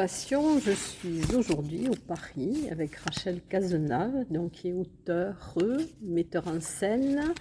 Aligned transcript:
Passion, 0.00 0.58
je 0.58 0.70
suis 0.70 1.36
aujourd'hui 1.36 1.86
au 1.90 1.94
Paris 1.94 2.68
avec 2.70 2.96
Rachel 2.96 3.38
Cazenave, 3.50 4.24
donc, 4.30 4.52
qui 4.52 4.68
est 4.68 4.72
auteure, 4.72 5.54
metteur 6.00 6.48
en 6.48 6.58
scène 6.58 7.34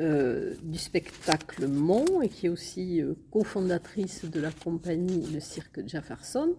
euh, 0.00 0.54
du 0.64 0.76
spectacle 0.76 1.68
Mont 1.68 2.20
et 2.20 2.28
qui 2.28 2.46
est 2.46 2.48
aussi 2.48 3.00
euh, 3.00 3.14
cofondatrice 3.30 4.24
de 4.24 4.40
la 4.40 4.50
compagnie 4.50 5.24
Le 5.32 5.38
Cirque 5.38 5.86
Jefferson. 5.86 6.56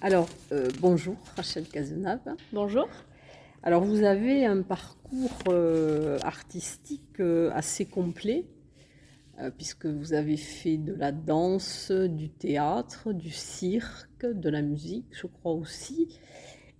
Alors, 0.00 0.30
euh, 0.52 0.70
bonjour 0.80 1.16
Rachel 1.36 1.68
Cazenave. 1.68 2.34
Bonjour. 2.50 2.88
Alors, 3.62 3.84
vous 3.84 4.04
avez 4.04 4.46
un 4.46 4.62
parcours 4.62 5.52
artistique 6.22 7.20
assez 7.52 7.84
complet 7.84 8.46
puisque 9.56 9.86
vous 9.86 10.12
avez 10.12 10.36
fait 10.36 10.76
de 10.76 10.94
la 10.94 11.12
danse, 11.12 11.90
du 11.90 12.30
théâtre, 12.30 13.12
du 13.12 13.30
cirque, 13.30 14.24
de 14.24 14.48
la 14.48 14.62
musique, 14.62 15.06
je 15.12 15.26
crois 15.26 15.52
aussi. 15.52 16.08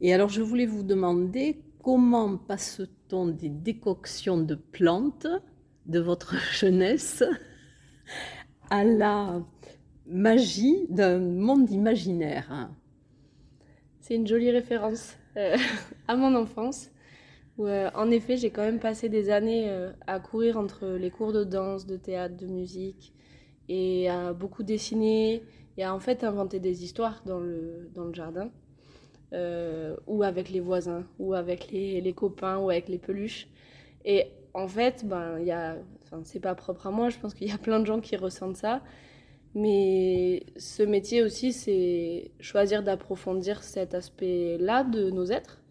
Et 0.00 0.12
alors 0.12 0.28
je 0.28 0.42
voulais 0.42 0.66
vous 0.66 0.82
demander 0.82 1.62
comment 1.82 2.36
passe-t-on 2.36 3.28
des 3.28 3.50
décoctions 3.50 4.38
de 4.38 4.54
plantes 4.54 5.26
de 5.86 6.00
votre 6.00 6.34
jeunesse 6.52 7.22
à 8.70 8.84
la 8.84 9.42
magie 10.06 10.86
d'un 10.88 11.18
monde 11.18 11.70
imaginaire? 11.70 12.70
C'est 14.00 14.16
une 14.16 14.26
jolie 14.26 14.50
référence 14.50 15.16
euh, 15.36 15.56
à 16.08 16.16
mon 16.16 16.34
enfance. 16.34 16.90
Ouais, 17.56 17.86
en 17.94 18.10
effet, 18.10 18.36
j'ai 18.36 18.50
quand 18.50 18.62
même 18.62 18.80
passé 18.80 19.08
des 19.08 19.30
années 19.30 19.70
euh, 19.70 19.92
à 20.08 20.18
courir 20.18 20.58
entre 20.58 20.86
les 20.86 21.10
cours 21.10 21.32
de 21.32 21.44
danse, 21.44 21.86
de 21.86 21.96
théâtre, 21.96 22.36
de 22.36 22.46
musique, 22.46 23.12
et 23.68 24.08
à 24.08 24.32
beaucoup 24.32 24.64
dessiner, 24.64 25.42
et 25.76 25.84
à 25.84 25.94
en 25.94 26.00
fait 26.00 26.24
inventer 26.24 26.58
des 26.58 26.82
histoires 26.84 27.22
dans 27.26 27.38
le, 27.38 27.90
dans 27.94 28.04
le 28.06 28.14
jardin, 28.14 28.50
euh, 29.32 29.96
ou 30.08 30.24
avec 30.24 30.50
les 30.50 30.58
voisins, 30.60 31.06
ou 31.20 31.34
avec 31.34 31.70
les, 31.70 32.00
les, 32.00 32.12
copains, 32.12 32.58
ou 32.58 32.70
avec 32.70 32.88
les 32.88 32.98
peluches. 32.98 33.46
Et 34.04 34.26
en 34.52 34.66
fait, 34.68 35.06
ben, 35.06 35.38
y 35.40 35.52
c'est 36.24 36.40
pas 36.40 36.54
propre 36.54 36.88
à 36.88 36.90
moi, 36.90 37.08
je 37.10 37.18
pense 37.18 37.34
qu'il 37.34 37.48
y 37.48 37.52
a 37.52 37.58
plein 37.58 37.80
de 37.80 37.86
gens 37.86 38.00
qui 38.00 38.16
ressentent 38.16 38.56
ça. 38.56 38.82
Mais 39.54 40.44
ce 40.56 40.82
métier 40.82 41.22
aussi, 41.22 41.52
c'est 41.52 42.32
choisir 42.40 42.82
d'approfondir 42.82 43.62
cet 43.62 43.94
aspect-là 43.94 44.84
de 44.84 45.10
nos 45.10 45.26
êtres. 45.26 45.62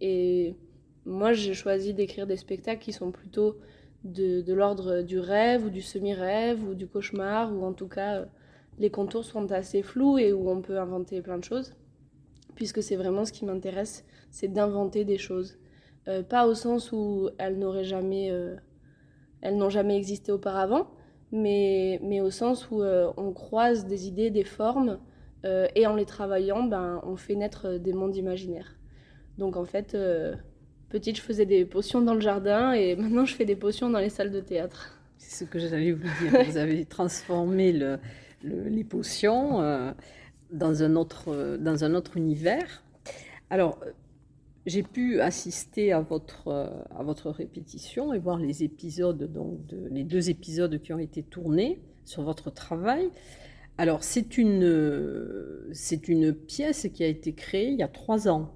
Et 0.00 0.56
moi, 1.04 1.32
j'ai 1.32 1.54
choisi 1.54 1.94
d'écrire 1.94 2.26
des 2.26 2.36
spectacles 2.36 2.80
qui 2.80 2.92
sont 2.92 3.10
plutôt 3.10 3.56
de, 4.04 4.40
de 4.40 4.54
l'ordre 4.54 5.02
du 5.02 5.18
rêve 5.18 5.64
ou 5.66 5.70
du 5.70 5.82
semi-rêve 5.82 6.62
ou 6.64 6.74
du 6.74 6.86
cauchemar, 6.86 7.52
ou 7.52 7.64
en 7.64 7.72
tout 7.72 7.88
cas, 7.88 8.20
euh, 8.20 8.24
les 8.78 8.90
contours 8.90 9.24
sont 9.24 9.50
assez 9.52 9.82
flous 9.82 10.18
et 10.18 10.32
où 10.32 10.48
on 10.48 10.60
peut 10.60 10.78
inventer 10.78 11.20
plein 11.22 11.38
de 11.38 11.44
choses, 11.44 11.74
puisque 12.54 12.82
c'est 12.82 12.96
vraiment 12.96 13.24
ce 13.24 13.32
qui 13.32 13.44
m'intéresse, 13.44 14.04
c'est 14.30 14.48
d'inventer 14.48 15.04
des 15.04 15.18
choses. 15.18 15.58
Euh, 16.08 16.22
pas 16.22 16.46
au 16.46 16.54
sens 16.54 16.92
où 16.92 17.30
elles 17.38 17.58
n'auraient 17.58 17.84
jamais, 17.84 18.30
euh, 18.30 18.56
elles 19.40 19.56
n'ont 19.56 19.70
jamais 19.70 19.96
existé 19.96 20.32
auparavant, 20.32 20.88
mais, 21.32 22.00
mais 22.02 22.20
au 22.20 22.30
sens 22.30 22.70
où 22.70 22.82
on 22.82 23.32
croise 23.32 23.86
des 23.86 24.06
idées, 24.06 24.30
des 24.30 24.44
formes, 24.44 24.98
et 25.74 25.86
en 25.86 25.96
les 25.96 26.04
travaillant, 26.04 26.62
ben, 26.62 27.00
on 27.04 27.16
fait 27.16 27.34
naître 27.34 27.78
des 27.78 27.94
mondes 27.94 28.14
imaginaires. 28.14 28.76
Donc 29.38 29.56
en 29.56 29.64
fait, 29.64 29.96
Petite, 30.92 31.16
je 31.16 31.22
faisais 31.22 31.46
des 31.46 31.64
potions 31.64 32.02
dans 32.02 32.12
le 32.12 32.20
jardin 32.20 32.74
et 32.74 32.94
maintenant 32.96 33.24
je 33.24 33.34
fais 33.34 33.46
des 33.46 33.56
potions 33.56 33.88
dans 33.88 33.98
les 33.98 34.10
salles 34.10 34.30
de 34.30 34.40
théâtre. 34.40 35.00
C'est 35.16 35.46
ce 35.46 35.50
que 35.50 35.58
j'allais 35.58 35.92
vous 35.92 36.02
dire. 36.02 36.44
vous 36.46 36.58
avez 36.58 36.84
transformé 36.84 37.72
le, 37.72 37.98
le, 38.44 38.68
les 38.68 38.84
potions 38.84 39.62
euh, 39.62 39.90
dans, 40.50 40.82
un 40.82 40.94
autre, 40.94 41.56
dans 41.58 41.84
un 41.84 41.94
autre 41.94 42.18
univers. 42.18 42.84
Alors, 43.48 43.78
j'ai 44.66 44.82
pu 44.82 45.18
assister 45.22 45.92
à 45.92 46.00
votre, 46.00 46.48
à 46.94 47.02
votre 47.02 47.30
répétition 47.30 48.12
et 48.12 48.18
voir 48.18 48.36
les 48.36 48.62
épisodes, 48.62 49.32
donc 49.32 49.64
de, 49.68 49.88
les 49.90 50.04
deux 50.04 50.28
épisodes 50.28 50.78
qui 50.78 50.92
ont 50.92 50.98
été 50.98 51.22
tournés 51.22 51.80
sur 52.04 52.22
votre 52.22 52.50
travail. 52.50 53.08
Alors, 53.78 54.04
c'est 54.04 54.36
une, 54.36 55.70
c'est 55.72 56.06
une 56.08 56.34
pièce 56.34 56.86
qui 56.92 57.02
a 57.02 57.06
été 57.06 57.32
créée 57.32 57.68
il 57.68 57.78
y 57.78 57.82
a 57.82 57.88
trois 57.88 58.28
ans. 58.28 58.52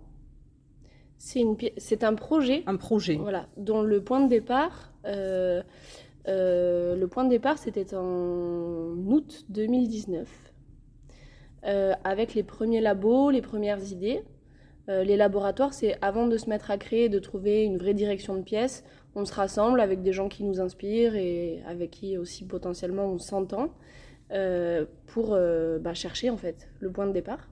C'est 1.18 2.04
un 2.04 2.14
projet. 2.14 2.62
Un 2.66 2.76
projet. 2.76 3.16
Voilà, 3.16 3.46
dont 3.56 3.82
le 3.82 4.02
point 4.02 4.20
de 4.20 4.28
départ, 4.28 4.92
euh, 5.06 5.62
euh, 6.28 6.96
le 6.96 7.08
point 7.08 7.24
de 7.24 7.30
départ, 7.30 7.58
c'était 7.58 7.94
en 7.94 8.94
août 9.06 9.44
2019, 9.48 10.28
euh, 11.64 11.94
avec 12.04 12.34
les 12.34 12.42
premiers 12.42 12.80
labos, 12.80 13.30
les 13.30 13.42
premières 13.42 13.92
idées. 13.92 14.22
Les 14.88 15.16
laboratoires, 15.16 15.74
c'est 15.74 15.98
avant 16.00 16.28
de 16.28 16.36
se 16.36 16.48
mettre 16.48 16.70
à 16.70 16.78
créer, 16.78 17.08
de 17.08 17.18
trouver 17.18 17.64
une 17.64 17.76
vraie 17.76 17.92
direction 17.92 18.36
de 18.36 18.42
pièce, 18.42 18.84
on 19.16 19.24
se 19.24 19.34
rassemble 19.34 19.80
avec 19.80 20.00
des 20.02 20.12
gens 20.12 20.28
qui 20.28 20.44
nous 20.44 20.60
inspirent 20.60 21.16
et 21.16 21.60
avec 21.66 21.90
qui 21.90 22.16
aussi 22.16 22.46
potentiellement 22.46 23.06
on 23.06 23.18
s'entend 23.18 23.70
pour 25.06 25.36
bah, 25.80 25.92
chercher 25.92 26.30
en 26.30 26.36
fait 26.36 26.68
le 26.78 26.92
point 26.92 27.08
de 27.08 27.12
départ. 27.12 27.48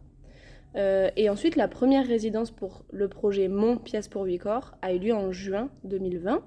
Euh, 0.77 1.11
et 1.17 1.31
ensuite, 1.31 1.57
la 1.57 1.69
première 1.69 2.07
résidence 2.07 2.51
pour 2.51 2.85
le 2.91 3.09
projet 3.09 3.49
Mon 3.49 3.77
pièce 3.77 4.09
pour 4.09 4.25
huit 4.25 4.39
corps 4.39 4.77
a 4.83 4.93
eu 4.93 4.99
lieu 4.99 5.15
en 5.15 5.31
juin 5.31 5.71
2020. 5.85 6.43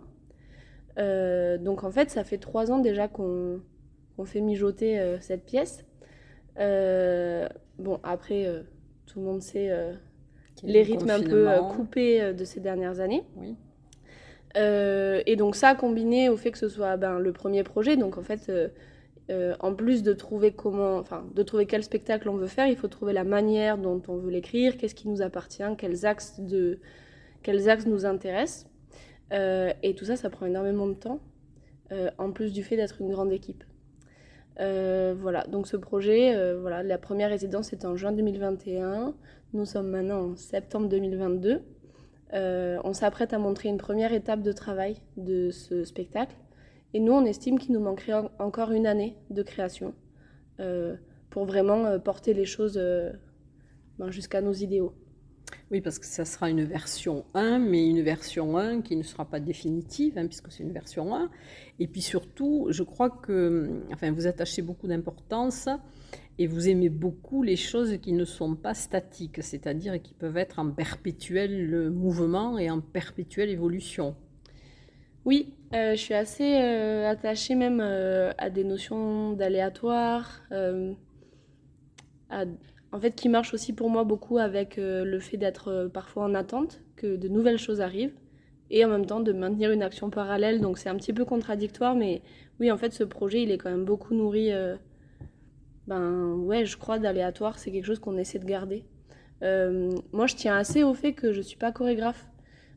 Euh, 0.99 1.57
donc 1.57 1.83
en 1.83 1.91
fait, 1.91 2.09
ça 2.09 2.23
fait 2.23 2.38
trois 2.38 2.71
ans 2.71 2.79
déjà 2.79 3.07
qu'on 3.07 3.61
qu 4.17 4.25
fait 4.25 4.41
mijoter 4.41 4.99
euh, 4.99 5.19
cette 5.19 5.45
pièce. 5.45 5.85
Bon, 6.57 7.99
après, 8.03 8.47
tout 9.05 9.19
le 9.19 9.25
monde 9.25 9.41
sait 9.41 9.71
les 10.63 10.81
rythmes 10.81 11.11
un 11.11 11.21
peu 11.21 11.47
coupés 11.75 12.33
de 12.33 12.44
ces 12.44 12.59
dernières 12.59 12.99
années. 12.99 13.23
Oui. 13.38 13.55
et 14.55 15.35
donc 15.35 15.55
ça, 15.55 15.75
combiné 15.75 16.29
au 16.29 16.38
fait 16.38 16.51
que 16.51 16.57
ce 16.57 16.67
soit 16.67 16.97
ben, 16.97 17.19
le 17.19 17.31
premier 17.31 17.63
projet, 17.63 17.95
donc 17.95 18.18
en 18.18 18.23
fait 18.23 18.51
euh, 19.29 19.56
en 19.59 19.74
plus 19.74 20.03
de 20.03 20.13
trouver 20.13 20.51
comment, 20.51 20.97
enfin, 20.97 21.25
de 21.33 21.44
trouver 21.44 21.65
quel 21.65 21.83
spectacle 21.83 22.29
on 22.29 22.35
veut 22.35 22.47
faire, 22.47 22.68
il 22.68 22.77
faut 22.77 22.88
trouver 22.88 23.13
la 23.13 23.24
manière 23.24 23.77
dont 23.77 24.01
on 24.07 24.18
veut 24.18 24.31
l'écrire, 24.31 24.77
qu'est-ce 24.77 24.95
qui 24.95 25.09
nous 25.09 25.21
appartient, 25.21 25.63
quels 25.77 26.06
axes 26.06 26.39
de, 26.39 26.79
quels 27.44 27.69
axes 27.69 27.85
nous 27.85 28.06
intéressent. 28.06 28.69
Euh, 29.33 29.74
et 29.83 29.95
tout 29.95 30.06
ça, 30.06 30.15
ça 30.15 30.29
prend 30.29 30.45
énormément 30.45 30.88
de 30.88 30.94
temps, 30.94 31.19
euh, 31.91 32.09
en 32.18 32.31
plus 32.31 32.53
du 32.53 32.63
fait 32.63 32.77
d'être 32.77 33.01
une 33.01 33.12
grande 33.12 33.31
équipe. 33.31 33.63
Voilà, 34.59 35.45
donc 35.47 35.68
ce 35.68 35.77
projet, 35.77 36.56
voilà, 36.56 36.81
la 36.81 36.97
première 36.97 37.30
résidence 37.30 37.73
était 37.73 37.85
en 37.85 37.95
juin 37.95 38.12
2021. 38.12 39.13
Nous 39.53 39.65
sommes 39.65 39.89
maintenant 39.89 40.31
en 40.31 40.35
septembre 40.35 40.89
2022. 40.89 41.62
Euh, 42.33 42.77
on 42.83 42.94
s'apprête 42.94 43.33
à 43.33 43.39
montrer 43.39 43.69
une 43.69 43.77
première 43.77 44.12
étape 44.12 44.41
de 44.41 44.51
travail 44.51 44.97
de 45.15 45.50
ce 45.51 45.85
spectacle 45.85 46.35
et 46.94 47.00
nous, 47.00 47.13
on 47.13 47.25
estime 47.25 47.60
qu'il 47.60 47.74
nous 47.74 47.80
manquerait 47.80 48.13
en 48.13 48.31
encore 48.39 48.72
une 48.72 48.88
année 48.88 49.18
de 49.30 49.44
création 49.44 49.94
euh, 50.60 50.95
pour 51.30 51.45
vraiment 51.45 51.86
euh, 51.86 52.00
porter 52.00 52.34
les 52.34 52.45
choses 52.45 52.78
euh, 52.78 53.12
ben, 54.00 54.10
jusqu'à 54.10 54.42
nos 54.42 54.54
idéaux. 54.54 54.94
Oui, 55.72 55.81
parce 55.81 56.00
que 56.00 56.06
ça 56.06 56.25
sera 56.25 56.50
une 56.50 56.63
version 56.63 57.25
1, 57.34 57.60
mais 57.60 57.88
une 57.88 58.01
version 58.01 58.57
1 58.57 58.81
qui 58.81 58.95
ne 58.95 59.04
sera 59.04 59.25
pas 59.25 59.39
définitive, 59.39 60.18
hein, 60.18 60.28
puisque 60.28 60.51
c'est 60.51 60.63
une 60.63 60.72
version 60.72 61.13
1. 61.13 61.30
Et 61.80 61.88
puis 61.88 62.01
surtout, 62.01 62.68
je 62.69 62.84
crois 62.84 63.10
que 63.10 63.81
enfin, 63.94 64.12
vous 64.12 64.28
attachez 64.28 64.62
beaucoup 64.62 64.88
d'importance 64.88 65.69
et 66.38 66.48
vous 66.48 66.69
aimez 66.69 66.90
beaucoup 66.90 67.44
les 67.44 67.56
choses 67.56 67.98
qui 68.01 68.13
ne 68.13 68.25
sont 68.25 68.56
pas 68.56 68.74
statiques, 68.74 69.42
c'est-à-dire 69.42 70.01
qui 70.01 70.13
peuvent 70.13 70.38
être 70.38 70.60
en 70.60 70.72
perpétuel 70.72 71.90
mouvement 71.92 72.57
et 72.57 72.69
en 72.69 72.81
perpétuelle 72.81 73.50
évolution. 73.50 74.16
Oui, 75.27 75.53
je 75.74 75.95
suis 75.97 76.13
assez 76.13 76.56
attachée 76.56 77.56
même 77.56 77.81
à 77.81 78.50
des 78.50 78.63
notions 78.63 79.33
d'aléatoire, 79.33 80.41
en 82.31 83.00
fait, 83.01 83.13
qui 83.13 83.27
marche 83.27 83.53
aussi 83.53 83.74
pour 83.74 83.89
moi 83.89 84.06
beaucoup 84.06 84.38
avec 84.38 84.77
le 84.77 85.19
fait 85.19 85.35
d'être 85.35 85.91
parfois 85.94 86.24
en 86.24 86.33
attente, 86.33 86.79
que 86.95 87.18
de 87.18 87.27
nouvelles 87.27 87.57
choses 87.57 87.81
arrivent 87.81 88.15
et 88.69 88.85
en 88.85 88.88
même 88.88 89.06
temps 89.06 89.19
de 89.19 89.33
maintenir 89.33 89.71
une 89.71 89.83
action 89.83 90.09
parallèle. 90.09 90.62
Donc 90.62 90.77
c'est 90.77 90.88
un 90.88 90.95
petit 90.95 91.12
peu 91.12 91.25
contradictoire, 91.25 91.94
mais 91.94 92.21
oui, 92.62 92.71
en 92.71 92.77
fait, 92.77 92.94
ce 92.94 93.03
projet, 93.03 93.44
il 93.44 93.51
est 93.51 93.57
quand 93.57 93.69
même 93.69 93.83
beaucoup 93.83 94.13
nourri. 94.13 94.53
Euh, 94.53 94.77
ben 95.88 96.35
ouais, 96.35 96.65
je 96.65 96.77
crois 96.77 97.00
d'aléatoire, 97.00 97.59
c'est 97.59 97.71
quelque 97.71 97.85
chose 97.85 98.00
qu'on 98.00 98.18
essaie 98.18 98.39
de 98.39 98.45
garder. 98.45 98.85
Euh, 99.44 99.91
moi, 100.13 100.25
je 100.25 100.35
tiens 100.35 100.56
assez 100.56 100.83
au 100.83 100.94
fait 100.94 101.12
que 101.12 101.33
je 101.33 101.41
suis 101.41 101.57
pas 101.57 101.73
chorégraphe, 101.73 102.27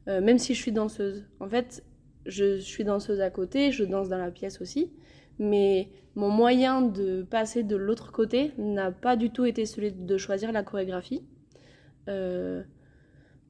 euh, 0.08 0.20
même 0.20 0.38
si 0.38 0.54
je 0.54 0.60
suis 0.60 0.72
danseuse. 0.72 1.24
En 1.38 1.48
fait, 1.48 1.84
je 2.26 2.58
suis 2.58 2.84
danseuse 2.84 3.20
à 3.20 3.30
côté, 3.30 3.72
je 3.72 3.84
danse 3.84 4.08
dans 4.08 4.18
la 4.18 4.30
pièce 4.30 4.60
aussi, 4.60 4.90
mais 5.38 5.88
mon 6.16 6.30
moyen 6.30 6.82
de 6.82 7.22
passer 7.22 7.62
de 7.62 7.76
l'autre 7.76 8.12
côté 8.12 8.52
n'a 8.58 8.90
pas 8.90 9.16
du 9.16 9.30
tout 9.30 9.44
été 9.44 9.66
celui 9.66 9.92
de 9.92 10.16
choisir 10.16 10.52
la 10.52 10.62
chorégraphie. 10.62 11.22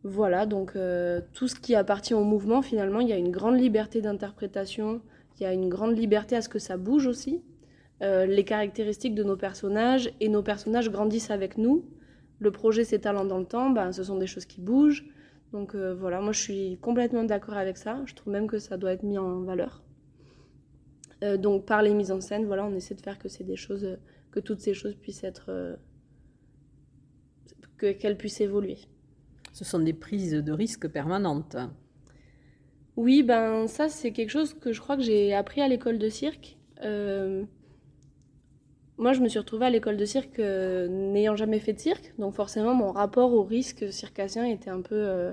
Voilà, 0.02 0.46
donc 0.46 0.76
euh, 0.76 1.20
tout 1.34 1.46
ce 1.46 1.54
qui 1.54 1.74
appartient 1.74 2.14
au 2.14 2.24
mouvement, 2.24 2.62
finalement, 2.62 3.00
il 3.00 3.08
y 3.08 3.12
a 3.12 3.18
une 3.18 3.30
grande 3.30 3.58
liberté 3.58 4.00
d'interprétation, 4.00 5.02
il 5.38 5.42
y 5.42 5.46
a 5.46 5.52
une 5.52 5.68
grande 5.68 5.96
liberté 5.96 6.36
à 6.36 6.42
ce 6.42 6.48
que 6.48 6.58
ça 6.58 6.78
bouge 6.78 7.06
aussi. 7.06 7.42
Euh, 8.02 8.24
les 8.24 8.44
caractéristiques 8.44 9.14
de 9.14 9.22
nos 9.22 9.36
personnages, 9.36 10.10
et 10.20 10.30
nos 10.30 10.42
personnages 10.42 10.90
grandissent 10.90 11.30
avec 11.30 11.58
nous. 11.58 11.84
Le 12.38 12.50
projet 12.50 12.84
s'étalant 12.84 13.26
dans 13.26 13.38
le 13.38 13.44
temps, 13.44 13.68
ben, 13.68 13.92
ce 13.92 14.02
sont 14.02 14.16
des 14.16 14.26
choses 14.26 14.46
qui 14.46 14.62
bougent. 14.62 15.04
Donc 15.52 15.74
euh, 15.74 15.94
voilà, 15.94 16.20
moi 16.20 16.32
je 16.32 16.40
suis 16.40 16.78
complètement 16.80 17.24
d'accord 17.24 17.56
avec 17.56 17.76
ça. 17.76 18.02
Je 18.06 18.14
trouve 18.14 18.32
même 18.32 18.46
que 18.46 18.58
ça 18.58 18.76
doit 18.76 18.92
être 18.92 19.02
mis 19.02 19.18
en 19.18 19.42
valeur. 19.42 19.82
donc 21.38 21.66
par 21.66 21.82
les 21.82 21.92
mises 21.92 22.12
en 22.12 22.20
scène, 22.20 22.46
voilà, 22.46 22.64
on 22.64 22.74
essaie 22.74 22.94
de 22.94 23.02
faire 23.02 23.18
que 23.18 23.28
c'est 23.28 23.44
des 23.44 23.56
choses, 23.56 23.98
que 24.30 24.40
toutes 24.40 24.60
ces 24.60 24.74
choses 24.74 24.94
puissent 24.94 25.24
être, 25.24 25.76
qu'elles 27.78 28.16
puissent 28.16 28.40
évoluer. 28.40 28.78
Ce 29.52 29.64
sont 29.64 29.80
des 29.80 29.92
prises 29.92 30.32
de 30.32 30.52
risques 30.52 30.88
permanentes. 30.88 31.56
Oui, 32.96 33.22
ben 33.22 33.66
ça 33.66 33.88
c'est 33.88 34.12
quelque 34.12 34.30
chose 34.30 34.54
que 34.54 34.72
je 34.72 34.80
crois 34.80 34.96
que 34.96 35.02
j'ai 35.02 35.34
appris 35.34 35.60
à 35.60 35.68
l'école 35.68 35.98
de 35.98 36.08
cirque. 36.08 36.56
Euh, 39.00 39.02
moi, 39.02 39.12
je 39.12 39.20
me 39.20 39.28
suis 39.28 39.38
retrouvée 39.38 39.66
à 39.66 39.70
l'école 39.70 39.96
de 39.96 40.04
cirque 40.04 40.38
euh, 40.38 40.88
n'ayant 40.88 41.36
jamais 41.36 41.58
fait 41.58 41.72
de 41.72 41.78
cirque, 41.78 42.12
donc 42.18 42.34
forcément 42.34 42.74
mon 42.74 42.92
rapport 42.92 43.32
au 43.32 43.42
risque 43.42 43.92
circassien 43.92 44.44
était 44.44 44.70
un 44.70 44.82
peu, 44.82 45.32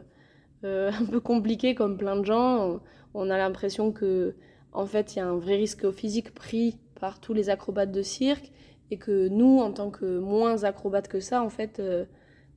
euh, 0.63 0.91
un 0.91 1.05
peu 1.05 1.19
compliqué 1.19 1.75
comme 1.75 1.97
plein 1.97 2.15
de 2.15 2.25
gens. 2.25 2.79
On 3.13 3.29
a 3.29 3.37
l'impression 3.37 3.91
que 3.91 4.35
en 4.73 4.85
fait 4.85 5.15
il 5.15 5.19
y 5.19 5.21
a 5.21 5.27
un 5.27 5.37
vrai 5.37 5.55
risque 5.55 5.91
physique 5.91 6.33
pris 6.33 6.77
par 6.99 7.19
tous 7.19 7.33
les 7.33 7.49
acrobates 7.49 7.91
de 7.91 8.01
cirque 8.01 8.51
et 8.91 8.97
que 8.97 9.27
nous, 9.27 9.59
en 9.59 9.71
tant 9.71 9.91
que 9.91 10.19
moins 10.19 10.63
acrobates 10.63 11.09
que 11.09 11.19
ça, 11.19 11.43
en 11.43 11.49
fait, 11.49 11.81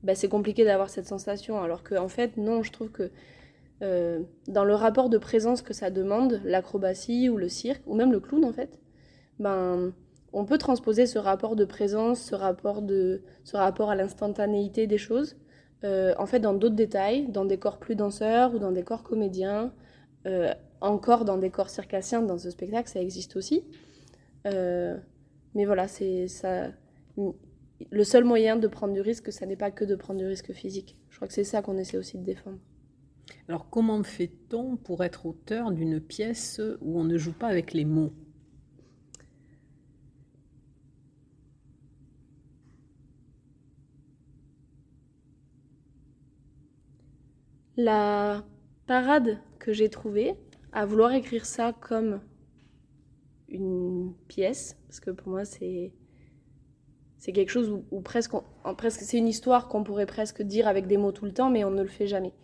bah, 0.02 0.14
c'est 0.14 0.28
compliqué 0.28 0.64
d'avoir 0.64 0.88
cette 0.88 1.06
sensation. 1.06 1.60
Alors 1.62 1.82
qu'en 1.82 2.04
en 2.04 2.08
fait, 2.08 2.36
non, 2.36 2.62
je 2.62 2.72
trouve 2.72 2.90
que 2.90 3.10
euh, 3.82 4.20
dans 4.46 4.64
le 4.64 4.74
rapport 4.74 5.08
de 5.08 5.18
présence 5.18 5.62
que 5.62 5.72
ça 5.72 5.90
demande, 5.90 6.40
l'acrobatie 6.44 7.28
ou 7.28 7.36
le 7.36 7.48
cirque, 7.48 7.82
ou 7.86 7.94
même 7.94 8.12
le 8.12 8.20
clown 8.20 8.44
en 8.44 8.52
fait, 8.52 8.78
ben, 9.38 9.92
on 10.32 10.44
peut 10.44 10.58
transposer 10.58 11.06
ce 11.06 11.18
rapport 11.18 11.56
de 11.56 11.64
présence, 11.64 12.20
ce 12.20 12.34
rapport, 12.34 12.82
de, 12.82 13.22
ce 13.44 13.56
rapport 13.56 13.90
à 13.90 13.96
l'instantanéité 13.96 14.86
des 14.86 14.98
choses, 14.98 15.36
euh, 15.84 16.14
en 16.18 16.26
fait 16.26 16.40
dans 16.40 16.54
d'autres 16.54 16.76
détails, 16.76 17.28
dans 17.28 17.44
des 17.44 17.58
corps 17.58 17.78
plus 17.78 17.96
danseurs 17.96 18.54
ou 18.54 18.58
dans 18.58 18.72
des 18.72 18.82
corps 18.82 19.02
comédiens, 19.02 19.72
euh, 20.26 20.52
encore 20.80 21.24
dans 21.24 21.38
des 21.38 21.50
corps 21.50 21.70
circassiens, 21.70 22.22
dans 22.22 22.38
ce 22.38 22.50
spectacle, 22.50 22.88
ça 22.88 23.00
existe 23.00 23.36
aussi. 23.36 23.64
mais 24.44 25.64
voilà, 25.64 25.88
c'est 25.88 26.28
ça 26.28 26.70
le 27.90 28.04
seul 28.04 28.24
moyen 28.24 28.56
de 28.56 28.68
prendre 28.68 28.92
du 28.92 29.00
risque, 29.00 29.32
ça 29.32 29.46
n'est 29.46 29.56
pas 29.56 29.70
que 29.70 29.84
de 29.84 29.94
prendre 29.94 30.18
du 30.18 30.26
risque 30.26 30.52
physique. 30.52 30.96
Je 31.08 31.16
crois 31.16 31.28
que 31.28 31.34
c'est 31.34 31.44
ça 31.44 31.62
qu'on 31.62 31.78
essaie 31.78 31.96
aussi 31.96 32.18
de 32.18 32.24
défendre. 32.24 32.58
Alors 33.48 33.70
comment 33.70 34.02
fait-on 34.02 34.76
pour 34.76 35.02
être 35.04 35.26
auteur 35.26 35.72
d'une 35.72 36.00
pièce 36.00 36.60
où 36.80 37.00
on 37.00 37.04
ne 37.04 37.16
joue 37.16 37.32
pas 37.32 37.48
avec 37.48 37.72
les 37.72 37.84
mots? 37.84 38.12
La 47.82 48.44
parade 48.86 49.38
que 49.58 49.72
j'ai 49.72 49.88
trouvée 49.88 50.34
à 50.70 50.84
vouloir 50.84 51.14
écrire 51.14 51.46
ça 51.46 51.72
comme 51.72 52.20
une 53.48 54.12
pièce, 54.28 54.76
parce 54.86 55.00
que 55.00 55.10
pour 55.10 55.28
moi 55.28 55.46
c'est 55.46 55.90
quelque 57.32 57.48
chose 57.48 57.70
où, 57.90 58.00
presque, 58.02 58.32
presque 58.76 59.00
c'est 59.00 59.16
une 59.16 59.28
histoire 59.28 59.66
qu'on 59.68 59.82
pourrait 59.82 60.04
presque 60.04 60.42
dire 60.42 60.68
avec 60.68 60.88
des 60.88 60.98
mots 60.98 61.12
tout 61.12 61.24
le 61.24 61.32
temps, 61.32 61.48
mais 61.48 61.64
on 61.64 61.70
ne 61.70 61.80
le 61.80 61.88
fait 61.88 62.06
jamais. 62.06 62.34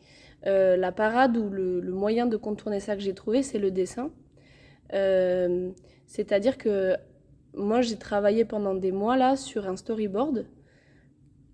Euh, 0.46 0.78
la 0.78 0.90
parade 0.90 1.36
ou 1.36 1.50
le, 1.50 1.82
moyen 1.82 2.24
de 2.24 2.38
contourner 2.38 2.80
ça 2.80 2.96
que 2.96 3.02
j'ai 3.02 3.14
trouvé, 3.14 3.42
c'est 3.42 3.58
le 3.58 3.70
dessin. 3.70 4.10
Euh, 4.94 5.70
c'est-à-dire 6.06 6.56
que 6.56 6.96
moi, 7.52 7.82
j'ai 7.82 7.98
travaillé 7.98 8.46
pendant 8.46 8.74
des 8.74 8.92
mois 8.92 9.18
là 9.18 9.36
sur 9.36 9.68
un 9.68 9.76
storyboard 9.76 10.46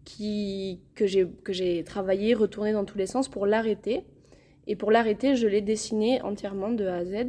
que 0.05 1.07
j'ai 1.07 1.85
travaillé, 1.85 2.35
retourné 2.35 2.73
dans 2.73 2.85
tous 2.85 2.99
les 2.99 3.07
sens 3.07 3.29
pour 3.29 3.47
l'arrêter. 3.47 4.05
Et 4.67 4.77
pour 4.77 4.91
l'arrêter, 4.91 5.35
je 5.35 5.49
l'ai 5.49 5.61
dessiné 5.61 6.23
entièrement 6.23 6.71
de 6.71 6.87
A 6.87 6.97
à 6.97 7.05
Z. 7.05 7.29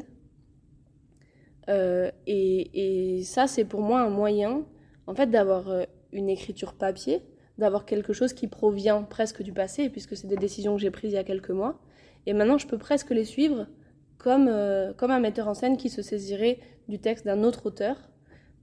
Euh, 1.70 2.12
et, 2.28 3.18
et, 3.18 3.24
ça, 3.24 3.48
c'est 3.48 3.66
pour 3.66 3.82
moi 3.82 4.02
un 4.02 4.10
moyen 4.10 4.66
en 5.08 5.16
fait, 5.16 5.28
d'avoir 5.28 5.70
euh, 5.70 5.84
une 6.12 6.30
écriture 6.30 6.74
papier, 6.74 7.22
d'avoir 7.58 7.86
quelque 7.86 8.14
chose 8.14 8.34
qui 8.34 8.48
provient 8.48 9.04
presque 9.04 9.42
du 9.44 9.54
passé, 9.54 9.90
puisque 9.90 10.16
c'est 10.16 10.28
des 10.28 10.38
décisions 10.38 10.76
que 10.76 10.82
j'ai 10.82 10.92
prises 10.92 11.12
il 11.12 11.16
y 11.16 11.20
a 11.20 11.24
quelques 11.24 11.52
mois. 11.52 11.80
Et 12.26 12.34
maintenant, 12.34 12.58
je 12.58 12.68
peux 12.68 12.78
presque 12.78 13.12
les 13.12 13.26
suivre 13.26 13.68
comme, 14.18 14.48
euh, 14.48 14.94
comme 14.94 15.12
un 15.12 15.20
metteur 15.20 15.48
en 15.48 15.54
scène 15.54 15.78
qui 15.78 15.90
se 15.90 16.02
saisirait 16.02 16.60
du 16.88 17.00
texte 17.00 17.26
d'un 17.26 17.44
autre 17.44 17.66
auteur. 17.66 17.98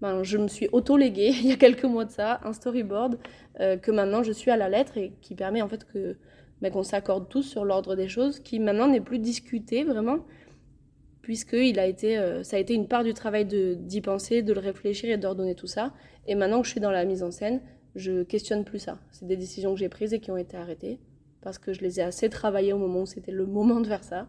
Ben, 0.00 0.22
je 0.22 0.38
me 0.38 0.48
suis 0.48 0.68
auto-légué 0.72 1.28
il 1.42 1.48
y 1.48 1.52
a 1.52 1.56
quelques 1.56 1.84
mois 1.84 2.04
de 2.04 2.10
ça, 2.10 2.40
un 2.44 2.52
storyboard 2.52 3.18
euh, 3.60 3.76
que 3.76 3.90
maintenant 3.90 4.22
je 4.22 4.32
suis 4.32 4.50
à 4.50 4.56
la 4.56 4.68
lettre 4.68 4.96
et 4.96 5.12
qui 5.20 5.34
permet 5.34 5.62
en 5.62 5.68
fait 5.68 5.84
que 5.84 6.16
ben, 6.62 6.70
qu'on 6.72 6.82
s'accorde 6.82 7.28
tous 7.28 7.42
sur 7.42 7.64
l'ordre 7.64 7.96
des 7.96 8.08
choses, 8.08 8.40
qui 8.40 8.58
maintenant 8.60 8.88
n'est 8.88 9.00
plus 9.00 9.18
discuté 9.18 9.84
vraiment, 9.84 10.18
puisque 11.22 11.54
il 11.54 11.78
a 11.78 11.86
été, 11.86 12.16
ça 12.42 12.56
a 12.56 12.60
été 12.60 12.74
une 12.74 12.86
part 12.86 13.02
du 13.02 13.14
travail 13.14 13.46
d'y 13.46 14.00
penser, 14.02 14.42
de 14.42 14.52
le 14.52 14.60
réfléchir 14.60 15.10
et 15.10 15.16
d'ordonner 15.16 15.54
tout 15.54 15.66
ça. 15.66 15.94
Et 16.26 16.34
maintenant 16.34 16.60
que 16.60 16.66
je 16.66 16.72
suis 16.72 16.80
dans 16.80 16.90
la 16.90 17.06
mise 17.06 17.22
en 17.22 17.30
scène, 17.30 17.62
je 17.94 18.24
questionne 18.24 18.64
plus 18.64 18.78
ça. 18.78 18.98
C'est 19.10 19.26
des 19.26 19.36
décisions 19.36 19.72
que 19.72 19.80
j'ai 19.80 19.88
prises 19.88 20.12
et 20.12 20.20
qui 20.20 20.30
ont 20.30 20.36
été 20.36 20.56
arrêtées 20.56 21.00
parce 21.40 21.58
que 21.58 21.72
je 21.72 21.80
les 21.80 22.00
ai 22.00 22.02
assez 22.02 22.28
travaillées 22.28 22.72
au 22.72 22.78
moment 22.78 23.02
où 23.02 23.06
c'était 23.06 23.32
le 23.32 23.46
moment 23.46 23.80
de 23.80 23.86
faire 23.86 24.04
ça. 24.04 24.28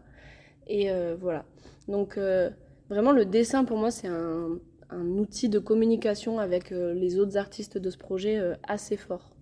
Et 0.66 0.90
euh, 0.90 1.16
voilà. 1.20 1.44
Donc 1.88 2.16
euh, 2.16 2.50
vraiment 2.88 3.12
le 3.12 3.24
dessin 3.24 3.64
pour 3.64 3.76
moi 3.76 3.90
c'est 3.90 4.08
un, 4.08 4.58
outil 5.00 5.48
de 5.48 5.58
communication 5.58 6.38
avec 6.38 6.72
euh, 6.72 6.94
les 6.94 7.18
autres 7.18 7.36
artistes 7.36 7.78
de 7.78 7.90
ce 7.90 7.98
projet 7.98 8.40
assez 8.62 8.96
fort. 8.96 9.34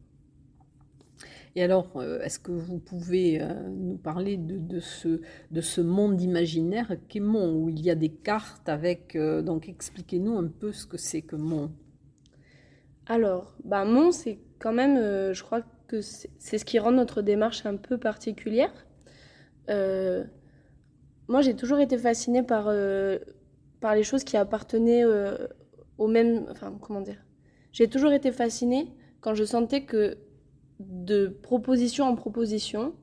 Et 1.56 1.64
alors, 1.64 2.00
est-ce 2.22 2.38
que 2.38 2.52
vous 2.52 2.78
pouvez 2.78 3.44
nous 3.76 3.96
parler 3.96 4.36
de, 4.36 4.78
ce, 4.78 5.20
de 5.50 5.60
ce 5.60 5.80
monde 5.80 6.22
imaginaire 6.22 6.94
qu'est 7.08 7.18
Mont, 7.18 7.56
où 7.56 7.68
il 7.68 7.80
y 7.80 7.90
a 7.90 7.96
des 7.96 8.10
cartes 8.10 8.68
avec... 8.68 9.18
donc 9.18 9.68
expliquez-nous 9.68 10.38
un 10.38 10.46
peu 10.46 10.70
ce 10.70 10.86
que 10.86 10.96
c'est 10.96 11.22
que 11.22 11.34
Mont. 11.34 11.72
Alors, 13.06 13.56
bah, 13.64 13.84
Mont, 13.84 14.12
c'est 14.12 14.38
quand 14.60 14.72
même, 14.72 14.96
euh, 14.96 15.34
je 15.34 15.42
crois 15.42 15.62
que 15.88 16.00
c'est 16.00 16.58
ce 16.58 16.64
qui 16.64 16.78
rend 16.78 16.92
notre 16.92 17.22
démarche 17.22 17.66
un 17.66 17.74
peu 17.74 17.98
particulière. 17.98 18.72
Euh, 19.68 20.22
moi, 21.26 21.40
j'ai 21.40 21.56
toujours 21.56 21.80
été 21.80 21.98
fascinée 21.98 22.44
par, 22.44 22.68
euh, 22.68 23.18
par 23.80 23.94
les 23.94 24.02
choses 24.02 24.24
qui 24.24 24.36
appartenaient 24.36 25.04
au 25.98 26.06
même. 26.06 26.46
Enfin, 26.50 26.76
comment 26.80 27.00
dire 27.00 27.24
J'ai 27.72 27.88
toujours 27.88 28.12
été 28.12 28.32
fascinée 28.32 28.88
quand 29.20 29.34
je 29.34 29.44
sentais 29.44 29.82
que 29.82 30.18
de 30.78 31.26
proposition 31.28 32.06
en 32.06 32.14
proposition, 32.14 32.94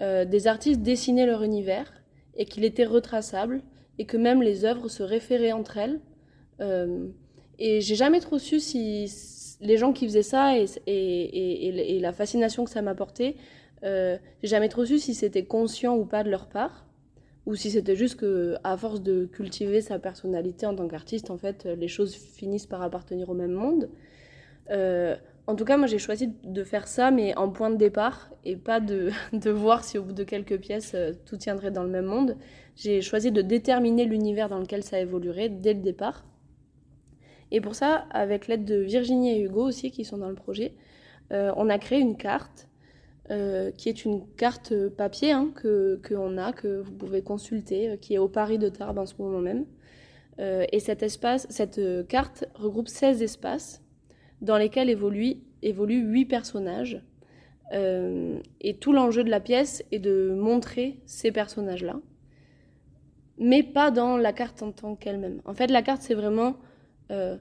des 0.00 0.46
artistes 0.46 0.80
dessinaient 0.80 1.26
leur 1.26 1.42
univers 1.42 1.92
et 2.34 2.44
qu'il 2.44 2.64
était 2.64 2.84
retraçable 2.84 3.62
et 3.98 4.04
que 4.04 4.16
même 4.16 4.42
les 4.42 4.64
œuvres 4.64 4.88
se 4.88 5.02
référaient 5.02 5.52
entre 5.52 5.78
elles. 5.78 6.00
Et 7.58 7.80
j'ai 7.80 7.94
jamais 7.94 8.20
trop 8.20 8.38
su 8.38 8.60
si 8.60 9.08
les 9.60 9.76
gens 9.76 9.92
qui 9.92 10.06
faisaient 10.06 10.22
ça 10.22 10.54
et, 10.86 11.98
la 12.00 12.12
fascination 12.12 12.64
que 12.64 12.70
ça 12.70 12.82
m'apportait, 12.82 13.36
euh, 13.82 14.16
j'ai 14.42 14.48
jamais 14.48 14.68
trop 14.68 14.84
su 14.84 14.98
si 14.98 15.14
c'était 15.14 15.44
conscient 15.44 15.96
ou 15.96 16.04
pas 16.04 16.24
de 16.24 16.30
leur 16.30 16.48
part, 16.48 16.86
ou 17.46 17.54
si 17.54 17.70
c'était 17.70 17.96
juste 17.96 18.16
que, 18.16 18.56
à 18.64 18.76
force 18.76 19.02
de 19.02 19.26
cultiver 19.26 19.80
sa 19.80 19.98
personnalité 19.98 20.66
en 20.66 20.74
tant 20.74 20.88
qu'artiste, 20.88 21.30
en 21.30 21.36
fait, 21.36 21.64
les 21.64 21.88
choses 21.88 22.14
finissent 22.14 22.66
par 22.66 22.82
appartenir 22.82 23.28
au 23.28 23.34
même 23.34 23.52
monde. 23.52 23.90
Euh, 24.70 25.16
en 25.46 25.56
tout 25.56 25.64
cas, 25.66 25.76
moi 25.76 25.86
j'ai 25.86 25.98
choisi 25.98 26.32
de 26.42 26.64
faire 26.64 26.88
ça, 26.88 27.10
mais 27.10 27.36
en 27.36 27.50
point 27.50 27.70
de 27.70 27.76
départ, 27.76 28.30
et 28.44 28.56
pas 28.56 28.80
de, 28.80 29.10
de 29.32 29.50
voir 29.50 29.84
si 29.84 29.98
au 29.98 30.02
bout 30.02 30.12
de 30.12 30.24
quelques 30.24 30.58
pièces 30.58 30.92
euh, 30.94 31.12
tout 31.26 31.36
tiendrait 31.36 31.70
dans 31.70 31.82
le 31.82 31.90
même 31.90 32.06
monde. 32.06 32.36
J'ai 32.76 33.02
choisi 33.02 33.30
de 33.30 33.42
déterminer 33.42 34.04
l'univers 34.04 34.48
dans 34.48 34.58
lequel 34.58 34.82
ça 34.82 34.98
évoluerait 34.98 35.48
dès 35.48 35.74
le 35.74 35.80
départ. 35.80 36.24
Et 37.50 37.60
pour 37.60 37.74
ça, 37.74 38.06
avec 38.10 38.48
l'aide 38.48 38.64
de 38.64 38.76
Virginie 38.76 39.36
et 39.36 39.40
Hugo 39.42 39.62
aussi, 39.64 39.90
qui 39.90 40.04
sont 40.04 40.18
dans 40.18 40.28
le 40.28 40.34
projet, 40.34 40.74
euh, 41.32 41.52
on 41.56 41.68
a 41.68 41.78
créé 41.78 42.00
une 42.00 42.16
carte, 42.16 42.68
euh, 43.30 43.70
qui 43.70 43.88
est 43.88 44.04
une 44.04 44.26
carte 44.36 44.74
papier 44.90 45.32
hein, 45.32 45.50
que 45.54 46.00
qu'on 46.06 46.36
a, 46.38 46.52
que 46.52 46.80
vous 46.80 46.92
pouvez 46.92 47.22
consulter, 47.22 47.98
qui 48.00 48.14
est 48.14 48.18
au 48.18 48.28
Paris 48.28 48.58
de 48.58 48.68
Tarbes 48.68 48.98
en 48.98 49.06
ce 49.06 49.14
moment 49.18 49.40
même. 49.40 49.64
et 50.38 50.80
cet 50.80 51.02
espace, 51.02 51.46
cette 51.48 51.80
carte 52.08 52.44
regroupe 52.54 52.88
16 52.88 53.22
espaces 53.22 53.84
dans 54.40 54.58
lesquels 54.58 54.90
évoluent, 54.90 55.36
évoluent 55.62 56.04
8 56.04 56.26
personnages. 56.26 57.02
Euh, 57.72 58.38
et 58.60 58.76
tout 58.76 58.92
l'enjeu 58.92 59.24
de 59.24 59.30
la 59.30 59.40
pièce 59.40 59.82
est 59.90 59.98
de 59.98 60.34
montrer 60.38 61.00
ces 61.06 61.32
personnages-là, 61.32 61.98
mais 63.38 63.62
pas 63.62 63.90
dans 63.90 64.16
la 64.16 64.32
carte 64.32 64.62
en 64.62 64.70
tant 64.70 64.94
qu'elle-même. 64.94 65.40
En 65.44 65.54
fait, 65.54 65.68
la 65.68 65.82
carte, 65.82 66.02
c'est 66.02 66.14
vraiment... 66.14 66.56
Euh, 67.10 67.36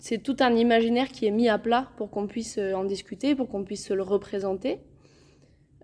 c'est 0.00 0.22
tout 0.22 0.36
un 0.38 0.54
imaginaire 0.54 1.08
qui 1.08 1.26
est 1.26 1.32
mis 1.32 1.48
à 1.48 1.58
plat 1.58 1.90
pour 1.96 2.10
qu'on 2.10 2.28
puisse 2.28 2.58
en 2.58 2.84
discuter, 2.84 3.34
pour 3.34 3.48
qu'on 3.48 3.64
puisse 3.64 3.86
se 3.86 3.94
le 3.94 4.02
représenter. 4.02 4.78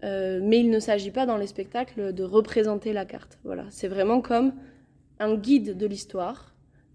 Euh, 0.02 0.40
mais 0.42 0.60
il 0.60 0.70
ne 0.70 0.80
s'agit 0.80 1.10
pas 1.10 1.24
dans 1.24 1.36
les 1.36 1.46
spectacles 1.46 2.12
de 2.12 2.24
représenter 2.24 2.92
la 2.92 3.04
carte. 3.04 3.38
Voilà, 3.44 3.64
c'est 3.70 3.88
vraiment 3.88 4.20
comme 4.20 4.52
un 5.20 5.36
guide 5.36 5.76
de 5.76 5.86
l'histoire 5.86 6.50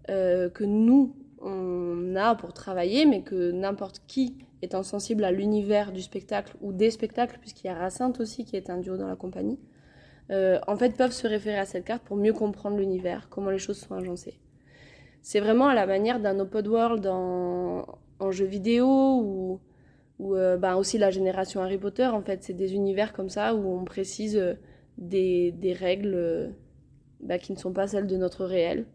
que 0.08 0.64
nous, 0.64 1.14
on 1.40 2.16
a 2.16 2.34
pour 2.34 2.52
travailler, 2.52 3.06
mais 3.06 3.22
que 3.22 3.52
n'importe 3.52 4.02
qui 4.08 4.38
étant 4.62 4.82
sensible 4.82 5.24
à 5.24 5.32
l'univers 5.32 5.92
du 5.92 6.02
spectacle 6.02 6.54
ou 6.60 6.72
des 6.72 6.90
spectacles, 6.90 7.38
puisqu'il 7.40 7.66
y 7.66 7.70
a 7.70 7.74
Racinthe 7.74 8.20
aussi 8.20 8.44
qui 8.44 8.56
est 8.56 8.70
un 8.70 8.78
duo 8.78 8.96
dans 8.96 9.08
la 9.08 9.16
compagnie, 9.16 9.58
euh, 10.30 10.58
en 10.66 10.76
fait 10.76 10.96
peuvent 10.96 11.12
se 11.12 11.26
référer 11.26 11.58
à 11.58 11.64
cette 11.64 11.84
carte 11.84 12.02
pour 12.02 12.16
mieux 12.16 12.32
comprendre 12.32 12.76
l'univers, 12.76 13.28
comment 13.30 13.50
les 13.50 13.58
choses 13.58 13.78
sont 13.78 13.94
agencées. 13.94 14.38
C'est 15.22 15.40
vraiment 15.40 15.68
à 15.68 15.74
la 15.74 15.86
manière 15.86 16.20
d'un 16.20 16.38
open 16.38 16.68
world 16.68 17.06
en, 17.06 17.84
jeu 18.30 18.44
vidéo 18.44 18.86
ou, 18.86 19.60
ou 20.20 20.36
euh, 20.36 20.56
bah, 20.56 20.76
aussi 20.76 20.98
la 20.98 21.10
génération 21.10 21.60
Harry 21.60 21.78
Potter. 21.78 22.06
En 22.06 22.22
fait, 22.22 22.42
c'est 22.44 22.54
des 22.54 22.74
univers 22.74 23.12
comme 23.12 23.28
ça 23.28 23.54
où 23.54 23.66
on 23.74 23.84
précise 23.84 24.36
euh, 24.36 24.54
des, 24.98 25.76
règles 25.78 26.54
bah, 27.20 27.38
qui 27.38 27.52
ne 27.52 27.58
sont 27.58 27.72
pas 27.72 27.88
celles 27.88 28.06
de 28.06 28.16
notre 28.16 28.44
réel 28.44 28.86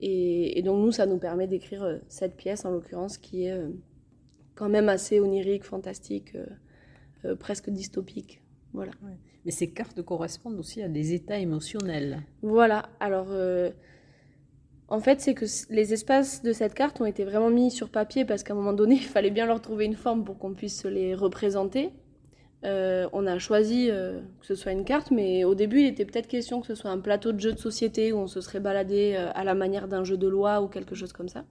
et, 0.00 0.62
donc 0.62 0.84
nous, 0.84 0.92
ça 0.92 1.06
nous 1.06 1.18
permet 1.18 1.46
d'écrire 1.46 1.82
euh, 1.82 1.98
cette 2.08 2.36
pièce, 2.36 2.64
en 2.64 2.70
l'occurrence, 2.70 3.18
qui 3.18 3.44
est 3.44 3.52
euh, 3.52 3.68
quand 4.54 4.68
même 4.68 4.88
assez 4.88 5.18
onirique, 5.18 5.64
fantastique, 5.64 6.36
euh, 7.24 7.34
presque 7.34 7.70
dystopique. 7.70 8.42
Voilà. 8.72 8.92
Mais 9.44 9.50
ces 9.50 9.70
cartes 9.70 10.02
correspondent 10.02 10.58
aussi 10.58 10.82
à 10.82 10.88
des 10.88 11.14
états 11.14 11.38
émotionnels. 11.38 12.22
Voilà. 12.42 12.90
Alors, 13.00 13.28
en 14.90 15.00
fait, 15.00 15.20
c'est 15.20 15.34
que 15.34 15.44
les 15.70 15.92
espaces 15.92 16.42
de 16.42 16.52
cette 16.52 16.72
carte 16.72 17.00
ont 17.00 17.04
été 17.04 17.24
vraiment 17.24 17.50
mis 17.50 17.70
sur 17.70 17.90
papier 17.90 18.24
parce 18.24 18.42
qu'à 18.42 18.54
un 18.54 18.56
moment 18.56 18.72
donné, 18.72 18.94
il 18.96 19.04
fallait 19.04 19.30
bien 19.30 19.46
leur 19.46 19.60
trouver 19.60 19.84
une 19.84 19.96
forme 19.96 20.24
pour 20.24 20.38
qu'on 20.38 20.54
puisse 20.54 20.84
les 20.84 21.14
représenter. 21.14 21.92
Euh, 22.64 23.08
on 23.12 23.26
a 23.26 23.38
choisi 23.38 23.88
euh, 23.90 24.20
que 24.40 24.46
ce 24.46 24.54
soit 24.54 24.72
une 24.72 24.84
carte, 24.84 25.10
mais 25.10 25.44
au 25.44 25.54
début, 25.54 25.80
il 25.80 25.86
était 25.86 26.04
peut-être 26.04 26.26
question 26.26 26.60
que 26.60 26.66
ce 26.66 26.74
soit 26.74 26.90
un 26.90 26.98
plateau 26.98 27.32
de 27.32 27.38
jeu 27.38 27.52
de 27.52 27.58
société 27.58 28.12
où 28.12 28.18
on 28.18 28.26
se 28.26 28.40
serait 28.40 28.60
baladé 28.60 29.14
euh, 29.16 29.30
à 29.34 29.44
la 29.44 29.54
manière 29.54 29.86
d'un 29.86 30.02
jeu 30.02 30.16
de 30.16 30.26
loi 30.26 30.60
ou 30.60 30.68
quelque 30.68 30.94
chose 30.94 31.12
comme 31.12 31.28
ça. 31.28 31.44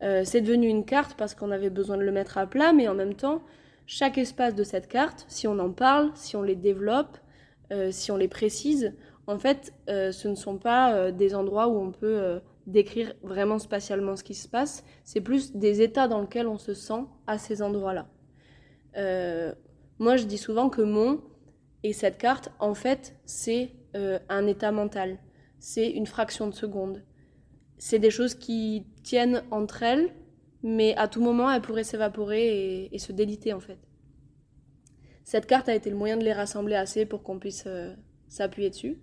c'est 0.00 0.42
devenu 0.42 0.68
une 0.68 0.84
carte 0.84 1.16
parce 1.16 1.34
qu'on 1.34 1.50
avait 1.50 1.70
besoin 1.70 1.96
de 1.96 2.02
le 2.02 2.12
mettre 2.12 2.38
à 2.38 2.46
plat, 2.46 2.72
mais 2.72 2.88
en 2.88 2.94
même 2.94 3.14
temps, 3.14 3.42
chaque 3.86 4.18
espace 4.18 4.54
de 4.54 4.64
cette 4.64 4.86
carte, 4.86 5.24
si 5.28 5.48
on 5.48 5.58
en 5.58 5.70
parle, 5.70 6.10
si 6.14 6.36
on 6.36 6.42
les 6.42 6.54
développe, 6.54 7.16
si 7.90 8.12
on 8.12 8.16
les 8.16 8.28
précise, 8.28 8.92
en 9.28 9.38
fait, 9.38 9.72
ce 9.86 10.28
ne 10.28 10.34
sont 10.34 10.58
pas 10.58 11.12
des 11.12 11.34
endroits 11.34 11.68
où 11.68 11.78
on 11.78 11.92
peut 11.92 12.40
décrire 12.66 13.12
vraiment 13.22 13.58
spatialement 13.58 14.16
ce 14.16 14.24
qui 14.24 14.34
se 14.34 14.48
passe, 14.48 14.84
c'est 15.04 15.20
plus 15.20 15.54
des 15.54 15.82
états 15.82 16.08
dans 16.08 16.20
lesquels 16.20 16.48
on 16.48 16.58
se 16.58 16.74
sent 16.74 17.04
à 17.26 17.38
ces 17.38 17.62
endroits-là. 17.62 18.08
Moi, 19.98 20.16
je 20.16 20.24
dis 20.24 20.38
souvent 20.38 20.70
que 20.70 20.82
mon 20.82 21.20
et 21.82 21.92
cette 21.92 22.18
carte, 22.18 22.50
en 22.58 22.74
fait, 22.74 23.16
c'est 23.24 23.70
euh, 23.96 24.18
un 24.28 24.46
état 24.46 24.72
mental. 24.72 25.18
C'est 25.60 25.90
une 25.90 26.06
fraction 26.06 26.48
de 26.48 26.54
seconde. 26.54 27.02
C'est 27.78 27.98
des 27.98 28.10
choses 28.10 28.34
qui 28.34 28.86
tiennent 29.04 29.42
entre 29.50 29.82
elles, 29.82 30.12
mais 30.62 30.96
à 30.96 31.06
tout 31.08 31.22
moment, 31.22 31.50
elles 31.50 31.62
pourraient 31.62 31.84
s'évaporer 31.84 32.88
et, 32.92 32.98
se 32.98 33.12
déliter, 33.12 33.52
en 33.52 33.60
fait. 33.60 33.78
Cette 35.22 35.46
carte 35.46 35.68
a 35.68 35.74
été 35.74 35.90
le 35.90 35.96
moyen 35.96 36.16
de 36.16 36.24
les 36.24 36.32
rassembler 36.32 36.74
assez 36.74 37.06
pour 37.06 37.22
qu'on 37.22 37.38
puisse 37.38 37.64
euh, 37.66 37.94
s'appuyer 38.28 38.70
dessus. 38.70 38.98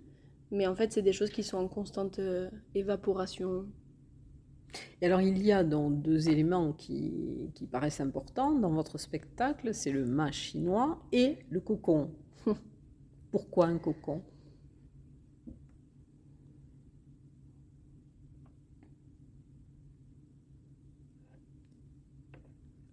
Mais 0.50 0.66
en 0.66 0.74
fait, 0.74 0.92
c'est 0.92 1.02
des 1.02 1.12
choses 1.12 1.30
qui 1.30 1.42
sont 1.42 1.58
en 1.58 1.68
constante 1.68 2.18
euh, 2.18 2.48
évaporation, 2.74 3.66
et 5.00 5.06
alors, 5.06 5.20
il 5.20 5.42
y 5.44 5.52
a 5.52 5.64
donc 5.64 6.02
deux 6.02 6.28
éléments 6.28 6.72
qui, 6.72 7.50
qui 7.54 7.66
paraissent 7.66 8.00
importants 8.00 8.52
dans 8.52 8.70
votre 8.70 8.98
spectacle, 8.98 9.74
c'est 9.74 9.92
le 9.92 10.04
mât 10.06 10.32
chinois 10.32 10.98
et 11.12 11.38
le 11.50 11.60
cocon. 11.60 12.10
Pourquoi 13.30 13.66
un 13.66 13.78
cocon? 13.78 14.22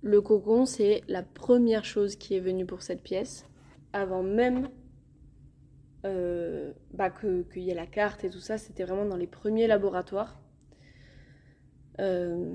Le 0.02 0.20
cocon, 0.20 0.66
c'est 0.66 1.02
la 1.08 1.24
première 1.24 1.86
chose 1.86 2.18
qui 2.18 2.36
est 2.36 2.42
venue 2.42 2.66
pour 2.66 2.82
cette 2.82 3.02
pièce, 3.02 3.46
avant 3.94 4.22
même 4.22 4.70
euh, 6.06 6.74
bah, 6.92 7.10
qu'il 7.10 7.64
y 7.64 7.70
ait 7.70 7.76
la 7.76 7.88
carte 7.88 8.24
et 8.24 8.30
tout 8.30 8.40
ça. 8.40 8.58
C'était 8.58 8.84
vraiment 8.84 9.06
dans 9.06 9.18
les 9.18 9.28
premiers 9.28 9.68
laboratoires. 9.68 10.42
Euh, 12.00 12.54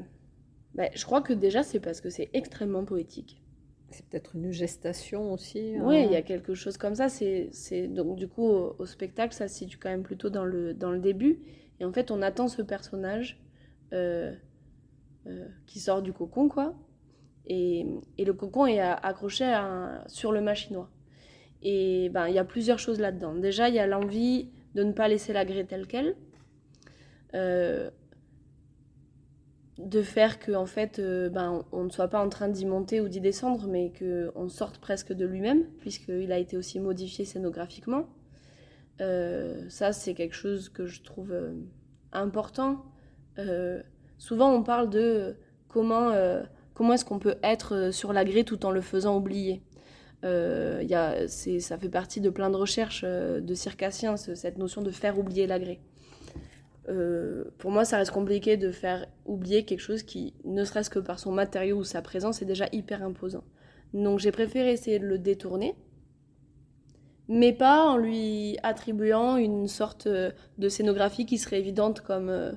bah, 0.75 0.89
je 0.95 1.05
crois 1.05 1.23
que 1.23 1.33
déjà, 1.33 1.63
c'est 1.63 1.81
parce 1.81 2.01
que 2.01 2.11
c'est 2.11 2.31
extrêmement 2.33 2.85
poétique. 2.85 3.43
C'est 3.91 4.05
peut-être 4.07 4.37
une 4.37 4.53
gestation 4.53 5.33
aussi. 5.33 5.77
Hein. 5.77 5.83
Oui, 5.85 6.05
il 6.05 6.13
y 6.13 6.17
a 6.17 6.23
quelque 6.23 6.55
chose 6.55 6.77
comme 6.77 6.95
ça. 6.95 7.09
C'est, 7.09 7.51
donc 7.89 8.17
du 8.17 8.29
coup 8.29 8.47
au, 8.47 8.85
spectacle, 8.85 9.35
ça 9.35 9.49
se 9.49 9.55
situe 9.57 9.79
quand 9.79 9.89
même 9.89 10.03
plutôt 10.03 10.29
dans 10.29 10.45
le 10.45 10.75
dans 10.75 10.91
le 10.91 10.99
début. 10.99 11.41
Et 11.81 11.85
en 11.85 11.93
fait, 11.93 12.11
on 12.11 12.21
attend 12.21 12.49
ce 12.49 12.61
personnage 12.61 13.41
euh, 13.95 14.35
euh, 15.27 15.49
qui 15.67 15.81
sort 15.81 16.03
du 16.03 16.13
cocon, 16.13 16.49
quoi. 16.49 16.75
Et, 17.47 17.87
et 18.19 18.27
le 18.27 18.35
cocon 18.35 18.67
est 18.67 18.81
accroché 18.81 19.51
sur 20.07 20.33
le 20.33 20.43
machinois. 20.43 20.91
Et 21.63 22.09
ben 22.11 22.29
il 22.29 22.35
y 22.35 22.39
a 22.39 22.45
plusieurs 22.45 22.79
choses 22.79 23.01
là-dedans. 23.01 23.35
Déjà, 23.35 23.69
il 23.69 23.75
y 23.75 23.79
a 23.79 23.87
l'envie 23.87 24.51
de 24.75 24.85
ne 24.85 24.93
pas 24.93 25.09
laisser 25.09 25.33
la 25.33 25.45
grille 25.45 25.67
telle 25.67 25.87
quelle. 25.87 26.15
Euh, 27.35 27.91
de 29.77 30.03
faire 30.03 30.41
que 30.41 30.51
en 30.51 30.67
fait 30.67 30.99
euh, 30.99 31.29
ben, 31.29 31.65
on 31.71 31.85
ne 31.85 31.91
soit 31.91 32.09
pas 32.09 32.25
en 32.25 32.29
train 32.29 32.49
d'y 32.49 32.67
monter 32.67 33.01
ou 33.01 33.09
d'y 33.09 33.21
descendre 33.21 33.69
mais 33.69 33.93
qu'on 33.97 34.49
sorte 34.49 34.79
presque 34.79 35.13
de 35.13 35.25
lui-même 35.25 35.65
puisqu'il 35.79 36.33
a 36.33 36.39
été 36.39 36.57
aussi 36.57 36.81
modifié 36.81 37.25
scénographiquement 37.25 38.09
euh, 39.01 39.69
ça 39.69 39.93
c'est 39.93 40.15
quelque 40.15 40.35
chose 40.35 40.69
que 40.69 40.87
je 40.87 41.03
trouve 41.03 41.33
important 42.11 42.87
souvent 44.17 44.53
on 44.53 44.65
parle 44.65 44.91
de 44.91 45.37
comment 45.69 46.13
comment 46.75 46.95
est-ce 46.95 47.05
qu'on 47.05 47.21
peut 47.21 47.37
être 47.45 47.93
sur 47.93 48.13
la 48.13 48.25
grille 48.25 48.45
tout 48.45 48.67
en 48.67 48.73
le 48.73 48.81
faisant 48.81 49.17
oublier 49.17 49.63
a, 50.23 51.29
ça 51.29 51.79
fait 51.79 51.89
partie 51.89 52.21
de 52.21 52.31
plein 52.31 52.51
de 52.51 52.57
recherches 52.57 53.05
de 53.05 53.55
circassiens 53.55 54.17
cette 54.17 54.59
notion 54.59 54.83
de 54.83 54.91
faire 54.91 55.19
oublier 55.19 55.47
la 55.47 55.59
grille 55.59 55.81
euh, 56.89 57.45
pour 57.59 57.71
moi, 57.71 57.85
ça 57.85 57.99
reste 57.99 58.13
compliqué 58.13 58.57
de 58.57 58.71
faire 58.71 59.07
oublier 59.27 59.65
quelque 59.65 59.81
chose 59.81 60.03
qui, 60.03 60.35
ne 60.45 60.65
serait-ce 60.65 60.91
que 60.91 60.99
par 60.99 61.19
son 61.19 61.33
matériau 61.33 61.79
ou 61.79 61.85
sa 61.85 62.03
présence, 62.03 62.41
est 62.41 62.47
déjà 62.47 62.67
hyper 62.73 63.03
imposant. 63.03 63.45
Donc 63.95 64.19
j'ai 64.19 64.33
préféré 64.33 64.73
essayer 64.73 64.99
de 64.99 65.07
le 65.07 65.19
détourner, 65.19 65.75
mais 67.29 67.53
pas 67.53 67.85
en 67.85 67.99
lui 67.99 68.57
attribuant 68.63 69.37
une 69.37 69.69
sorte 69.69 70.07
euh, 70.07 70.31
de 70.57 70.69
scénographie 70.69 71.27
qui 71.27 71.37
serait 71.37 71.59
évidente 71.59 72.01
comme, 72.01 72.31
euh, 72.31 72.53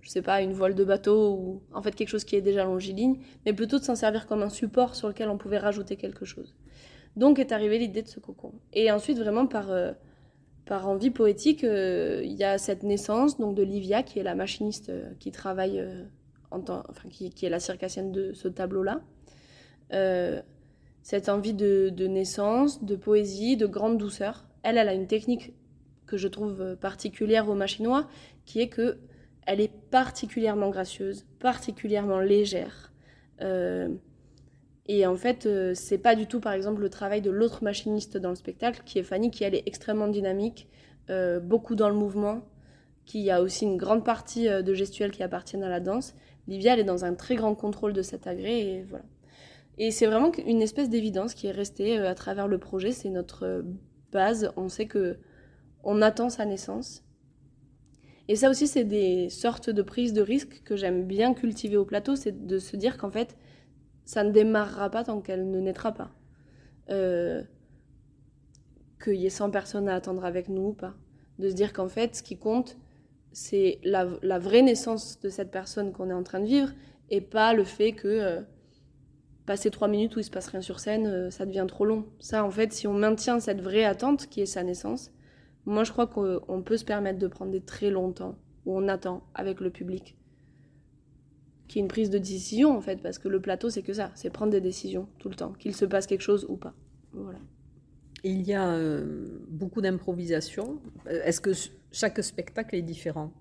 je 0.00 0.10
sais 0.10 0.22
pas, 0.22 0.42
une 0.42 0.52
voile 0.52 0.74
de 0.74 0.84
bateau 0.84 1.34
ou 1.34 1.62
en 1.72 1.80
fait 1.80 1.94
quelque 1.94 2.08
chose 2.08 2.24
qui 2.24 2.34
est 2.34 2.42
déjà 2.42 2.64
longiligne, 2.64 3.20
mais 3.44 3.52
plutôt 3.52 3.78
de 3.78 3.84
s'en 3.84 3.94
servir 3.94 4.26
comme 4.26 4.42
un 4.42 4.48
support 4.48 4.96
sur 4.96 5.08
lequel 5.08 5.28
on 5.28 5.38
pouvait 5.38 5.58
rajouter 5.58 5.96
quelque 5.96 6.24
chose. 6.24 6.56
Donc 7.16 7.38
est 7.38 7.52
arrivée 7.52 7.78
l'idée 7.78 8.02
de 8.02 8.08
ce 8.08 8.20
cocon. 8.20 8.52
Et 8.72 8.90
ensuite, 8.90 9.18
vraiment 9.18 9.46
par 9.46 9.70
par 10.66 10.88
envie 10.88 11.10
poétique, 11.10 11.64
euh, 11.64 12.20
il 12.24 12.32
y 12.32 12.44
a 12.44 12.58
cette 12.58 12.82
naissance 12.82 13.38
donc 13.38 13.54
de 13.54 13.62
Livia, 13.62 14.02
qui 14.02 14.18
est 14.18 14.24
la 14.24 14.34
machiniste 14.34 14.90
euh, 14.90 15.12
qui 15.20 15.30
travaille 15.30 15.78
euh, 15.78 16.02
en 16.50 16.60
temps, 16.60 16.82
enfin, 16.90 17.08
qui, 17.08 17.32
est 17.46 17.48
la 17.48 17.60
circassienne 17.60 18.12
de 18.12 18.32
ce 18.32 18.48
tableau-là. 18.48 19.00
cette 21.02 21.28
envie 21.28 21.54
de, 21.54 22.06
naissance, 22.08 22.82
de 22.82 22.96
poésie, 22.96 23.56
de 23.56 23.66
grande 23.66 23.96
douceur. 23.96 24.44
Elle, 24.64 24.76
elle 24.76 24.88
a 24.88 24.94
une 24.94 25.06
technique 25.06 25.54
que 26.06 26.16
je 26.16 26.26
trouve 26.26 26.76
particulière 26.76 27.48
aux 27.48 27.54
machinois, 27.54 28.08
qui 28.44 28.60
est 28.60 28.68
que 28.68 28.98
elle 29.46 29.60
est 29.60 29.72
particulièrement 29.90 30.70
gracieuse, 30.70 31.24
particulièrement 31.38 32.18
légère. 32.18 32.92
Et 34.86 35.06
en 35.06 35.16
fait, 35.16 35.46
euh, 35.46 35.72
c'est 35.74 35.98
pas 35.98 36.14
du 36.14 36.26
tout, 36.26 36.40
par 36.40 36.52
exemple, 36.52 36.80
le 36.80 36.88
travail 36.88 37.20
de 37.20 37.30
l'autre 37.30 37.64
machiniste 37.64 38.16
dans 38.16 38.30
le 38.30 38.36
spectacle, 38.36 38.82
qui 38.84 38.98
est 38.98 39.02
Fanny, 39.02 39.30
qui 39.30 39.42
elle 39.44 39.54
est 39.54 39.64
extrêmement 39.66 40.08
dynamique, 40.08 40.68
euh, 41.10 41.40
beaucoup 41.40 41.74
dans 41.74 41.88
le 41.88 41.94
mouvement, 41.94 42.42
qui 43.04 43.30
a 43.30 43.42
aussi 43.42 43.64
une 43.64 43.76
grande 43.76 44.04
partie 44.04 44.48
euh, 44.48 44.62
de 44.62 44.74
gestuelle 44.74 45.10
qui 45.10 45.24
appartiennent 45.24 45.64
à 45.64 45.68
la 45.68 45.80
danse. 45.80 46.14
Livia, 46.46 46.74
elle 46.74 46.80
est 46.80 46.84
dans 46.84 47.04
un 47.04 47.14
très 47.14 47.34
grand 47.34 47.56
contrôle 47.56 47.92
de 47.92 48.02
cet 48.02 48.28
agré, 48.28 48.60
et 48.60 48.82
voilà. 48.84 49.04
Et 49.78 49.90
c'est 49.90 50.06
vraiment 50.06 50.32
une 50.46 50.62
espèce 50.62 50.88
d'évidence 50.88 51.34
qui 51.34 51.48
est 51.48 51.52
restée 51.52 51.98
à 51.98 52.14
travers 52.14 52.48
le 52.48 52.56
projet. 52.56 52.92
C'est 52.92 53.10
notre 53.10 53.62
base. 54.10 54.50
On 54.56 54.70
sait 54.70 54.86
que 54.86 55.18
on 55.84 56.00
attend 56.00 56.30
sa 56.30 56.46
naissance. 56.46 57.04
Et 58.28 58.36
ça 58.36 58.48
aussi, 58.48 58.66
c'est 58.66 58.84
des 58.84 59.28
sortes 59.28 59.68
de 59.68 59.82
prises 59.82 60.14
de 60.14 60.22
risque 60.22 60.62
que 60.64 60.76
j'aime 60.76 61.06
bien 61.06 61.34
cultiver 61.34 61.76
au 61.76 61.84
plateau, 61.84 62.16
c'est 62.16 62.46
de 62.46 62.58
se 62.58 62.76
dire 62.76 62.96
qu'en 62.96 63.10
fait, 63.10 63.36
ça 64.06 64.22
ne 64.24 64.30
démarrera 64.30 64.88
pas 64.88 65.04
tant 65.04 65.20
qu'elle 65.20 65.50
ne 65.50 65.60
naîtra 65.60 65.92
pas. 65.92 66.10
Euh, 66.88 67.42
qu'il 69.02 69.16
y 69.16 69.26
ait 69.26 69.30
100 69.30 69.50
personnes 69.50 69.88
à 69.88 69.94
attendre 69.94 70.24
avec 70.24 70.48
nous 70.48 70.68
ou 70.68 70.72
pas. 70.72 70.94
De 71.38 71.50
se 71.50 71.54
dire 71.54 71.72
qu'en 71.72 71.88
fait, 71.88 72.16
ce 72.16 72.22
qui 72.22 72.38
compte, 72.38 72.78
c'est 73.32 73.78
la, 73.82 74.06
vraie 74.38 74.62
naissance 74.62 75.20
de 75.20 75.28
cette 75.28 75.50
personne 75.50 75.92
qu'on 75.92 76.08
est 76.08 76.14
en 76.14 76.22
train 76.22 76.40
de 76.40 76.46
vivre 76.46 76.70
et 77.10 77.20
pas 77.20 77.52
le 77.52 77.64
fait 77.64 77.92
que 77.92 78.08
euh, 78.08 78.40
passer 79.44 79.70
trois 79.70 79.88
minutes 79.88 80.16
où 80.16 80.20
il 80.20 80.24
se 80.24 80.30
passe 80.30 80.46
rien 80.46 80.62
sur 80.62 80.80
scène, 80.80 81.06
euh, 81.06 81.30
ça 81.30 81.44
devient 81.44 81.66
trop 81.68 81.84
long. 81.84 82.06
Ça, 82.20 82.44
en 82.44 82.50
fait, 82.50 82.72
si 82.72 82.86
on 82.86 82.94
maintient 82.94 83.40
cette 83.40 83.60
vraie 83.60 83.84
attente 83.84 84.28
qui 84.28 84.40
est 84.40 84.46
sa 84.46 84.62
naissance, 84.62 85.10
moi, 85.66 85.82
je 85.82 85.90
crois 85.90 86.06
qu'on 86.06 86.62
peut 86.62 86.76
se 86.76 86.84
permettre 86.84 87.18
de 87.18 87.26
prendre 87.26 87.50
des 87.50 87.60
très 87.60 87.90
longs 87.90 88.12
temps 88.12 88.36
où 88.64 88.78
on 88.78 88.86
attend 88.86 89.24
avec 89.34 89.60
le 89.60 89.70
public 89.70 90.15
qui 91.68 91.78
est 91.78 91.82
une 91.82 91.88
prise 91.88 92.10
de 92.10 92.18
décision 92.18 92.76
en 92.76 92.80
fait, 92.80 93.02
parce 93.02 93.18
que 93.18 93.28
le 93.28 93.40
plateau 93.40 93.70
c'est 93.70 93.82
que 93.82 93.92
ça, 93.92 94.10
c'est 94.14 94.30
prendre 94.30 94.52
des 94.52 94.60
décisions 94.60 95.08
tout 95.18 95.28
le 95.28 95.34
temps, 95.34 95.52
qu'il 95.52 95.74
se 95.74 95.84
passe 95.84 96.06
quelque 96.06 96.22
chose 96.22 96.46
ou 96.48 96.56
pas. 96.56 96.74
Voilà. 97.12 97.38
Il 98.24 98.42
y 98.42 98.54
a 98.54 98.70
euh, 98.72 99.38
beaucoup 99.48 99.80
d'improvisation. 99.80 100.80
Euh, 101.06 101.22
est-ce 101.24 101.40
que 101.40 101.50
chaque 101.92 102.22
spectacle 102.24 102.74
est 102.74 102.82
différent? 102.82 103.32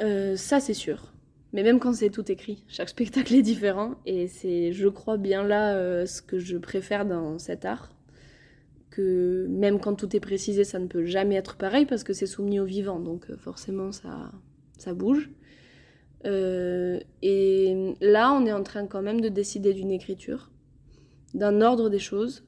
Euh, 0.00 0.36
Ça 0.36 0.60
c'est 0.60 0.74
sûr. 0.74 1.12
Mais 1.52 1.62
même 1.62 1.78
quand 1.78 1.94
c'est 1.94 2.10
tout 2.10 2.30
écrit, 2.30 2.64
chaque 2.68 2.90
spectacle 2.90 3.34
est 3.34 3.42
différent 3.42 3.94
et 4.04 4.28
c'est, 4.28 4.72
je 4.72 4.88
crois, 4.88 5.16
bien 5.16 5.42
là 5.42 6.04
ce 6.04 6.20
que 6.20 6.38
je 6.38 6.58
préfère 6.58 7.06
dans 7.06 7.38
cet 7.38 7.64
art. 7.64 7.94
Que 8.90 9.46
même 9.48 9.80
quand 9.80 9.94
tout 9.94 10.14
est 10.14 10.20
précisé, 10.20 10.64
ça 10.64 10.78
ne 10.78 10.86
peut 10.86 11.04
jamais 11.04 11.36
être 11.36 11.56
pareil 11.56 11.86
parce 11.86 12.04
que 12.04 12.12
c'est 12.12 12.26
soumis 12.26 12.60
au 12.60 12.64
vivant, 12.66 13.00
donc 13.00 13.34
forcément 13.36 13.92
ça, 13.92 14.32
ça 14.76 14.92
bouge. 14.92 15.30
Euh, 16.26 16.98
et 17.22 17.94
là, 18.00 18.32
on 18.32 18.44
est 18.46 18.52
en 18.52 18.62
train 18.62 18.86
quand 18.86 19.02
même 19.02 19.20
de 19.20 19.28
décider 19.28 19.72
d'une 19.72 19.90
écriture, 19.90 20.50
d'un 21.34 21.60
ordre 21.60 21.88
des 21.88 21.98
choses, 21.98 22.44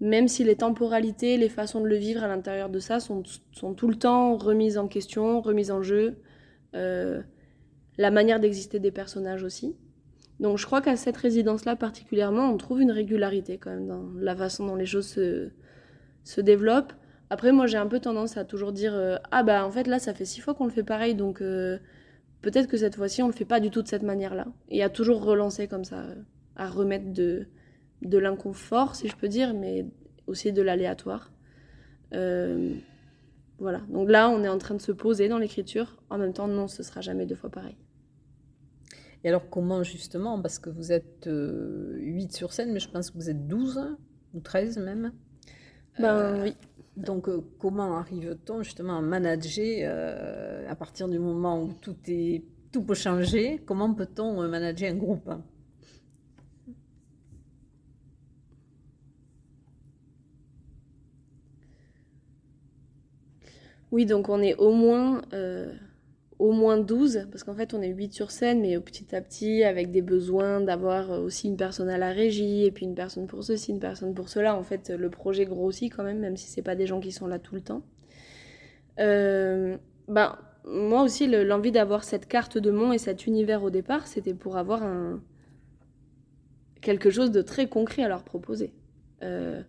même 0.00 0.28
si 0.28 0.44
les 0.44 0.56
temporalités, 0.56 1.36
les 1.36 1.48
façons 1.48 1.80
de 1.80 1.86
le 1.86 1.96
vivre 1.96 2.22
à 2.22 2.28
l'intérieur 2.28 2.68
de 2.68 2.78
ça 2.78 3.00
sont, 3.00 3.22
tout 3.22 3.88
le 3.88 3.94
temps 3.94 4.36
remises 4.36 4.78
en 4.78 4.88
question, 4.88 5.40
remises 5.40 5.70
en 5.70 5.82
jeu, 5.82 6.16
euh, 6.74 7.22
la 7.96 8.10
manière 8.10 8.40
d'exister 8.40 8.80
des 8.80 8.90
personnages 8.90 9.44
aussi. 9.44 9.76
Donc 10.40 10.58
je 10.58 10.66
crois 10.66 10.80
qu'à 10.82 10.96
cette 10.96 11.16
résidence-là 11.16 11.76
particulièrement, 11.76 12.50
on 12.50 12.56
trouve 12.56 12.80
une 12.82 12.90
régularité 12.90 13.56
quand 13.56 13.70
même 13.70 13.86
dans 13.86 14.04
la 14.18 14.34
façon 14.34 14.66
dont 14.66 14.74
les 14.74 14.86
choses 14.86 15.06
se, 15.06 15.50
se 16.24 16.40
développent. 16.40 16.92
Après, 17.30 17.52
moi 17.52 17.66
j'ai 17.66 17.78
un 17.78 17.86
peu 17.86 18.00
tendance 18.00 18.36
à 18.36 18.44
toujours 18.44 18.72
dire 18.72 18.94
euh, 18.94 19.16
Ah 19.30 19.44
bah 19.44 19.64
en 19.64 19.70
fait 19.70 19.86
là 19.86 20.00
ça 20.00 20.12
fait 20.12 20.24
six 20.24 20.40
fois 20.40 20.54
qu'on 20.54 20.64
le 20.64 20.70
fait 20.70 20.82
pareil, 20.82 21.14
donc 21.14 21.40
Peut-être 22.44 22.68
que 22.68 22.76
cette 22.76 22.96
fois-ci, 22.96 23.22
on 23.22 23.28
ne 23.28 23.32
le 23.32 23.36
fait 23.36 23.46
pas 23.46 23.58
du 23.58 23.70
tout 23.70 23.80
de 23.80 23.88
cette 23.88 24.02
manière-là. 24.02 24.46
Et 24.68 24.82
à 24.82 24.90
toujours 24.90 25.24
relancer 25.24 25.66
comme 25.66 25.84
ça, 25.84 26.04
à 26.56 26.68
remettre 26.68 27.10
de, 27.10 27.46
de 28.02 28.18
l'inconfort, 28.18 28.96
si 28.96 29.08
je 29.08 29.16
peux 29.16 29.28
dire, 29.28 29.54
mais 29.54 29.86
aussi 30.26 30.52
de 30.52 30.60
l'aléatoire. 30.60 31.32
Euh, 32.12 32.74
voilà. 33.58 33.80
Donc 33.88 34.10
là, 34.10 34.28
on 34.28 34.44
est 34.44 34.48
en 34.48 34.58
train 34.58 34.74
de 34.74 34.82
se 34.82 34.92
poser 34.92 35.28
dans 35.28 35.38
l'écriture. 35.38 35.96
En 36.10 36.18
même 36.18 36.34
temps, 36.34 36.46
non, 36.46 36.68
ce 36.68 36.82
sera 36.82 37.00
jamais 37.00 37.24
deux 37.24 37.34
fois 37.34 37.48
pareil. 37.48 37.78
Et 39.24 39.30
alors, 39.30 39.48
comment 39.48 39.82
justement 39.82 40.38
Parce 40.38 40.58
que 40.58 40.68
vous 40.68 40.92
êtes 40.92 41.24
8 41.24 41.30
euh, 41.30 42.26
sur 42.28 42.52
scène, 42.52 42.74
mais 42.74 42.78
je 42.78 42.90
pense 42.90 43.10
que 43.10 43.16
vous 43.16 43.30
êtes 43.30 43.46
12 43.46 43.96
ou 44.34 44.40
13 44.40 44.76
même? 44.80 45.12
Ben 45.98 46.42
oui. 46.42 46.54
Donc, 46.96 47.28
euh, 47.28 47.40
comment 47.58 47.96
arrive-t-on 47.96 48.62
justement 48.62 48.98
à 48.98 49.00
manager 49.00 49.64
euh, 49.82 50.68
à 50.68 50.76
partir 50.76 51.08
du 51.08 51.18
moment 51.18 51.60
où 51.60 51.72
tout, 51.80 51.96
est, 52.06 52.44
tout 52.70 52.82
peut 52.82 52.94
changer 52.94 53.60
Comment 53.66 53.92
peut-on 53.94 54.42
euh, 54.42 54.48
manager 54.48 54.92
un 54.92 54.96
groupe? 54.96 55.28
Oui, 63.90 64.06
donc 64.06 64.28
on 64.28 64.40
est 64.40 64.54
au 64.56 64.72
moins 64.72 65.22
au 66.44 66.52
moins 66.52 66.76
12, 66.76 67.28
parce 67.30 67.42
qu'en 67.42 67.54
fait 67.54 67.72
on 67.72 67.80
est 67.80 67.88
8 67.88 68.12
sur 68.12 68.30
scène, 68.30 68.60
mais 68.60 68.78
petit 68.78 69.16
à 69.16 69.22
petit, 69.22 69.64
avec 69.64 69.90
des 69.90 70.02
besoins 70.02 70.60
d'avoir 70.60 71.10
aussi 71.10 71.48
une 71.48 71.56
personne 71.56 71.88
à 71.88 71.96
la 71.96 72.10
régie, 72.10 72.66
et 72.66 72.70
puis 72.70 72.84
une 72.84 72.94
personne 72.94 73.26
pour 73.26 73.42
ceci, 73.42 73.70
une 73.70 73.80
personne 73.80 74.12
pour 74.12 74.28
cela, 74.28 74.54
en 74.54 74.62
fait 74.62 74.90
le 74.90 75.08
projet 75.08 75.46
grossit 75.46 75.90
quand 75.90 76.04
même, 76.04 76.18
même 76.18 76.36
si 76.36 76.46
c'est 76.48 76.60
pas 76.60 76.76
des 76.76 76.86
gens 76.86 77.00
qui 77.00 77.12
sont 77.12 77.26
là 77.26 77.38
tout 77.38 77.54
le 77.54 77.62
temps. 77.62 77.82
Euh, 79.00 79.78
ben, 80.06 80.36
moi 80.66 81.02
aussi, 81.02 81.26
l'envie 81.26 81.72
d'avoir 81.72 82.04
cette 82.04 82.26
carte 82.26 82.58
de 82.58 82.70
Mont 82.70 82.92
et 82.92 82.98
cet 82.98 83.26
univers 83.26 83.62
au 83.62 83.70
départ, 83.70 84.06
c'était 84.06 84.34
pour 84.34 84.58
avoir 84.58 84.82
quelque 86.82 87.08
chose 87.08 87.30
de 87.30 87.40
très 87.40 87.68
concret 87.68 88.02
à 88.02 88.08
leur 88.08 88.22
proposer. 88.22 88.74
Euh, 89.22 89.62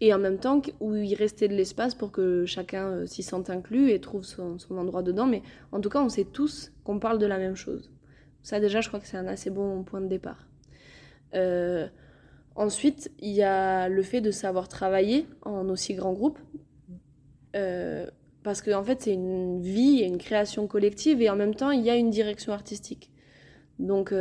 et 0.00 0.14
en 0.14 0.18
même 0.18 0.38
temps 0.38 0.62
où 0.80 0.94
il 0.94 1.14
restait 1.14 1.48
de 1.48 1.54
l'espace 1.54 1.94
pour 1.94 2.12
que 2.12 2.44
chacun 2.46 2.88
euh, 2.88 3.06
s'y 3.06 3.22
sente 3.22 3.50
inclus 3.50 3.90
et 3.90 4.00
trouve 4.00 4.24
son, 4.24 4.58
endroit 4.70 5.02
dedans. 5.02 5.26
Mais 5.26 5.42
en 5.72 5.80
tout 5.80 5.88
cas, 5.88 6.00
on 6.00 6.08
sait 6.08 6.24
tous 6.24 6.72
qu'on 6.84 6.98
parle 6.98 7.18
de 7.18 7.26
la 7.26 7.38
même 7.38 7.56
chose. 7.56 7.90
Ça 8.42 8.60
déjà, 8.60 8.80
je 8.80 8.88
crois 8.88 9.00
que 9.00 9.06
c'est 9.06 9.16
un 9.16 9.26
assez 9.26 9.50
bon 9.50 9.82
point 9.82 10.00
de 10.00 10.06
départ. 10.06 10.46
Euh, 11.34 11.88
ensuite, 12.54 13.10
il 13.18 13.32
y 13.32 13.42
a 13.42 13.88
le 13.88 14.02
fait 14.02 14.20
de 14.20 14.30
savoir 14.30 14.68
travailler 14.68 15.26
en 15.42 15.68
aussi 15.68 15.94
grand 15.94 16.12
groupe. 16.12 16.38
Euh, 17.56 18.06
parce 18.44 18.62
qu'en 18.62 18.80
en 18.80 18.84
fait, 18.84 19.02
c'est 19.02 19.14
une 19.14 19.60
vie 19.60 20.00
et 20.00 20.06
une 20.06 20.18
création 20.18 20.68
collective 20.68 21.20
et 21.20 21.28
en 21.28 21.36
même 21.36 21.54
temps, 21.54 21.72
il 21.72 21.82
y 21.82 21.90
a 21.90 21.96
une 21.96 22.10
direction 22.10 22.52
artistique. 22.52 23.10
Donc 23.80 24.08
tout 24.08 24.14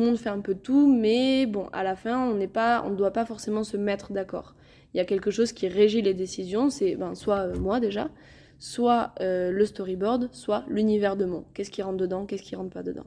le 0.00 0.04
monde 0.04 0.18
fait 0.18 0.28
un 0.28 0.40
peu 0.40 0.54
tout, 0.54 0.92
mais 0.92 1.46
bon, 1.46 1.66
à 1.72 1.82
la 1.82 1.96
fin, 1.96 2.28
on 2.28 2.34
ne 2.34 2.94
doit 2.96 3.12
pas 3.12 3.24
forcément 3.24 3.64
se 3.64 3.76
mettre 3.76 4.12
d'accord 4.12 4.54
il 4.94 4.98
y 4.98 5.00
a 5.00 5.04
quelque 5.04 5.30
chose 5.30 5.52
qui 5.52 5.68
régit 5.68 6.02
les 6.02 6.14
décisions, 6.14 6.70
c'est 6.70 6.96
ben, 6.96 7.14
soit 7.14 7.40
euh, 7.40 7.58
moi 7.58 7.80
déjà, 7.80 8.10
soit 8.58 9.14
euh, 9.20 9.50
le 9.50 9.64
storyboard, 9.64 10.28
soit 10.32 10.64
l'univers 10.68 11.16
de 11.16 11.24
mon. 11.24 11.44
Qu'est-ce 11.54 11.70
qui 11.70 11.82
rentre 11.82 11.98
dedans, 11.98 12.26
qu'est-ce 12.26 12.42
qui 12.42 12.56
rentre 12.56 12.70
pas 12.70 12.82
dedans. 12.82 13.06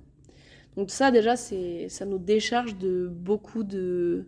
Donc 0.78 0.90
ça 0.90 1.12
déjà, 1.12 1.36
c'est, 1.36 1.90
ça 1.90 2.06
nous 2.06 2.20
décharge 2.20 2.78
de 2.78 3.08
beaucoup 3.08 3.64
de... 3.64 4.26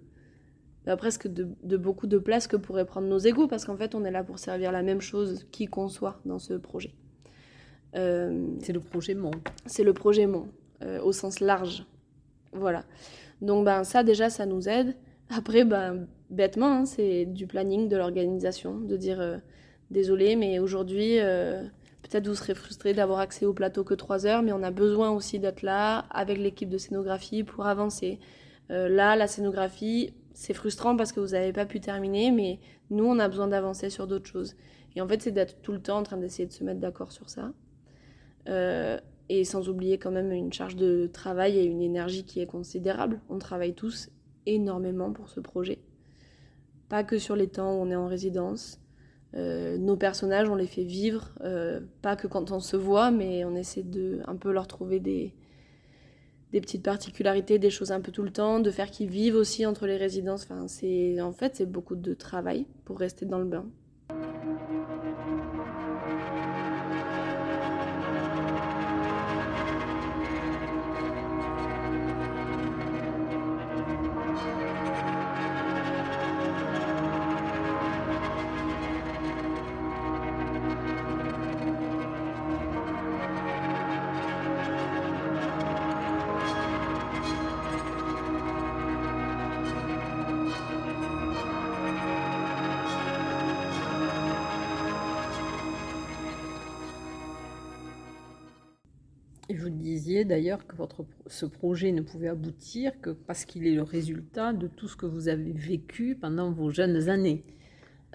Ben, 0.86 0.98
presque 0.98 1.28
de, 1.28 1.78
beaucoup 1.78 2.06
de 2.06 2.20
place 2.20 2.46
que 2.46 2.58
pourraient 2.58 2.86
prendre 2.86 3.08
nos 3.08 3.18
égaux, 3.18 3.48
parce 3.48 3.66
qu'en 3.66 3.76
fait, 3.76 3.96
on 3.96 4.06
est 4.06 4.12
là 4.12 4.24
pour 4.24 4.38
servir 4.38 4.72
la 4.72 4.84
même 4.84 5.02
chose 5.02 5.48
qui 5.52 5.66
conçoit 5.66 6.20
dans 6.26 6.38
ce 6.38 6.54
projet. 6.54 6.94
Euh, 7.96 8.46
c'est 8.62 8.74
le 8.74 8.80
projet 8.80 9.16
Mon. 9.16 9.32
C'est 9.66 9.84
le 9.84 9.94
projet 9.94 10.28
Mon, 10.28 10.48
au 11.02 11.12
sens 11.12 11.40
large. 11.40 11.88
Voilà. 12.52 12.84
Donc 13.42 13.66
ben, 13.66 13.84
ça 13.84 14.04
déjà, 14.04 14.30
ça 14.30 14.46
nous 14.46 14.70
aide. 14.70 14.96
Après, 15.36 15.66
ben, 15.66 16.08
bêtement, 16.30 16.72
hein, 16.72 16.86
c'est 16.86 17.26
du 17.26 17.48
planning, 17.48 17.88
de 17.88 17.98
l'organisation, 17.98 18.80
de 18.80 18.98
dire 18.98 19.20
euh, 19.22 19.38
désolé, 19.92 20.36
mais 20.36 20.60
aujourd'hui, 20.60 21.20
euh, 21.20 21.64
peut-être 22.04 22.28
vous 22.28 22.36
serez 22.36 22.56
frustré 22.56 22.94
d'avoir 22.94 23.20
accès 23.20 23.46
au 23.46 23.54
plateau 23.54 23.84
que 23.84 23.94
3 23.94 24.26
heures, 24.26 24.42
mais 24.42 24.52
on 24.52 24.64
a 24.64 24.72
besoin 24.72 25.12
aussi 25.12 25.40
d'être 25.40 25.62
là 25.62 26.00
avec 26.10 26.38
l'équipe 26.38 26.70
de 26.70 26.78
scénographie 26.78 27.44
pour 27.44 27.68
avancer. 27.68 28.20
Euh, 28.72 28.90
là, 28.90 29.16
la 29.16 29.28
scénographie, 29.28 30.14
c'est 30.34 30.54
frustrant 30.54 30.98
parce 30.98 31.12
que 31.12 31.20
vous 31.20 31.34
n'avez 31.34 31.54
pas 31.54 31.66
pu 31.66 31.80
terminer, 31.80 32.32
mais 32.32 32.60
nous, 32.90 33.06
on 33.06 33.20
a 33.20 33.28
besoin 33.28 33.48
d'avancer 33.48 33.90
sur 33.90 34.08
d'autres 34.08 34.28
choses. 34.28 34.56
Et 34.96 35.02
en 35.02 35.08
fait, 35.08 35.22
c'est 35.22 35.32
d'être 35.32 35.62
tout 35.62 35.74
le 35.74 35.82
temps 35.82 35.98
en 35.98 36.04
train 36.04 36.18
d'essayer 36.18 36.48
de 36.48 36.54
se 36.54 36.64
mettre 36.64 36.80
d'accord 36.80 37.12
sur 37.12 37.30
ça. 37.30 37.52
et 39.28 39.44
sans 39.44 39.70
oublier 39.70 39.98
quand 39.98 40.12
même 40.12 40.32
une 40.32 40.54
charge 40.54 40.76
de 40.76 41.10
travail 41.12 41.58
et 41.58 41.64
une 41.66 41.82
énergie 41.82 42.26
qui 42.26 42.42
est 42.42 42.46
considérable. 42.46 43.22
On 43.28 43.40
travaille 43.40 43.74
tous 43.74 44.10
énormément 44.46 45.12
pour 45.12 45.30
ce 45.30 45.40
projet 45.40 45.80
pas 46.90 47.04
que 47.04 47.18
sur 47.18 47.36
les 47.36 47.48
temps 47.48 47.74
où 47.76 47.82
on 47.82 47.90
est 47.90 47.96
en 47.96 48.08
résidence. 48.08 48.80
Euh, 49.36 49.78
nos 49.78 49.98
personnages, 49.98 50.50
on 50.50 50.56
les 50.56 50.68
fait 50.68 50.84
vivre, 50.84 51.34
euh, 51.42 51.82
pas 52.02 52.16
que 52.16 52.28
quand 52.28 52.52
on 52.52 52.60
se 52.60 52.78
voit, 52.78 53.12
mais 53.12 53.44
on 53.44 53.56
essaie 53.56 53.84
de 53.84 54.22
un 54.28 54.36
peu 54.36 54.52
leur 54.52 54.68
trouver 54.68 55.00
des, 55.00 55.34
des 56.52 56.62
petites 56.62 56.84
particularités, 56.84 57.60
des 57.60 57.70
choses 57.70 57.92
un 57.92 58.00
peu 58.00 58.12
tout 58.12 58.24
le 58.24 58.32
temps, 58.32 58.62
de 58.62 58.72
faire 58.72 58.90
qu'ils 58.90 59.10
vivent 59.10 59.36
aussi 59.36 59.66
entre 59.66 59.88
les 59.88 59.98
résidences. 59.98 60.44
Enfin, 60.44 60.68
c'est 60.68 61.20
en 61.20 61.34
fait 61.34 61.58
c'est 61.58 61.70
beaucoup 61.70 61.96
de 61.96 62.14
travail 62.14 62.66
pour 62.86 62.98
rester 62.98 63.26
dans 63.26 63.40
le 63.40 63.46
bain. 63.46 63.66
Que 100.64 100.76
votre, 100.76 101.06
ce 101.28 101.46
projet 101.46 101.92
ne 101.92 102.02
pouvait 102.02 102.28
aboutir 102.28 103.00
que 103.02 103.10
parce 103.10 103.46
qu'il 103.46 103.68
est 103.68 103.76
le 103.76 103.84
résultat 103.84 104.54
de 104.54 104.68
tout 104.68 104.88
ce 104.88 104.96
que 104.96 105.06
vous 105.06 105.28
avez 105.28 105.52
vécu 105.52 106.16
pendant 106.16 106.52
vos 106.52 106.70
jeunes 106.70 107.10
années. 107.10 107.44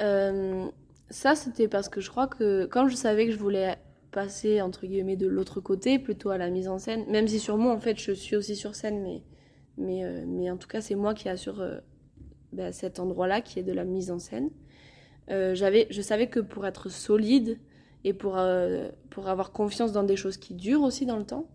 Euh, 0.00 0.66
ça, 1.10 1.34
c'était 1.34 1.68
parce 1.68 1.88
que 1.88 2.00
je 2.00 2.10
crois 2.10 2.26
que, 2.26 2.66
comme 2.66 2.88
je 2.88 2.96
savais 2.96 3.26
que 3.26 3.32
je 3.32 3.38
voulais 3.38 3.76
passer, 4.12 4.60
entre 4.60 4.86
guillemets, 4.86 5.16
de 5.16 5.26
l'autre 5.26 5.60
côté, 5.60 5.98
plutôt 5.98 6.30
à 6.30 6.38
la 6.38 6.50
mise 6.50 6.68
en 6.68 6.78
scène, 6.78 7.04
même 7.10 7.28
si 7.28 7.38
sur 7.38 7.56
moi, 7.58 7.72
en 7.72 7.80
fait, 7.80 7.98
je 7.98 8.12
suis 8.12 8.36
aussi 8.36 8.56
sur 8.56 8.74
scène, 8.74 9.02
mais, 9.02 9.22
mais, 9.76 10.04
euh, 10.04 10.24
mais 10.26 10.50
en 10.50 10.56
tout 10.56 10.68
cas, 10.68 10.80
c'est 10.80 10.94
moi 10.94 11.14
qui 11.14 11.28
assure 11.28 11.60
euh, 11.60 11.78
ben, 12.52 12.72
cet 12.72 12.98
endroit-là, 12.98 13.40
qui 13.40 13.58
est 13.58 13.62
de 13.64 13.72
la 13.72 13.84
mise 13.84 14.10
en 14.10 14.18
scène. 14.18 14.50
j'avais, 15.28 15.86
je 15.90 16.02
savais 16.02 16.28
que 16.28 16.40
pour 16.40 16.66
être 16.66 16.88
solide, 16.88 17.58
et 18.02 18.14
pour, 18.14 18.38
pour 19.10 19.28
avoir 19.28 19.52
confiance 19.52 19.92
dans 19.92 20.02
des 20.02 20.16
choses 20.16 20.38
qui 20.38 20.54
durent 20.54 20.82
aussi 20.82 21.04
dans 21.04 21.18
le 21.18 21.26
temps. 21.26 21.46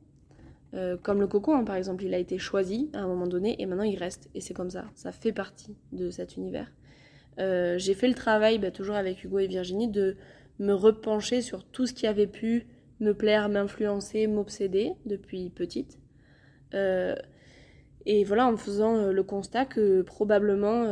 Euh, 0.73 0.97
comme 1.01 1.21
le 1.21 1.27
coco, 1.27 1.53
hein, 1.53 1.63
par 1.63 1.75
exemple, 1.75 2.03
il 2.03 2.13
a 2.13 2.17
été 2.17 2.37
choisi 2.37 2.89
à 2.93 2.99
un 2.99 3.07
moment 3.07 3.27
donné 3.27 3.61
et 3.61 3.65
maintenant 3.65 3.83
il 3.83 3.97
reste. 3.97 4.29
Et 4.35 4.41
c'est 4.41 4.53
comme 4.53 4.69
ça, 4.69 4.85
ça 4.95 5.11
fait 5.11 5.31
partie 5.31 5.75
de 5.91 6.09
cet 6.09 6.35
univers. 6.35 6.71
Euh, 7.39 7.77
j'ai 7.77 7.93
fait 7.93 8.07
le 8.07 8.13
travail, 8.13 8.57
bah, 8.57 8.71
toujours 8.71 8.95
avec 8.95 9.23
Hugo 9.23 9.39
et 9.39 9.47
Virginie, 9.47 9.87
de 9.87 10.17
me 10.59 10.73
repencher 10.73 11.41
sur 11.41 11.63
tout 11.63 11.85
ce 11.85 11.93
qui 11.93 12.07
avait 12.07 12.27
pu 12.27 12.67
me 12.99 13.13
plaire, 13.13 13.49
m'influencer, 13.49 14.27
m'obséder 14.27 14.93
depuis 15.05 15.49
petite. 15.49 15.99
et 18.05 18.23
voilà, 18.23 18.47
en 18.47 18.57
faisant 18.57 19.11
le 19.11 19.23
constat 19.23 19.65
que 19.65 20.01
probablement 20.01 20.85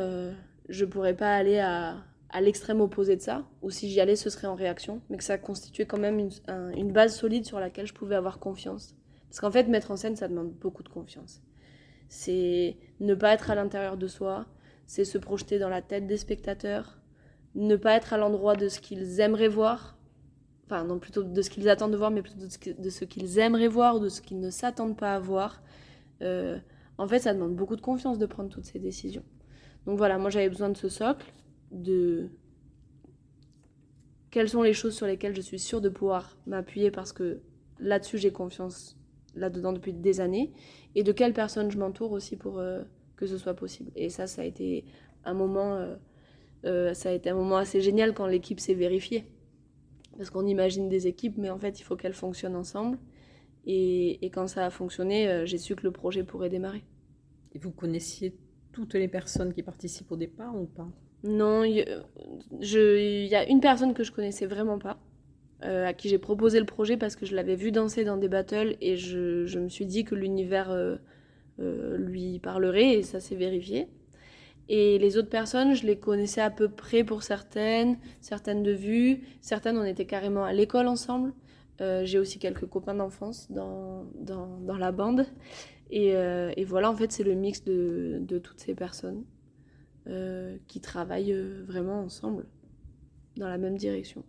je 0.69 0.85
pourrais 0.85 1.15
pas 1.15 1.33
aller 1.35 1.59
à 1.59 2.41
l'extrême 2.41 2.81
opposé 2.81 3.15
de 3.15 3.21
ça, 3.21 3.45
ou 3.61 3.69
si 3.69 3.89
j'y 3.89 4.01
allais, 4.01 4.15
ce 4.15 4.29
serait 4.29 4.47
en 4.47 4.55
réaction, 4.55 5.01
mais 5.09 5.17
que 5.17 5.23
ça 5.23 5.37
constituait 5.37 5.85
quand 5.85 5.99
même 5.99 6.19
une, 6.75 6.91
base 6.91 7.15
solide 7.15 7.45
sur 7.45 7.59
laquelle 7.59 7.85
je 7.85 7.93
pouvais 7.93 8.15
avoir 8.15 8.39
confiance. 8.39 8.95
Parce 9.33 9.41
qu'en 9.41 9.49
fait, 9.49 9.67
mettre 9.67 9.89
en 9.89 9.95
scène, 9.95 10.15
ça 10.15 10.27
demande 10.27 10.51
beaucoup 10.51 10.83
de 10.83 10.89
confiance. 10.89 11.41
C'est 12.07 12.77
ne 12.99 13.15
pas 13.15 13.33
être 13.33 13.49
à 13.49 13.55
l'intérieur 13.55 13.97
de 13.97 14.05
soi, 14.05 14.45
c'est 14.85 15.05
se 15.05 15.17
projeter 15.17 15.57
dans 15.57 15.69
la 15.69 15.81
tête 15.81 16.05
des 16.05 16.17
spectateurs, 16.17 17.01
ne 17.55 17.75
pas 17.75 17.95
être 17.95 18.13
à 18.13 18.19
l'endroit 18.19 18.55
de 18.55 18.69
ce 18.69 18.79
qu'ils 18.79 19.21
aimeraient 19.21 19.47
voir, 19.47 19.97
enfin 20.67 20.83
non 20.83 20.99
plutôt 20.99 21.23
de 21.23 21.41
ce 21.41 21.49
qu'ils 21.49 21.67
attendent 21.67 21.93
de 21.93 21.97
voir, 21.97 22.11
mais 22.11 22.21
plutôt 22.21 22.45
de 22.45 22.89
ce 22.91 23.05
qu'ils 23.05 23.39
aimeraient 23.39 23.67
voir 23.67 23.95
ou 23.95 23.99
de 24.01 24.07
ce 24.07 24.21
qu'ils 24.21 24.39
ne 24.39 24.51
s'attendent 24.51 24.95
pas 24.97 25.15
à 25.15 25.19
voir. 25.19 25.63
Euh, 26.21 26.59
en 26.99 27.07
fait, 27.07 27.17
ça 27.17 27.33
demande 27.33 27.55
beaucoup 27.55 27.75
de 27.75 27.81
confiance 27.81 28.19
de 28.19 28.27
prendre 28.27 28.49
toutes 28.49 28.65
ces 28.65 28.77
décisions. 28.77 29.23
Donc 29.87 29.97
voilà, 29.97 30.19
moi 30.19 30.29
j'avais 30.29 30.49
besoin 30.49 30.69
de 30.69 30.77
ce 30.77 30.89
socle 30.89 31.25
de 31.71 32.29
quelles 34.29 34.49
sont 34.49 34.61
les 34.61 34.73
choses 34.73 34.95
sur 34.95 35.07
lesquelles 35.07 35.35
je 35.35 35.41
suis 35.41 35.57
sûre 35.57 35.81
de 35.81 35.89
pouvoir 35.89 36.37
m'appuyer 36.45 36.91
parce 36.91 37.13
que 37.13 37.41
là-dessus 37.79 38.19
j'ai 38.19 38.31
confiance 38.31 38.95
là-dedans 39.35 39.73
depuis 39.73 39.93
des 39.93 40.21
années 40.21 40.51
et 40.95 41.03
de 41.03 41.11
quelles 41.11 41.33
personnes 41.33 41.71
je 41.71 41.77
m'entoure 41.77 42.11
aussi 42.11 42.35
pour 42.35 42.59
euh, 42.59 42.83
que 43.15 43.25
ce 43.25 43.37
soit 43.37 43.53
possible. 43.53 43.91
Et 43.95 44.09
ça, 44.09 44.27
ça 44.27 44.41
a 44.41 44.45
été 44.45 44.85
un 45.25 45.33
moment, 45.33 45.75
euh, 45.75 45.95
euh, 46.65 46.93
ça 46.93 47.09
a 47.09 47.11
été 47.13 47.29
un 47.29 47.35
moment 47.35 47.57
assez 47.57 47.81
génial 47.81 48.13
quand 48.13 48.27
l'équipe 48.27 48.59
s'est 48.59 48.73
vérifiée. 48.73 49.25
Parce 50.17 50.29
qu'on 50.29 50.45
imagine 50.45 50.89
des 50.89 51.07
équipes, 51.07 51.37
mais 51.37 51.49
en 51.49 51.57
fait, 51.57 51.79
il 51.79 51.83
faut 51.83 51.95
qu'elles 51.95 52.13
fonctionnent 52.13 52.55
ensemble. 52.55 52.99
Et, 53.65 54.23
et 54.25 54.29
quand 54.29 54.47
ça 54.47 54.65
a 54.65 54.69
fonctionné, 54.69 55.43
j'ai 55.45 55.57
su 55.57 55.75
que 55.75 55.83
le 55.83 55.91
projet 55.91 56.23
pourrait 56.23 56.49
démarrer. 56.49 56.83
Et 57.53 57.59
vous 57.59 57.71
connaissiez 57.71 58.37
toutes 58.71 58.93
les 58.93 59.07
personnes 59.07 59.53
qui 59.53 59.63
participent 59.63 60.11
au 60.11 60.17
départ 60.17 60.55
ou 60.55 60.65
pas? 60.65 60.87
Non, 61.23 61.63
il 61.63 61.85
y, 62.59 63.35
a 63.35 63.49
une 63.49 63.61
personne 63.61 63.93
que 63.93 64.03
je 64.03 64.11
connaissais 64.11 64.45
vraiment 64.45 64.77
pas, 64.77 64.97
euh, 65.65 65.87
à 65.87 65.93
qui 65.93 66.09
j'ai 66.09 66.17
proposé 66.17 66.59
le 66.59 66.65
projet 66.65 66.97
parce 66.97 67.15
que 67.15 67.25
je 67.25 67.35
l'avais 67.35 67.55
vu 67.55 67.71
danser 67.71 68.03
dans 68.03 68.17
des 68.17 68.27
battles 68.27 68.75
et 68.81 68.97
je, 68.97 69.57
me 69.57 69.69
suis 69.69 69.85
dit 69.85 70.03
que 70.03 70.13
l'univers 70.13 70.69
euh, 70.71 70.97
euh, 71.59 71.95
lui 71.97 72.39
parlerait 72.39 72.95
et 72.95 73.03
ça 73.03 73.21
s'est 73.21 73.35
vérifié. 73.35 73.87
Et 74.67 74.97
les 74.99 75.17
autres 75.17 75.29
personnes, 75.29 75.73
je 75.73 75.85
les 75.85 75.97
connaissais 75.97 76.41
à 76.41 76.49
peu 76.49 76.67
près 76.67 77.05
pour 77.05 77.23
certaines, 77.23 77.97
certaines 78.19 78.63
de 78.63 78.71
vue, 78.71 79.21
certaines 79.39 79.77
on 79.77 79.85
était 79.85 80.05
carrément 80.05 80.43
à 80.43 80.51
l'école 80.51 80.87
ensemble. 80.87 81.33
j'ai 81.79 82.17
aussi 82.19 82.39
quelques 82.39 82.65
copains 82.65 82.95
d'enfance 82.95 83.51
dans, 83.51 84.05
dans, 84.15 84.77
la 84.77 84.91
bande. 84.91 85.25
Et, 85.91 86.15
voilà, 86.65 86.89
en 86.89 86.95
fait, 86.95 87.11
c'est 87.11 87.23
le 87.23 87.35
mix 87.35 87.63
de, 87.65 88.19
de 88.21 88.39
toutes 88.39 88.59
ces 88.59 88.73
personnes. 88.73 89.23
Qui 90.67 90.79
travaillent 90.79 91.37
vraiment 91.67 91.99
ensemble 91.99 92.45
dans 93.35 93.49
la 93.49 93.57
même 93.57 93.77
direction. 93.77 94.23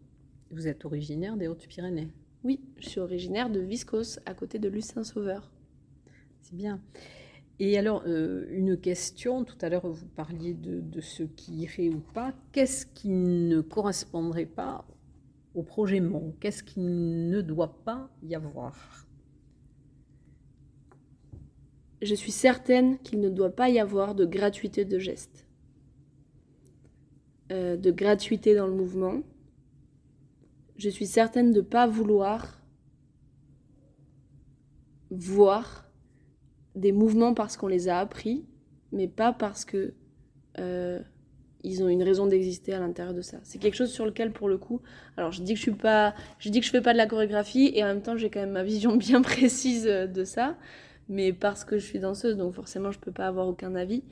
Vous 0.54 0.68
êtes 0.68 0.84
originaire 0.84 1.36
des 1.36 1.48
Hautes-Pyrénées 1.48 2.12
Oui, 2.44 2.60
je 2.78 2.88
suis 2.88 3.00
originaire 3.00 3.50
de 3.50 3.58
Viscos, 3.58 4.20
à 4.24 4.34
côté 4.34 4.60
de 4.60 4.68
Lucin-Sauveur. 4.68 5.50
C'est 6.42 6.54
bien. 6.54 6.80
Et 7.58 7.76
alors, 7.76 8.04
euh, 8.06 8.46
une 8.50 8.76
question, 8.76 9.42
tout 9.42 9.56
à 9.62 9.68
l'heure 9.68 9.88
vous 9.88 10.06
parliez 10.06 10.54
de, 10.54 10.80
de, 10.80 11.00
ce 11.00 11.24
qui 11.24 11.54
irait 11.62 11.88
ou 11.88 11.98
pas. 11.98 12.32
Qu'est-ce 12.52 12.86
qui 12.86 13.08
ne 13.08 13.62
correspondrait 13.62 14.46
pas 14.46 14.86
au 15.56 15.64
projet 15.64 15.98
MON 15.98 16.32
Qu'est-ce 16.38 16.62
qui 16.62 16.78
ne 16.78 17.40
doit 17.40 17.82
pas 17.84 18.08
y 18.22 18.36
avoir? 18.36 19.08
Je 22.00 22.14
suis 22.14 22.32
certaine 22.32 22.98
qu'il 22.98 23.18
ne 23.18 23.28
doit 23.28 23.56
pas 23.56 23.70
y 23.70 23.80
avoir 23.80 24.14
de 24.14 24.24
gratuité 24.24 24.84
de 24.84 25.00
geste. 25.00 25.48
Euh, 27.50 27.76
de 27.76 27.90
gratuité 27.90 28.54
dans 28.54 28.68
le 28.68 28.74
mouvement. 28.74 29.22
Je 30.76 30.88
suis 30.88 31.06
certaine 31.06 31.52
de 31.52 31.60
ne 31.60 31.64
pas 31.64 31.86
vouloir 31.86 32.60
voir 35.10 35.88
des 36.74 36.92
mouvements 36.92 37.34
parce 37.34 37.56
qu'on 37.56 37.68
les 37.68 37.88
a 37.88 37.98
appris, 37.98 38.44
mais 38.92 39.06
pas 39.06 39.32
parce 39.32 39.64
que 39.64 39.94
euh, 40.58 41.00
ils 41.62 41.82
ont 41.82 41.88
une 41.88 42.02
raison 42.02 42.26
d'exister 42.26 42.74
à 42.74 42.80
l'intérieur 42.80 43.14
de 43.14 43.22
ça. 43.22 43.38
C'est 43.42 43.58
quelque 43.58 43.76
chose 43.76 43.90
sur 43.90 44.04
lequel, 44.04 44.32
pour 44.32 44.48
le 44.48 44.58
coup, 44.58 44.82
alors 45.16 45.32
je 45.32 45.42
dis 45.42 45.54
que 45.54 45.58
je 45.58 45.62
suis 45.62 45.72
pas, 45.72 46.14
je 46.38 46.50
dis 46.50 46.60
que 46.60 46.66
je 46.66 46.70
fais 46.70 46.82
pas 46.82 46.92
de 46.92 46.98
la 46.98 47.06
chorégraphie 47.06 47.70
et 47.74 47.82
en 47.84 47.86
même 47.86 48.02
temps 48.02 48.16
j'ai 48.16 48.30
quand 48.30 48.40
même 48.40 48.50
ma 48.50 48.64
vision 48.64 48.96
bien 48.96 49.22
précise 49.22 49.84
de 49.84 50.24
ça, 50.24 50.56
mais 51.08 51.32
parce 51.32 51.64
que 51.64 51.78
je 51.78 51.86
suis 51.86 52.00
danseuse, 52.00 52.36
donc 52.36 52.52
forcément 52.52 52.90
je 52.90 52.98
peux 52.98 53.12
pas 53.12 53.26
avoir 53.26 53.46
aucun 53.46 53.74
avis. 53.74 54.02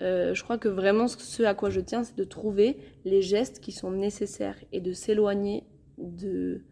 Euh, 0.00 0.32
je 0.34 0.44
crois 0.44 0.58
que 0.58 0.68
vraiment 0.68 1.08
ce 1.08 1.42
à 1.42 1.54
quoi 1.54 1.70
je 1.70 1.80
tiens, 1.80 2.04
c'est 2.04 2.16
de 2.16 2.24
trouver 2.24 2.76
les 3.04 3.22
gestes 3.22 3.60
qui 3.60 3.72
sont 3.72 3.90
nécessaires 3.90 4.56
et 4.72 4.80
de 4.80 4.92
s'éloigner 4.92 5.64
de 5.98 6.62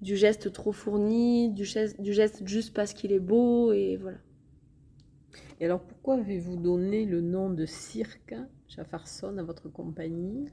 du 0.00 0.16
geste 0.16 0.52
trop 0.52 0.72
fourni, 0.72 1.50
du 1.50 1.64
geste, 1.64 2.00
du 2.00 2.12
geste 2.12 2.46
juste 2.46 2.74
parce 2.74 2.92
qu'il 2.92 3.12
est 3.12 3.20
beau 3.20 3.72
et 3.72 3.96
voilà. 3.96 4.18
Et 5.60 5.64
alors 5.64 5.80
pourquoi 5.80 6.16
avez-vous 6.16 6.56
donné 6.56 7.06
le 7.06 7.20
nom 7.20 7.48
de 7.48 7.64
cirque 7.64 8.34
Jaffarson 8.68 9.38
à 9.38 9.42
votre 9.42 9.68
compagnie? 9.68 10.48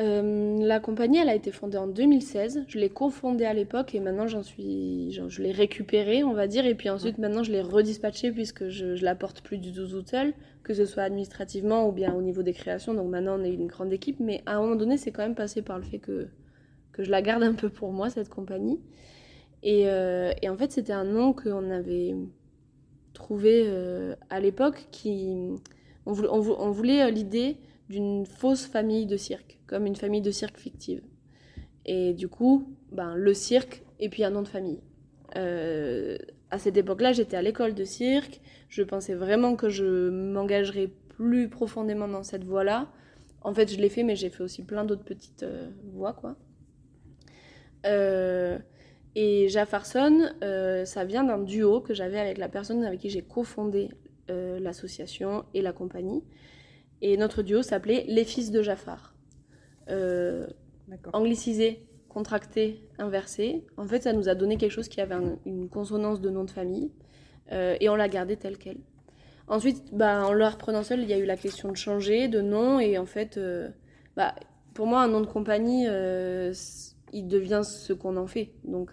Euh, 0.00 0.58
la 0.60 0.80
compagnie, 0.80 1.18
elle 1.18 1.28
a 1.28 1.34
été 1.34 1.52
fondée 1.52 1.76
en 1.76 1.86
2016. 1.86 2.64
Je 2.66 2.78
l'ai 2.78 2.88
cofondée 2.88 3.44
à 3.44 3.52
l'époque 3.52 3.94
et 3.94 4.00
maintenant 4.00 4.26
j'en 4.26 4.42
suis, 4.42 5.12
je 5.12 5.42
l'ai 5.42 5.52
récupérée, 5.52 6.24
on 6.24 6.32
va 6.32 6.46
dire, 6.46 6.64
et 6.64 6.74
puis 6.74 6.88
ensuite 6.88 7.18
maintenant 7.18 7.42
je 7.42 7.52
l'ai 7.52 7.60
redispatchée 7.60 8.32
puisque 8.32 8.68
je, 8.68 8.96
je 8.96 9.04
la 9.04 9.14
porte 9.14 9.42
plus 9.42 9.58
du 9.58 9.72
tout 9.72 9.86
toute 9.86 10.08
seule, 10.08 10.32
que 10.62 10.72
ce 10.72 10.86
soit 10.86 11.02
administrativement 11.02 11.86
ou 11.86 11.92
bien 11.92 12.14
au 12.14 12.22
niveau 12.22 12.42
des 12.42 12.54
créations. 12.54 12.94
Donc 12.94 13.10
maintenant 13.10 13.38
on 13.38 13.44
est 13.44 13.52
une 13.52 13.66
grande 13.66 13.92
équipe, 13.92 14.20
mais 14.20 14.42
à 14.46 14.56
un 14.56 14.60
moment 14.60 14.76
donné 14.76 14.96
c'est 14.96 15.10
quand 15.12 15.22
même 15.22 15.34
passé 15.34 15.60
par 15.60 15.78
le 15.78 15.84
fait 15.84 15.98
que 15.98 16.28
que 16.92 17.04
je 17.04 17.10
la 17.10 17.22
garde 17.22 17.42
un 17.42 17.54
peu 17.54 17.68
pour 17.68 17.92
moi 17.92 18.10
cette 18.10 18.28
compagnie. 18.28 18.80
Et, 19.62 19.88
euh, 19.90 20.32
et 20.40 20.48
en 20.48 20.56
fait 20.56 20.72
c'était 20.72 20.92
un 20.92 21.04
nom 21.04 21.32
qu'on 21.34 21.70
avait 21.70 22.14
trouvé 23.12 23.64
euh, 23.66 24.14
à 24.30 24.40
l'époque 24.40 24.88
qui, 24.90 25.50
on 26.06 26.12
voulait, 26.12 26.28
on 26.30 26.70
voulait 26.70 27.10
l'idée 27.10 27.58
d'une 27.90 28.24
fausse 28.24 28.66
famille 28.66 29.04
de 29.04 29.16
cirque, 29.16 29.58
comme 29.66 29.84
une 29.84 29.96
famille 29.96 30.22
de 30.22 30.30
cirque 30.30 30.56
fictive. 30.56 31.02
Et 31.84 32.14
du 32.14 32.28
coup, 32.28 32.72
ben, 32.92 33.16
le 33.16 33.34
cirque 33.34 33.82
et 33.98 34.08
puis 34.08 34.22
un 34.24 34.30
nom 34.30 34.42
de 34.42 34.48
famille. 34.48 34.80
Euh, 35.36 36.16
à 36.50 36.58
cette 36.58 36.76
époque-là, 36.76 37.12
j'étais 37.12 37.36
à 37.36 37.42
l'école 37.42 37.74
de 37.74 37.84
cirque. 37.84 38.40
Je 38.68 38.82
pensais 38.84 39.14
vraiment 39.14 39.56
que 39.56 39.68
je 39.68 40.08
m'engagerais 40.08 40.88
plus 41.08 41.48
profondément 41.48 42.06
dans 42.06 42.22
cette 42.22 42.44
voie-là. 42.44 42.88
En 43.42 43.52
fait, 43.54 43.72
je 43.72 43.80
l'ai 43.80 43.88
fait, 43.88 44.04
mais 44.04 44.14
j'ai 44.14 44.30
fait 44.30 44.44
aussi 44.44 44.62
plein 44.62 44.84
d'autres 44.84 45.04
petites 45.04 45.42
euh, 45.42 45.68
voies, 45.92 46.12
quoi. 46.12 46.36
Euh, 47.86 48.56
et 49.16 49.48
Jaffarson, 49.48 50.30
ça 50.84 51.04
vient 51.04 51.24
d'un 51.24 51.38
duo 51.38 51.80
que 51.80 51.92
j'avais 51.94 52.20
avec 52.20 52.38
la 52.38 52.48
personne 52.48 52.84
avec 52.84 53.00
qui 53.00 53.10
j'ai 53.10 53.22
cofondé 53.22 53.88
l'association 54.28 55.44
et 55.54 55.62
la 55.62 55.72
compagnie. 55.72 56.22
Et 57.02 57.16
notre 57.16 57.42
duo 57.42 57.62
s'appelait 57.62 58.04
Les 58.08 58.24
Fils 58.24 58.50
de 58.50 58.62
Jafar. 58.62 59.14
Euh, 59.88 60.46
anglicisé, 61.12 61.86
contracté, 62.08 62.84
inversé. 62.98 63.64
En 63.76 63.86
fait, 63.86 64.02
ça 64.02 64.12
nous 64.12 64.28
a 64.28 64.34
donné 64.34 64.56
quelque 64.56 64.72
chose 64.72 64.88
qui 64.88 65.00
avait 65.00 65.16
une 65.46 65.68
consonance 65.68 66.20
de 66.20 66.30
nom 66.30 66.44
de 66.44 66.50
famille. 66.50 66.90
Euh, 67.52 67.76
et 67.80 67.88
on 67.88 67.96
l'a 67.96 68.08
gardé 68.08 68.36
tel 68.36 68.58
quel. 68.58 68.78
Ensuite, 69.48 69.82
bah, 69.92 70.24
en 70.26 70.32
le 70.32 70.44
reprenant 70.44 70.82
seul, 70.82 71.00
il 71.00 71.08
y 71.08 71.12
a 71.12 71.18
eu 71.18 71.24
la 71.24 71.36
question 71.36 71.70
de 71.70 71.76
changer 71.76 72.28
de 72.28 72.40
nom. 72.40 72.78
Et 72.78 72.98
en 72.98 73.06
fait, 73.06 73.36
euh, 73.36 73.68
bah, 74.16 74.34
pour 74.74 74.86
moi, 74.86 75.02
un 75.02 75.08
nom 75.08 75.20
de 75.20 75.26
compagnie, 75.26 75.84
il 75.84 77.28
devient 77.28 77.62
ce 77.64 77.92
qu'on 77.92 78.16
en 78.16 78.26
fait. 78.26 78.52
Donc, 78.64 78.92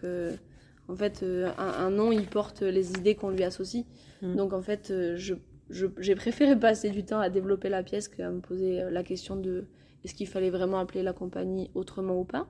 En 0.89 0.95
fait, 0.95 1.23
un, 1.57 1.89
nom, 1.89 2.11
il 2.11 2.25
porte 2.25 2.61
les 2.61 2.91
idées 2.93 3.15
qu'on 3.15 3.29
lui 3.29 3.43
associe. 3.43 3.85
Mm. 4.21 4.35
Donc 4.35 4.53
en 4.53 4.61
fait, 4.61 4.91
je, 5.15 5.35
j'ai 5.69 6.15
préféré 6.15 6.57
passer 6.57 6.89
du 6.89 7.03
temps 7.03 7.19
à 7.19 7.29
développer 7.29 7.69
la 7.69 7.83
pièce 7.83 8.07
qu'à 8.07 8.29
me 8.29 8.39
poser 8.39 8.83
la 8.89 9.03
question 9.03 9.35
de 9.35 9.65
est-ce 10.03 10.13
qu'il 10.13 10.27
fallait 10.27 10.49
vraiment 10.49 10.79
appeler 10.79 11.03
la 11.03 11.13
compagnie 11.13 11.69
autrement 11.75 12.19
ou 12.19 12.25
pas. 12.25 12.47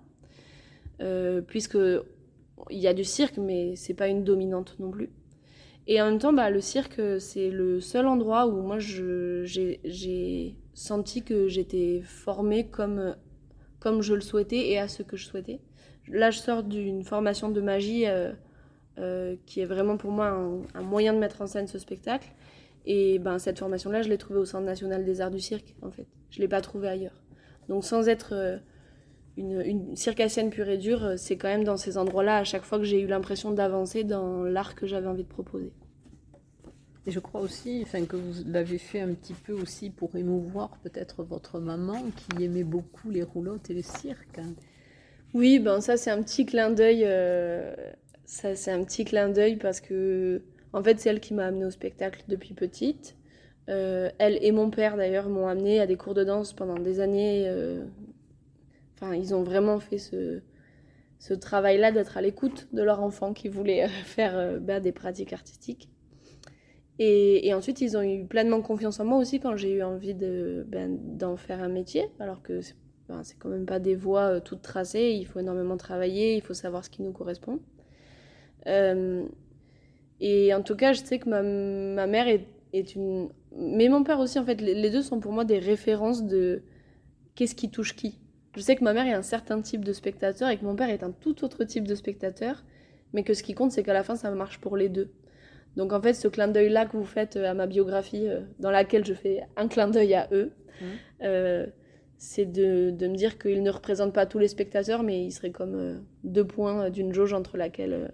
puisque 1.47 1.77
il 2.69 2.79
y 2.79 2.87
a 2.87 2.93
du 2.93 3.03
cirque, 3.03 3.37
mais 3.37 3.75
c'est 3.75 3.93
pas 3.93 4.07
une 4.07 4.23
dominante 4.23 4.75
non 4.79 4.91
plus. 4.91 5.09
Et 5.87 6.01
en 6.01 6.09
même 6.09 6.19
temps, 6.19 6.33
bah, 6.33 6.49
le 6.49 6.59
cirque, 6.59 7.01
c'est 7.19 7.49
le 7.49 7.79
seul 7.79 8.07
endroit 8.07 8.47
où 8.47 8.61
moi 8.61 8.77
j'ai 8.79 10.55
senti 10.73 11.23
que 11.23 11.47
j'étais 11.47 12.01
formée 12.03 12.67
comme, 12.67 13.15
comme 13.79 14.01
je 14.01 14.13
le 14.13 14.21
souhaitais 14.21 14.69
et 14.69 14.77
à 14.77 14.87
ce 14.89 15.01
que 15.01 15.15
je 15.15 15.25
souhaitais. 15.25 15.61
Là, 16.09 16.29
je 16.29 16.39
sors 16.39 16.63
d'une 16.63 17.03
formation 17.03 17.49
de 17.49 17.61
magie 17.61 18.05
euh, 18.05 18.31
euh, 18.97 19.35
qui 19.45 19.61
est 19.61 19.65
vraiment 19.65 19.97
pour 19.97 20.11
moi 20.11 20.27
un, 20.73 20.81
moyen 20.81 21.13
de 21.13 21.19
mettre 21.19 21.41
en 21.41 21.47
scène 21.47 21.67
ce 21.67 21.79
spectacle. 21.79 22.27
Et 22.89 23.19
ben, 23.19 23.37
cette 23.37 23.59
formation-là, 23.59 24.01
je 24.01 24.09
l'ai 24.09 24.17
trouvée 24.17 24.39
au 24.39 24.45
Centre 24.45 24.65
national 24.65 25.03
des 25.05 25.21
arts 25.21 25.29
du 25.29 25.41
cirque, 25.41 25.75
en 25.81 25.91
fait. 25.91 26.07
Je 26.29 26.39
ne 26.39 26.43
l'ai 26.43 26.47
pas 26.47 26.61
trouvée 26.61 26.87
ailleurs. 26.87 27.21
Donc, 27.69 27.83
sans 27.83 28.07
être. 28.07 28.33
Euh, 28.33 28.57
une, 29.37 29.95
circassienne 29.95 30.49
pure 30.49 30.67
et 30.67 30.77
dure, 30.77 31.03
euh, 31.03 31.13
c'est 31.15 31.37
quand 31.37 31.47
même 31.47 31.63
dans 31.63 31.77
ces 31.77 31.97
endroits-là, 31.97 32.37
à 32.37 32.43
chaque 32.43 32.63
fois 32.63 32.79
que 32.79 32.85
j'ai 32.85 32.99
eu 32.99 33.05
l'impression 33.05 33.51
d'avancer 33.51 34.03
dans 34.03 34.43
l'art 34.43 34.73
que 34.73 34.87
j'avais 34.87 35.05
envie 35.05 35.23
de 35.23 35.29
proposer. 35.29 35.71
Et 37.05 37.11
je 37.11 37.19
crois 37.19 37.39
aussi 37.39 37.81
enfin, 37.83 38.03
que 38.05 38.17
vous 38.17 38.43
l'avez 38.47 38.77
fait 38.77 38.99
un 38.99 39.13
petit 39.13 39.33
peu 39.33 39.53
aussi 39.53 39.89
pour 39.89 40.15
émouvoir 40.15 40.77
peut-être 40.83 41.23
votre 41.23 41.59
maman 41.59 42.03
qui 42.15 42.43
aimait 42.43 42.65
beaucoup 42.65 43.09
les 43.09 43.23
roulottes 43.23 43.69
et 43.69 43.73
le 43.73 43.81
cirque. 43.81 44.39
Oui, 45.33 45.59
ben 45.59 45.79
ça 45.79 45.95
c'est 45.95 46.11
un 46.11 46.21
petit 46.21 46.45
clin 46.45 46.69
d'œil. 46.69 47.03
Euh, 47.05 47.73
ça 48.25 48.55
c'est 48.55 48.71
un 48.71 48.83
petit 48.83 49.05
clin 49.05 49.29
d'œil 49.29 49.55
parce 49.55 49.79
que 49.79 50.41
en 50.73 50.83
fait 50.83 50.99
c'est 50.99 51.09
elle 51.09 51.19
qui 51.19 51.33
m'a 51.33 51.45
amenée 51.45 51.65
au 51.65 51.71
spectacle 51.71 52.23
depuis 52.27 52.53
petite. 52.53 53.15
Euh, 53.69 54.09
elle 54.17 54.37
et 54.41 54.51
mon 54.51 54.69
père 54.69 54.95
d'ailleurs 54.95 55.27
m'ont 55.27 55.47
amenée 55.47 55.81
à 55.81 55.87
des 55.87 55.97
cours 55.97 56.13
de 56.13 56.23
danse 56.23 56.53
pendant 56.53 56.79
des 56.79 57.01
années, 57.01 57.49
Enfin, 58.99 59.15
ils 59.15 59.35
ont 59.35 59.43
vraiment 59.43 59.79
fait 59.79 59.99
ce, 59.99 61.33
travail-là 61.35 61.91
d'être 61.91 62.17
à 62.17 62.21
l'écoute 62.21 62.67
de 62.73 62.81
leur 62.81 63.01
enfant 63.01 63.33
qui 63.33 63.47
voulait 63.47 63.83
euh, 63.83 63.87
faire 64.05 64.37
euh, 64.37 64.59
bah, 64.59 64.79
des 64.79 64.91
pratiques 64.91 65.33
artistiques. 65.33 65.89
Et, 66.99 67.53
ensuite, 67.53 67.79
ils 67.81 67.95
ont 67.95 68.01
eu 68.01 68.25
pleinement 68.25 68.59
confiance 68.63 68.99
en 68.99 69.05
moi 69.05 69.19
aussi 69.19 69.39
quand 69.39 69.55
j'ai 69.55 69.71
eu 69.71 69.83
envie 69.83 70.15
ben, 70.15 70.97
d'en 70.99 71.37
faire 71.37 71.61
un 71.61 71.67
métier, 71.67 72.09
alors 72.19 72.41
que 72.41 72.61
c'est, 72.61 72.73
ben, 73.07 73.23
c'est 73.23 73.37
quand 73.37 73.49
même 73.49 73.67
pas 73.67 73.77
des 73.77 73.95
voies 73.95 74.37
euh, 74.37 74.39
toutes 74.39 74.63
tracées, 74.63 75.11
il 75.11 75.25
faut 75.27 75.37
énormément 75.37 75.77
travailler, 75.77 76.35
il 76.35 76.41
faut 76.41 76.55
savoir 76.55 76.83
ce 76.83 76.89
qui 76.89 77.03
nous 77.03 77.11
correspond. 77.11 77.59
Et 80.19 80.53
en 80.53 80.61
tout 80.61 80.75
cas, 80.75 80.93
je 80.93 81.01
sais 81.01 81.19
que 81.19 81.29
ma, 81.29 81.41
ma 81.41 82.07
mère 82.07 82.27
est, 82.27 82.47
est, 82.73 82.95
une... 82.95 83.29
Mais 83.55 83.87
mon 83.89 84.03
père 84.03 84.19
aussi, 84.19 84.39
en 84.39 84.45
fait, 84.45 84.61
les 84.61 84.89
deux 84.89 85.01
sont 85.01 85.19
pour 85.19 85.31
moi 85.31 85.45
des 85.45 85.59
références 85.59 86.23
de 86.25 86.63
qu'est-ce 87.35 87.55
qui 87.55 87.69
touche 87.69 87.95
qui. 87.95 88.19
Je 88.55 88.61
sais 88.61 88.75
que 88.75 88.83
ma 88.83 88.93
mère 88.93 89.05
est 89.05 89.13
un 89.13 89.21
certain 89.21 89.61
type 89.61 89.85
de 89.85 89.93
spectateur 89.93 90.49
et 90.49 90.57
que 90.57 90.65
mon 90.65 90.75
père 90.75 90.89
est 90.89 91.03
un 91.03 91.11
tout 91.11 91.43
autre 91.43 91.63
type 91.63 91.87
de 91.87 91.93
spectateur, 91.93 92.63
mais 93.13 93.23
que 93.23 93.35
ce 93.35 93.43
qui 93.43 93.53
compte, 93.53 93.71
c'est 93.71 93.83
qu'à 93.83 93.93
la 93.93 94.03
fin, 94.03 94.15
ça 94.15 94.31
marche 94.31 94.59
pour 94.59 94.75
les 94.75 94.89
deux. 94.89 95.11
Donc 95.75 95.93
en 95.93 96.01
fait, 96.01 96.15
ce 96.15 96.27
clin 96.27 96.47
d'œil-là 96.47 96.87
que 96.87 96.97
vous 96.97 97.05
faites 97.05 97.37
euh, 97.37 97.51
à 97.51 97.53
ma 97.53 97.67
biographie, 97.67 98.27
euh, 98.27 98.41
dans 98.57 98.71
laquelle 98.71 99.05
je 99.05 99.13
fais 99.13 99.41
un 99.55 99.67
clin 99.67 99.87
d'œil 99.89 100.15
à 100.15 100.27
eux, 100.31 100.53
mmh. 100.81 100.85
euh, 101.21 101.67
c'est 102.17 102.47
de, 102.47 102.89
de, 102.89 103.07
me 103.07 103.15
dire 103.15 103.37
qu'ils 103.37 103.61
ne 103.61 103.69
représentent 103.69 104.13
pas 104.13 104.25
tous 104.25 104.39
les 104.39 104.47
spectateurs, 104.47 105.03
mais 105.03 105.23
ils 105.23 105.31
seraient 105.31 105.51
comme 105.51 106.03
deux 106.23 106.47
points 106.47 106.89
d'une 106.89 107.13
jauge 107.13 107.33
entre 107.33 107.57
laquelle 107.57 108.11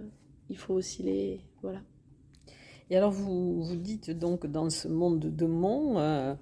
il 0.50 0.58
faut 0.58 0.74
osciller. 0.74 1.40
Voilà. 1.62 1.80
Et 2.94 2.98
alors, 2.98 3.10
vous, 3.10 3.64
vous 3.64 3.76
dites 3.76 4.12
donc 4.12 4.46
dans 4.46 4.70
ce 4.70 4.88
monde 4.88 5.20
de 5.20 5.46
Mont, 5.48 6.38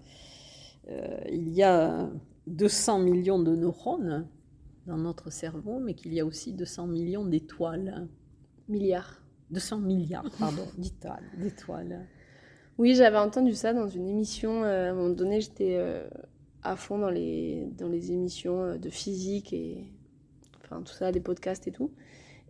il 1.31 1.47
y 1.47 1.63
a 1.63 2.09
200 2.47 2.99
millions 2.99 3.39
de 3.39 3.55
neurones 3.55 4.27
dans 4.85 4.97
notre 4.97 5.31
cerveau, 5.31 5.79
mais 5.79 5.93
qu'il 5.93 6.13
y 6.13 6.19
a 6.19 6.25
aussi 6.25 6.51
200 6.51 6.87
millions 6.87 7.25
d'étoiles. 7.25 8.09
Milliards. 8.67 9.21
200 9.51 9.79
milliards, 9.79 10.29
pardon, 10.37 10.67
d'étoiles. 11.37 12.07
Oui, 12.77 12.95
j'avais 12.95 13.17
entendu 13.17 13.53
ça 13.53 13.71
dans 13.71 13.87
une 13.87 14.09
émission. 14.09 14.65
Euh, 14.65 14.87
à 14.87 14.91
un 14.91 14.93
moment 14.93 15.13
donné, 15.13 15.39
j'étais 15.39 15.77
euh, 15.77 16.05
à 16.63 16.75
fond 16.75 16.97
dans 16.97 17.09
les, 17.09 17.65
dans 17.77 17.87
les 17.87 18.11
émissions 18.11 18.61
euh, 18.61 18.77
de 18.77 18.89
physique 18.89 19.53
et 19.53 19.85
enfin 20.61 20.81
tout 20.81 20.91
ça, 20.91 21.13
des 21.13 21.21
podcasts 21.21 21.65
et 21.67 21.71
tout. 21.71 21.91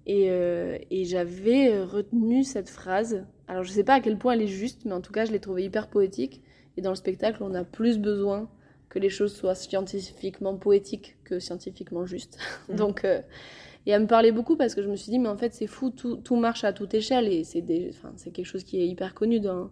Et, 0.07 0.31
et 0.89 1.05
j'avais 1.05 1.83
retenu 1.83 2.43
cette 2.43 2.69
phrase. 2.71 3.23
Alors, 3.51 3.65
je 3.65 3.69
ne 3.71 3.75
sais 3.75 3.83
pas 3.83 3.95
à 3.95 3.99
quel 3.99 4.17
point 4.17 4.31
elle 4.31 4.43
est 4.43 4.47
juste, 4.47 4.85
mais 4.85 4.93
en 4.93 5.01
tout 5.01 5.11
cas, 5.11 5.25
je 5.25 5.31
l'ai 5.33 5.41
trouvée 5.41 5.65
hyper 5.65 5.89
poétique. 5.89 6.41
Et 6.77 6.81
dans 6.81 6.91
le 6.91 6.95
spectacle, 6.95 7.43
on 7.43 7.53
a 7.53 7.65
plus 7.65 7.99
besoin 7.99 8.49
que 8.87 8.97
les 8.97 9.09
choses 9.09 9.35
soient 9.35 9.55
scientifiquement 9.55 10.55
poétiques 10.55 11.17
que 11.25 11.37
scientifiquement 11.37 12.05
justes. 12.05 12.37
Mm. 12.69 12.75
Donc, 12.77 13.03
euh, 13.03 13.19
et 13.85 13.91
elle 13.91 14.03
me 14.03 14.07
parlait 14.07 14.31
beaucoup 14.31 14.55
parce 14.55 14.73
que 14.73 14.81
je 14.81 14.87
me 14.87 14.95
suis 14.95 15.11
dit, 15.11 15.19
mais 15.19 15.27
en 15.27 15.35
fait, 15.35 15.53
c'est 15.53 15.67
fou, 15.67 15.89
tout, 15.89 16.15
tout, 16.15 16.37
marche 16.37 16.63
à 16.63 16.71
toute 16.71 16.93
échelle 16.93 17.27
et 17.27 17.43
c'est 17.43 17.61
enfin, 17.89 18.13
quelque 18.31 18.45
chose 18.45 18.63
qui 18.63 18.79
est 18.79 18.87
hyper 18.87 19.13
connu 19.13 19.41
dans, 19.41 19.69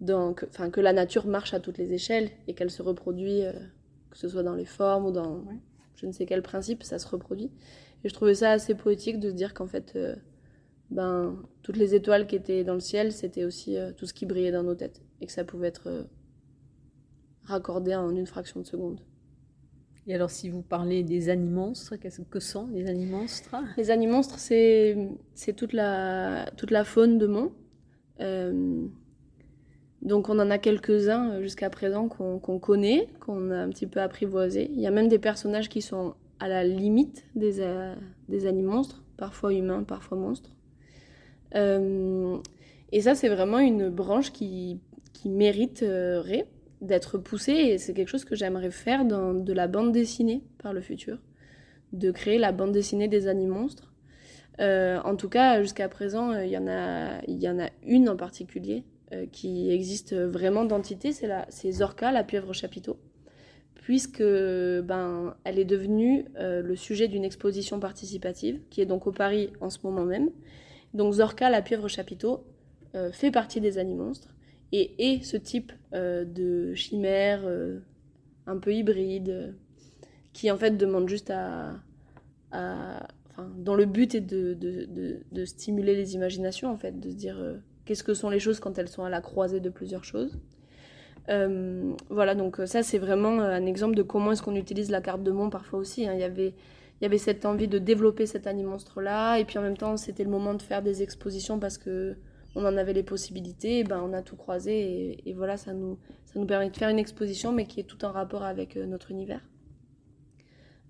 dans 0.00 0.32
que, 0.32 0.46
enfin, 0.46 0.70
que 0.70 0.80
la 0.80 0.94
nature 0.94 1.26
marche 1.26 1.52
à 1.52 1.60
toutes 1.60 1.76
les 1.76 1.92
échelles 1.92 2.30
et 2.48 2.54
qu'elle 2.54 2.70
se 2.70 2.80
reproduit, 2.80 3.44
euh, 3.44 3.52
que 4.08 4.16
ce 4.16 4.26
soit 4.26 4.42
dans 4.42 4.54
les 4.54 4.64
formes 4.64 5.04
ou 5.04 5.12
dans 5.12 5.44
je 5.96 6.06
ne 6.06 6.12
sais 6.12 6.24
quel 6.24 6.40
principe, 6.40 6.82
ça 6.82 6.98
se 6.98 7.06
reproduit. 7.06 7.50
Et 8.04 8.08
je 8.08 8.14
trouvais 8.14 8.36
ça 8.36 8.52
assez 8.52 8.74
poétique 8.74 9.20
de 9.20 9.28
se 9.28 9.34
dire 9.34 9.52
qu'en 9.52 9.66
fait, 9.66 9.92
euh, 9.96 10.16
ben, 10.90 11.40
toutes 11.62 11.76
les 11.76 11.94
étoiles 11.94 12.26
qui 12.26 12.36
étaient 12.36 12.64
dans 12.64 12.74
le 12.74 12.80
ciel, 12.80 13.12
c'était 13.12 13.44
aussi 13.44 13.76
tout 13.96 14.06
ce 14.06 14.14
qui 14.14 14.26
brillait 14.26 14.52
dans 14.52 14.62
nos 14.62 14.74
têtes 14.74 15.02
et 15.20 15.26
que 15.26 15.32
ça 15.32 15.44
pouvait 15.44 15.68
être 15.68 16.06
raccordé 17.44 17.94
en 17.94 18.14
une 18.14 18.26
fraction 18.26 18.60
de 18.60 18.66
seconde. 18.66 19.00
Et 20.06 20.14
alors, 20.14 20.30
si 20.30 20.48
vous 20.48 20.62
parlez 20.62 21.02
des 21.02 21.28
animonstres, 21.28 21.96
qu'est-ce 21.96 22.22
que 22.22 22.40
sont 22.40 22.66
les 22.72 22.88
animonstres 22.88 23.54
Les 23.76 23.90
animonstres, 23.90 24.38
c'est, 24.38 24.96
toute, 25.56 25.72
la, 25.72 26.46
toute 26.56 26.70
la 26.70 26.84
faune 26.84 27.18
de 27.18 27.26
Mont. 27.26 27.52
Euh, 28.20 28.86
donc, 30.02 30.28
on 30.28 30.38
en 30.38 30.50
a 30.50 30.58
quelques-uns 30.58 31.32
euh, 31.32 31.42
jusqu'à 31.42 31.68
présent 31.68 32.08
qu'on, 32.08 32.58
connaît, 32.58 33.06
qu'on 33.20 33.50
a 33.50 33.58
un 33.58 33.68
petit 33.68 33.86
peu 33.86 34.00
apprivoisé. 34.00 34.70
Il 34.72 34.80
y 34.80 34.86
a 34.86 34.90
même 34.90 35.08
des 35.08 35.18
personnages 35.18 35.68
qui 35.68 35.82
sont 35.82 36.14
à 36.38 36.48
la 36.48 36.64
limite 36.64 37.24
des, 37.34 37.60
euh, 37.60 37.94
des 38.28 38.46
animonstres, 38.46 39.04
parfois 39.18 39.52
humains, 39.52 39.84
parfois 39.84 40.16
monstres. 40.16 40.56
Et 41.54 43.00
ça, 43.00 43.14
c'est 43.14 43.28
vraiment 43.28 43.58
une 43.58 43.88
branche 43.88 44.32
qui, 44.32 44.80
mériterait 45.26 46.46
d'être 46.80 47.18
poussé 47.18 47.52
et 47.52 47.76
c'est 47.76 47.92
quelque 47.92 48.08
chose 48.08 48.24
que 48.24 48.34
j'aimerais 48.34 48.70
faire 48.70 49.04
dans 49.04 49.34
de 49.34 49.52
la 49.52 49.68
bande 49.68 49.92
dessinée 49.92 50.42
par 50.62 50.72
le 50.72 50.80
futur, 50.80 51.18
de 51.92 52.10
créer 52.10 52.38
la 52.38 52.52
bande 52.52 52.72
dessinée 52.72 53.06
des 53.06 53.28
animonstres. 53.28 53.92
Euh, 54.60 54.98
en 55.04 55.16
tout 55.16 55.28
cas, 55.28 55.60
jusqu'à 55.62 55.88
présent, 55.88 56.32
euh, 56.32 56.44
il 56.44 56.50
y, 56.50 56.58
en 56.58 56.66
a, 57.58 57.70
une 57.82 58.08
en 58.08 58.16
particulier 58.16 58.84
euh, 59.12 59.26
qui 59.30 59.70
existe 59.70 60.14
vraiment 60.14 60.64
d'entité, 60.64 61.12
c'est 61.12 61.72
Zorka, 61.72 62.12
la 62.12 62.24
pieuvre 62.24 62.52
chapiteau, 62.52 62.98
puisque 63.74 64.22
ben, 64.22 65.34
elle 65.44 65.58
est 65.58 65.64
devenue 65.64 66.26
le 66.38 66.76
sujet 66.76 67.08
d'une 67.08 67.24
exposition 67.24 67.80
participative 67.80 68.60
qui 68.70 68.80
est 68.80 68.86
donc 68.86 69.06
au 69.06 69.12
Paris 69.12 69.50
en 69.60 69.70
ce 69.70 69.78
moment 69.82 70.04
même. 70.04 70.30
Donc 70.94 71.14
Zorka, 71.14 71.50
la 71.50 71.62
pieuvre 71.62 71.88
chapiteau, 71.88 72.44
fait 73.12 73.30
partie 73.30 73.60
des 73.60 73.78
animonstres 73.78 74.34
et, 74.72 75.12
et 75.12 75.22
ce 75.22 75.36
type 75.36 75.72
euh, 75.94 76.24
de 76.24 76.74
chimère 76.74 77.40
euh, 77.44 77.80
un 78.46 78.58
peu 78.58 78.72
hybride 78.72 79.54
qui 80.32 80.50
en 80.50 80.56
fait 80.56 80.76
demande 80.76 81.08
juste 81.08 81.30
à, 81.30 81.72
enfin, 82.52 83.48
dont 83.56 83.74
le 83.74 83.84
but 83.84 84.14
est 84.14 84.20
de, 84.20 84.54
de, 84.54 84.86
de, 85.30 85.44
stimuler 85.44 85.96
les 85.96 86.14
imaginations 86.14 86.70
en 86.70 86.76
fait, 86.76 87.00
de 87.00 87.10
se 87.10 87.16
dire 87.16 87.38
euh, 87.40 87.56
qu'est-ce 87.84 88.04
que 88.04 88.14
sont 88.14 88.30
les 88.30 88.38
choses 88.38 88.60
quand 88.60 88.78
elles 88.78 88.88
sont 88.88 89.02
à 89.02 89.10
la 89.10 89.20
croisée 89.20 89.60
de 89.60 89.70
plusieurs 89.70 90.04
choses. 90.04 90.38
voilà, 92.08 92.34
donc 92.34 92.60
ça 92.66 92.82
c'est 92.82 92.98
vraiment 92.98 93.40
un 93.40 93.66
exemple 93.66 93.96
de 93.96 94.02
comment 94.02 94.32
est-ce 94.32 94.42
qu'on 94.42 94.56
utilise 94.56 94.90
la 94.90 95.00
carte 95.00 95.22
de 95.22 95.30
monde 95.32 95.50
parfois 95.50 95.80
aussi. 95.80 96.06
Hein. 96.06 96.14
Il, 96.14 96.20
y 96.20 96.24
avait, 96.24 96.54
il 97.00 97.04
y 97.04 97.06
avait 97.06 97.18
cette 97.18 97.46
envie 97.46 97.68
de 97.68 97.78
développer 97.78 98.26
cet 98.26 98.46
animonstre-là, 98.46 99.38
et 99.38 99.44
puis 99.44 99.58
en 99.58 99.62
même 99.62 99.76
temps 99.76 99.96
c'était 99.96 100.24
le 100.24 100.30
moment 100.30 100.54
de 100.54 100.62
faire 100.62 100.82
des 100.82 101.02
expositions 101.02 101.58
parce 101.58 101.78
que 101.78 102.16
on 102.54 102.64
en 102.64 102.76
avait 102.76 102.92
les 102.92 103.02
possibilités, 103.02 103.84
ben 103.84 104.02
on 104.02 104.12
a 104.12 104.22
tout 104.22 104.36
croisé 104.36 105.20
et, 105.24 105.34
voilà, 105.34 105.56
ça 105.56 105.72
nous, 105.72 105.98
permet 106.46 106.70
de 106.70 106.76
faire 106.76 106.88
une 106.88 106.98
exposition, 106.98 107.52
mais 107.52 107.66
qui 107.66 107.80
est 107.80 107.84
tout 107.84 108.04
en 108.04 108.12
rapport 108.12 108.42
avec 108.42 108.76
euh, 108.76 108.86
notre 108.86 109.10
univers, 109.10 109.40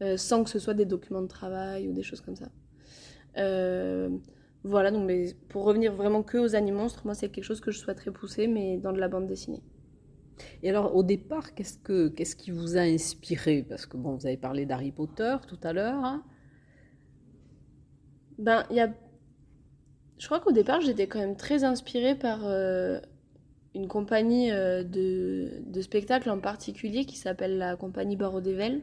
euh, 0.02 0.16
sans 0.16 0.42
que 0.42 0.50
ce 0.50 0.58
soit 0.58 0.74
des 0.74 0.86
documents 0.86 1.22
de 1.22 1.28
travail 1.28 1.88
ou 1.88 1.92
des 1.92 2.02
choses 2.02 2.20
comme 2.20 2.36
ça. 2.36 2.48
Euh, 3.36 4.08
voilà, 4.64 4.90
donc 4.90 5.06
mais 5.06 5.34
pour 5.48 5.64
revenir 5.64 5.94
vraiment 5.94 6.22
que 6.22 6.38
aux 6.38 6.54
animonstres, 6.54 7.02
moi 7.04 7.14
c'est 7.14 7.28
quelque 7.28 7.44
chose 7.44 7.60
que 7.60 7.70
je 7.70 7.78
souhaiterais 7.78 8.10
pousser, 8.10 8.46
mais 8.46 8.78
dans 8.78 8.92
de 8.92 8.98
la 8.98 9.08
bande 9.08 9.26
dessinée. 9.26 9.62
Et 10.62 10.70
alors, 10.70 10.94
au 10.96 11.02
départ, 11.02 11.54
qu'est-ce, 11.54 11.78
que, 11.78 12.08
qu'est-ce 12.08 12.36
qui 12.36 12.50
vous 12.50 12.76
a 12.76 12.80
inspiré? 12.80 13.64
Parce 13.68 13.86
que 13.86 13.96
bon, 13.96 14.16
vous 14.16 14.26
avez 14.26 14.36
parlé 14.36 14.66
d'Harry 14.66 14.92
Potter 14.92 15.36
tout 15.48 15.58
à 15.62 15.72
l'heure. 15.72 16.04
Hein. 16.04 16.22
ben, 18.38 18.64
il 18.70 18.76
y 18.76 18.80
a 18.80 18.90
Je 20.18 20.26
crois 20.26 20.40
qu'au 20.40 20.52
départ, 20.52 20.80
j'étais 20.80 21.06
quand 21.06 21.18
même 21.18 21.36
très 21.36 21.64
inspirée 21.64 22.14
par 22.14 22.40
une 23.74 23.88
compagnie 23.88 24.50
de, 24.50 25.62
de 25.64 25.80
spectacles 25.80 26.30
en 26.30 26.40
particulier 26.40 27.04
qui 27.04 27.16
s'appelle 27.16 27.58
la 27.58 27.76
compagnie 27.76 28.16
Barreau 28.16 28.40
d'Evel. 28.40 28.82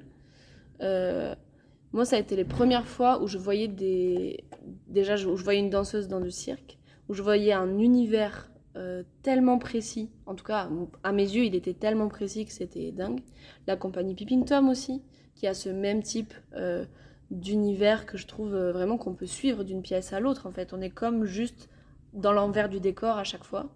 moi, 0.82 2.06
ça 2.06 2.16
a 2.16 2.20
été 2.20 2.36
les 2.36 2.46
premières 2.46 2.88
fois 2.88 3.22
où 3.22 3.28
je 3.28 3.38
voyais 3.38 3.68
des. 3.68 4.44
Déjà, 4.88 5.16
je, 5.16 5.36
je 5.36 5.44
voyais 5.44 5.60
une 5.60 5.70
danseuse 5.70 6.08
dans 6.08 6.22
du 6.22 6.32
cirque, 6.32 6.78
où 7.10 7.14
je 7.14 7.22
voyais 7.22 7.54
un 7.54 7.78
univers 7.78 8.50
euh, 8.78 9.02
tellement 9.24 9.58
précis. 9.58 10.12
En 10.28 10.36
tout 10.36 10.46
cas, 10.46 10.70
à 11.04 11.12
mes 11.12 11.24
yeux, 11.24 11.46
il 11.46 11.56
était 11.56 11.74
tellement 11.74 12.10
précis 12.10 12.46
que 12.46 12.52
c'était 12.52 12.92
dingue. 12.92 13.22
La 13.66 13.76
compagnie 13.76 14.14
Pippin 14.14 14.42
Tom 14.44 14.70
aussi, 14.70 15.02
qui 15.34 15.48
a 15.48 15.56
ce 15.56 15.70
même 15.70 16.04
type 16.04 16.32
euh, 16.56 16.86
d'univers 17.32 18.06
que 18.06 18.18
je 18.18 18.28
trouve 18.28 18.54
euh, 18.54 18.72
vraiment 18.72 18.98
qu'on 18.98 19.16
peut 19.16 19.26
suivre 19.26 19.64
d'une 19.64 19.82
pièce 19.82 20.14
à 20.14 20.20
l'autre. 20.20 20.46
En 20.46 20.52
fait, 20.52 20.74
on 20.74 20.82
est 20.82 20.92
comme 20.92 21.26
juste 21.26 21.70
dans 22.14 22.34
l'envers 22.34 22.70
du 22.70 22.80
décor 22.80 23.18
à 23.18 23.24
chaque 23.24 23.44
fois. 23.44 23.72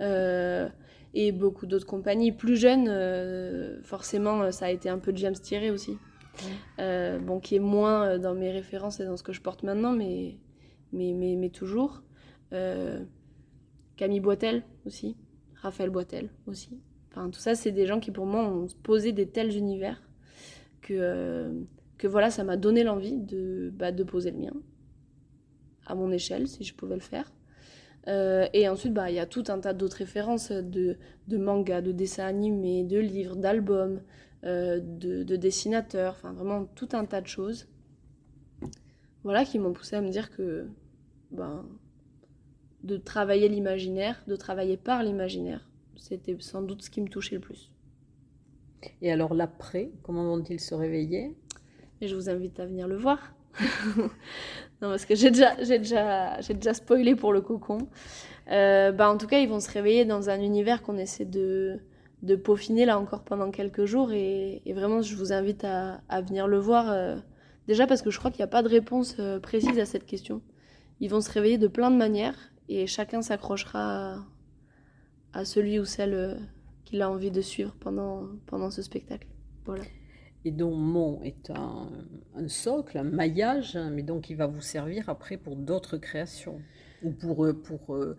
et 0.00 1.32
beaucoup 1.32 1.66
d'autres 1.66 1.86
compagnies 1.86 2.32
plus 2.32 2.56
jeunes, 2.56 2.90
forcément, 3.82 4.50
ça 4.50 4.66
a 4.66 4.70
été 4.70 4.88
un 4.88 4.98
peu 4.98 5.12
James 5.14 5.34
Thierry 5.34 5.70
aussi. 5.70 5.98
bon, 6.78 7.38
qui 7.38 7.54
est 7.56 7.60
moins 7.60 8.18
dans 8.18 8.34
mes 8.34 8.50
références 8.50 8.98
et 8.98 9.04
dans 9.04 9.16
ce 9.16 9.22
que 9.22 9.32
je 9.32 9.40
porte 9.40 9.62
maintenant, 9.62 9.92
mais, 9.92 10.34
mais, 10.92 11.12
mais, 11.12 11.36
mais 11.36 11.50
toujours. 11.50 12.02
Camille 13.96 14.20
Boitel 14.20 14.62
aussi, 14.84 15.16
Raphaël 15.56 15.90
Boitel 15.90 16.30
aussi. 16.46 16.78
Enfin, 17.10 17.30
tout 17.30 17.40
ça, 17.40 17.54
c'est 17.54 17.72
des 17.72 17.86
gens 17.86 17.98
qui, 17.98 18.10
pour 18.10 18.26
moi, 18.26 18.46
ont 18.46 18.66
posé 18.82 19.12
des 19.12 19.26
tels 19.26 19.56
univers 19.56 20.00
que, 20.82 20.94
euh, 20.94 21.64
voilà, 22.04 22.30
ça 22.30 22.44
m'a 22.44 22.56
donné 22.56 22.84
l'envie 22.84 23.16
de, 23.16 23.72
bah, 23.74 23.92
poser 23.92 24.30
le 24.30 24.38
mien, 24.38 24.52
à 25.86 25.94
mon 25.94 26.10
échelle, 26.10 26.46
si 26.46 26.62
je 26.62 26.74
pouvais 26.74 26.94
le 26.94 27.00
faire. 27.00 27.32
Euh, 28.08 28.46
et 28.52 28.68
ensuite, 28.68 28.92
bah, 28.92 29.10
il 29.10 29.16
y 29.16 29.18
a 29.18 29.26
tout 29.26 29.44
un 29.48 29.58
tas 29.58 29.72
d'autres 29.72 29.96
références 29.96 30.52
de, 30.52 30.96
de 31.26 31.36
mangas, 31.38 31.80
de 31.80 31.90
dessins 31.90 32.26
animés, 32.26 32.84
de 32.84 32.98
livres, 32.98 33.34
d'albums, 33.34 34.00
euh, 34.44 34.78
de, 34.78 35.24
de, 35.24 35.36
dessinateurs, 35.36 36.20
vraiment 36.22 36.66
tout 36.66 36.88
un 36.92 37.04
tas 37.04 37.20
de 37.20 37.26
choses. 37.26 37.66
Voilà 39.24 39.44
qui 39.44 39.58
m'ont 39.58 39.72
poussé 39.72 39.96
à 39.96 40.00
me 40.00 40.10
dire 40.10 40.30
que 40.30 40.68
ben, 41.32 41.66
de 42.82 42.96
travailler 42.96 43.48
l'imaginaire, 43.48 44.22
de 44.26 44.36
travailler 44.36 44.76
par 44.76 45.02
l'imaginaire. 45.02 45.68
C'était 45.96 46.36
sans 46.40 46.62
doute 46.62 46.82
ce 46.82 46.90
qui 46.90 47.00
me 47.00 47.08
touchait 47.08 47.36
le 47.36 47.40
plus. 47.40 47.70
Et 49.02 49.10
alors 49.10 49.34
l'après, 49.34 49.90
comment 50.02 50.24
vont-ils 50.24 50.60
se 50.60 50.74
réveiller? 50.74 51.34
Et 52.00 52.08
je 52.08 52.14
vous 52.14 52.28
invite 52.28 52.60
à 52.60 52.66
venir 52.66 52.86
le 52.86 52.96
voir. 52.96 53.34
non, 53.96 54.08
parce 54.90 55.06
que 55.06 55.14
j'ai 55.14 55.30
déjà, 55.30 55.54
j'ai 55.62 55.78
déjà, 55.78 56.40
j'ai 56.40 56.54
déjà 56.54 56.74
spoilé 56.74 57.16
pour 57.16 57.32
le 57.32 57.40
cocon. 57.40 57.88
Euh, 58.50 58.92
bah, 58.92 59.10
en 59.10 59.16
tout 59.16 59.26
cas, 59.26 59.38
ils 59.38 59.48
vont 59.48 59.60
se 59.60 59.70
réveiller 59.70 60.04
dans 60.04 60.28
un 60.28 60.40
univers 60.40 60.82
qu'on 60.82 60.98
essaie 60.98 61.24
de, 61.24 61.80
de 62.22 62.36
peaufiner 62.36 62.84
là 62.84 62.98
encore 62.98 63.22
pendant 63.24 63.50
quelques 63.50 63.86
jours. 63.86 64.12
Et, 64.12 64.62
vraiment, 64.74 65.02
je 65.02 65.16
vous 65.16 65.32
invite 65.32 65.64
à, 65.64 66.00
venir 66.20 66.46
le 66.46 66.58
voir. 66.58 66.90
Euh, 66.90 67.16
déjà 67.66 67.86
parce 67.86 68.02
que 68.02 68.10
je 68.10 68.18
crois 68.18 68.30
qu'il 68.30 68.40
n'y 68.40 68.44
a 68.44 68.48
pas 68.48 68.62
de 68.62 68.68
réponse 68.68 69.16
euh, 69.18 69.40
précise 69.40 69.78
à 69.78 69.86
cette 69.86 70.06
question. 70.06 70.42
Ils 71.00 71.10
vont 71.10 71.20
se 71.20 71.30
réveiller 71.30 71.58
de 71.58 71.68
plein 71.68 71.90
de 71.90 71.96
manières 71.96 72.52
et 72.68 72.86
chacun 72.86 73.22
s'accrochera 73.22 74.24
à, 75.32 75.44
celui 75.44 75.78
ou 75.78 75.84
celle 75.84 76.14
euh, 76.14 76.34
qu'il 76.84 77.02
a 77.02 77.10
envie 77.10 77.30
de 77.30 77.40
suivre 77.40 77.74
pendant, 77.80 78.24
pendant 78.46 78.70
ce 78.70 78.82
spectacle. 78.82 79.28
Voilà. 79.64 79.84
Et 80.44 80.50
donc 80.50 80.74
Mon 80.76 81.22
est 81.22 81.50
un, 81.50 81.90
socle, 82.48 82.98
un 82.98 83.04
maillage, 83.04 83.78
mais 83.92 84.02
donc 84.02 84.30
il 84.30 84.36
va 84.36 84.46
vous 84.46 84.60
servir 84.60 85.08
après 85.08 85.36
pour 85.36 85.56
d'autres 85.56 85.96
créations 85.96 86.60
ou 87.02 87.10
pour, 87.10 87.44
euh, 87.44 87.52
pour 87.52 87.94
euh, 87.94 88.16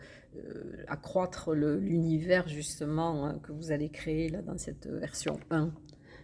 accroître 0.88 1.54
l'univers 1.54 2.48
justement 2.48 3.26
hein, 3.26 3.40
que 3.44 3.52
vous 3.52 3.72
allez 3.72 3.90
créer 3.90 4.30
là 4.30 4.42
dans 4.42 4.58
cette 4.58 4.88
version 4.88 5.40
1. 5.50 5.72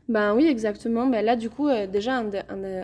Ben 0.09 0.35
oui, 0.35 0.45
exactement. 0.47 1.07
Ben 1.07 1.23
là, 1.23 1.37
du 1.37 1.49
coup, 1.49 1.69
déjà, 1.69 2.17
un, 2.17 2.29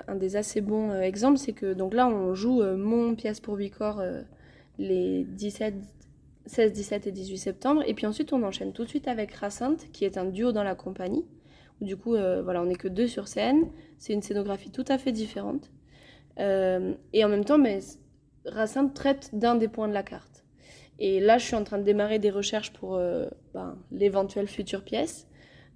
un, 0.07 0.15
des 0.15 0.37
assez 0.37 0.61
bons 0.61 0.93
exemples, 1.01 1.37
c'est 1.37 1.51
que 1.51 1.73
donc 1.73 1.93
là, 1.93 2.07
on 2.07 2.33
joue 2.33 2.63
mon 2.63 3.13
pièce 3.13 3.41
pour 3.41 3.57
Vicor 3.57 4.01
les 4.79 5.25
17, 5.25 5.75
16, 6.47 6.73
17 6.73 7.07
et 7.07 7.11
18 7.11 7.37
septembre. 7.37 7.83
Et 7.85 7.93
puis 7.93 8.07
ensuite, 8.07 8.33
on 8.33 8.41
enchaîne 8.41 8.73
tout 8.73 8.85
de 8.85 8.89
suite 8.89 9.07
avec 9.07 9.33
Racinthe, 9.33 9.91
qui 9.91 10.05
est 10.05 10.17
un 10.17 10.25
duo 10.25 10.51
dans 10.51 10.63
la 10.63 10.73
compagnie. 10.73 11.25
Du 11.81 11.95
coup, 11.95 12.15
euh, 12.15 12.41
voilà, 12.41 12.61
on 12.61 12.65
n'est 12.65 12.75
que 12.75 12.87
deux 12.87 13.07
sur 13.07 13.27
scène. 13.27 13.69
C'est 13.97 14.13
une 14.13 14.21
scénographie 14.21 14.71
tout 14.71 14.85
à 14.87 14.97
fait 14.97 15.11
différente. 15.11 15.69
Euh, 16.39 16.93
et 17.13 17.23
en 17.23 17.29
même 17.29 17.45
temps, 17.45 17.57
mais 17.57 17.79
Racinthe 18.45 18.93
traite 18.93 19.29
d'un 19.33 19.55
des 19.55 19.67
points 19.67 19.87
de 19.87 19.93
la 19.93 20.03
carte. 20.03 20.45
Et 20.97 21.19
là, 21.19 21.37
je 21.37 21.45
suis 21.45 21.55
en 21.55 21.63
train 21.63 21.77
de 21.77 21.83
démarrer 21.83 22.19
des 22.19 22.29
recherches 22.29 22.73
pour 22.73 22.95
euh, 22.95 23.27
ben, 23.53 23.77
l'éventuelle 23.91 24.47
future 24.47 24.83
pièce. 24.83 25.27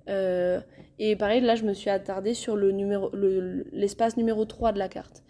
et 0.08 1.16
pareil, 1.18 1.42
là, 1.42 1.56
je 1.56 1.64
me 1.64 1.74
suis 1.74 1.90
attardée 1.90 2.34
sur 2.34 2.56
le 2.58 2.72
numéro, 2.72 3.10
l'espace 3.72 4.18
numéro 4.18 4.44
3 4.46 4.74
de 4.74 4.80
la 4.80 4.90
carte. 4.90 5.24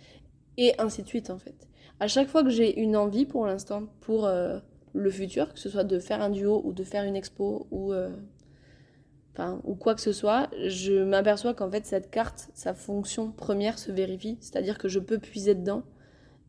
Et 0.57 0.73
ainsi 0.79 1.03
de 1.03 1.07
suite, 1.07 1.29
en 1.29 1.37
fait 1.37 1.67
à 1.99 2.07
chaque 2.07 2.27
fois 2.27 2.43
que 2.43 2.49
j'ai 2.49 2.79
une 2.79 2.95
envie 2.95 3.25
pour 3.25 3.45
l'instant, 3.45 3.83
pour 4.01 4.25
euh, 4.25 4.59
le 4.93 5.09
futur, 5.09 5.53
que 5.53 5.59
ce 5.59 5.69
soit 5.69 5.83
de 5.83 5.99
faire 5.99 6.21
un 6.21 6.29
duo 6.29 6.61
ou 6.63 6.73
de 6.73 6.83
faire 6.83 7.03
une 7.03 7.15
expo 7.15 7.67
ou, 7.71 7.93
euh, 7.93 8.09
ou 9.63 9.75
quoi 9.75 9.95
que 9.95 10.01
ce 10.01 10.11
soit, 10.11 10.49
je 10.67 11.03
m'aperçois 11.03 11.53
qu'en 11.53 11.69
fait 11.69 11.85
cette 11.85 12.11
carte, 12.11 12.49
sa 12.53 12.73
fonction 12.73 13.31
première 13.31 13.79
se 13.79 13.91
vérifie, 13.91 14.37
c'est-à-dire 14.41 14.77
que 14.77 14.87
je 14.87 14.99
peux 14.99 15.17
puiser 15.17 15.55
dedans 15.55 15.83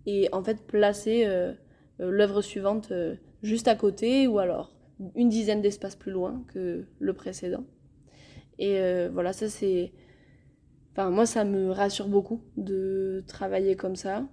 et 0.07 0.29
en 0.33 0.43
fait 0.43 0.67
placer 0.67 1.25
euh, 1.27 1.53
l'œuvre 1.99 2.43
suivante 2.43 2.93
juste 3.43 3.69
à 3.69 3.75
côté 3.75 4.27
ou 4.27 4.39
alors 4.39 4.75
une 5.15 5.29
dizaine 5.29 5.63
d'espaces 5.63 5.97
plus 5.97 6.13
loin 6.13 6.45
que 6.49 6.85
le 6.99 7.13
précédent. 7.13 7.65
Et 8.59 8.79
voilà, 9.09 9.33
ça 9.33 9.49
c'est... 9.49 9.93
Enfin, 10.93 11.11
moi, 11.11 11.27
ça 11.27 11.45
me 11.45 11.73
rassure 11.73 12.07
beaucoup 12.07 12.41
de 12.57 13.25
travailler 13.27 13.75
comme 13.75 13.97
ça. 13.97 14.29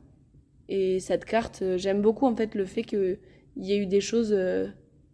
Et 0.73 1.01
cette 1.01 1.25
carte, 1.25 1.63
euh, 1.63 1.77
j'aime 1.77 2.01
beaucoup 2.01 2.25
en 2.25 2.33
fait 2.33 2.55
le 2.55 2.63
fait 2.63 2.83
qu'il 2.83 3.19
y 3.57 3.73
ait 3.73 3.77
eu 3.77 3.87
des 3.87 3.99
choses, 3.99 4.31
euh, 4.31 4.69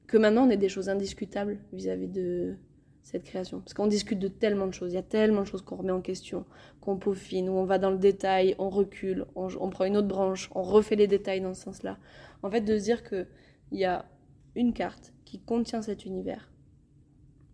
que 0.05 0.15
maintenant 0.15 0.45
on 0.45 0.51
ait 0.51 0.57
des 0.57 0.69
choses 0.69 0.87
indiscutables 0.87 1.57
vis-à-vis 1.73 2.07
de 2.07 2.57
cette 3.01 3.23
création. 3.23 3.61
Parce 3.61 3.73
qu'on 3.73 3.87
discute 3.87 4.19
de 4.19 4.27
tellement 4.27 4.67
de 4.67 4.73
choses, 4.75 4.91
il 4.91 4.95
y 4.97 4.99
a 4.99 5.03
tellement 5.03 5.41
de 5.41 5.47
choses 5.47 5.63
qu'on 5.63 5.77
remet 5.77 5.91
en 5.91 6.01
question, 6.01 6.45
qu'on 6.79 6.97
peaufine, 6.97 7.49
où 7.49 7.53
on 7.53 7.65
va 7.65 7.79
dans 7.79 7.89
le 7.89 7.97
détail, 7.97 8.53
on 8.59 8.69
recule, 8.69 9.25
on, 9.33 9.47
prend 9.71 9.85
une 9.85 9.97
autre 9.97 10.07
branche, 10.07 10.51
on 10.53 10.61
refait 10.61 10.95
les 10.95 11.07
détails 11.07 11.41
dans 11.41 11.55
ce 11.55 11.63
sens-là. 11.63 11.97
En 12.43 12.51
fait, 12.51 12.61
de 12.61 12.77
se 12.77 12.83
dire 12.83 13.01
qu'il 13.03 13.25
y 13.71 13.83
a 13.83 14.05
une 14.53 14.73
carte 14.73 15.11
qui 15.25 15.39
contient 15.39 15.81
cet 15.81 16.05
univers, 16.05 16.51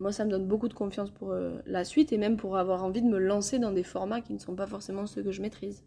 moi 0.02 0.12
ça 0.12 0.26
me 0.26 0.30
donne 0.30 0.46
beaucoup 0.46 0.68
de 0.68 0.74
confiance 0.74 1.10
pour 1.10 1.32
euh, 1.32 1.60
la 1.66 1.86
suite 1.86 2.12
et 2.12 2.18
même 2.18 2.36
pour 2.36 2.58
avoir 2.58 2.84
envie 2.84 3.01
de 3.01 3.08
me 3.08 3.18
lancer 3.18 3.60
dans 3.60 3.72
des 3.72 3.84
formats 3.84 4.20
qui 4.20 4.34
ne 4.34 4.39
sont 4.39 4.56
pas 4.56 4.68
forcément 4.68 5.06
ceux 5.06 5.24
que 5.24 5.32
je 5.32 5.41
maîtrise 5.41 5.86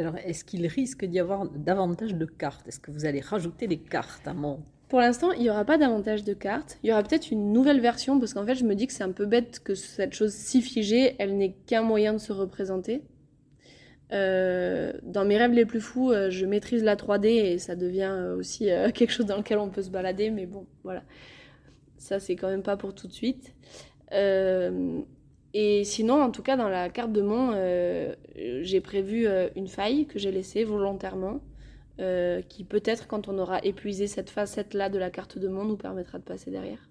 alors, 0.00 0.16
est-ce 0.16 0.44
qu'il 0.44 0.66
risque 0.66 1.04
d'y 1.04 1.20
avoir 1.20 1.48
davantage 1.48 2.14
de 2.14 2.24
cartes? 2.24 2.66
Est-ce 2.66 2.80
que 2.80 2.90
vous 2.90 3.04
allez 3.04 3.20
rajouter 3.20 3.68
des 3.68 3.78
cartes 3.78 4.26
à 4.26 4.34
mon 4.34 4.60
Pour 4.88 4.98
l'instant, 4.98 5.30
il 5.32 5.42
n'y 5.42 5.50
aura 5.50 5.64
pas 5.64 5.78
davantage 5.78 6.24
de 6.24 6.34
cartes. 6.34 6.78
Il 6.82 6.90
y 6.90 6.92
aura 6.92 7.02
peut-être 7.02 7.30
une 7.30 7.52
nouvelle 7.52 7.80
version, 7.80 8.18
parce 8.18 8.34
qu'en 8.34 8.44
fait, 8.44 8.56
je 8.56 8.64
me 8.64 8.74
dis 8.74 8.88
que 8.88 8.92
c'est 8.92 9.04
un 9.04 9.12
peu 9.12 9.26
bête 9.26 9.60
que 9.60 9.74
cette 9.74 10.14
chose 10.14 10.32
si 10.32 10.62
figée, 10.62 11.14
elle 11.18 11.36
n'ait 11.36 11.54
qu'un 11.66 11.82
moyen 11.82 12.12
de 12.12 12.18
se 12.18 12.32
représenter. 12.32 13.02
Euh, 14.12 14.92
dans 15.02 15.24
mes 15.24 15.36
rêves 15.36 15.52
les 15.52 15.64
plus 15.64 15.80
fous, 15.80 16.10
euh, 16.10 16.28
je 16.30 16.44
maîtrise 16.44 16.84
la 16.84 16.96
3D 16.96 17.26
et 17.26 17.58
ça 17.58 17.74
devient 17.74 18.12
euh, 18.12 18.36
aussi 18.36 18.68
quelque 18.94 19.10
chose 19.10 19.26
dans 19.26 19.36
lequel 19.36 19.58
on 19.58 19.70
peut 19.70 19.82
se 19.82 19.90
balader, 19.90 20.30
mais 20.30 20.46
bon, 20.46 20.66
voilà. 20.82 21.04
Ça, 21.98 22.18
c'est 22.18 22.36
quand 22.36 22.48
même 22.48 22.62
pas 22.62 22.76
pour 22.76 22.94
tout 22.94 23.06
de 23.06 23.12
suite. 23.12 23.54
Et 25.56 25.84
sinon, 25.84 26.20
en 26.20 26.32
tout 26.32 26.42
cas, 26.42 26.56
dans 26.56 26.68
la 26.68 26.90
carte 26.90 27.12
de 27.12 27.22
Mont, 27.22 27.52
euh, 27.54 28.12
j'ai 28.34 28.80
prévu 28.80 29.28
euh, 29.28 29.48
une 29.54 29.68
faille 29.68 30.06
que 30.06 30.18
j'ai 30.18 30.32
laissée 30.32 30.64
volontairement, 30.64 31.40
euh, 32.00 32.42
qui 32.42 32.64
peut-être, 32.64 33.06
quand 33.06 33.28
on 33.28 33.38
aura 33.38 33.64
épuisé 33.64 34.08
cette 34.08 34.30
facette-là 34.30 34.88
de 34.88 34.98
la 34.98 35.10
carte 35.10 35.38
de 35.38 35.46
Mont, 35.46 35.64
nous 35.64 35.76
permettra 35.76 36.18
de 36.18 36.24
passer 36.24 36.50
derrière. 36.50 36.90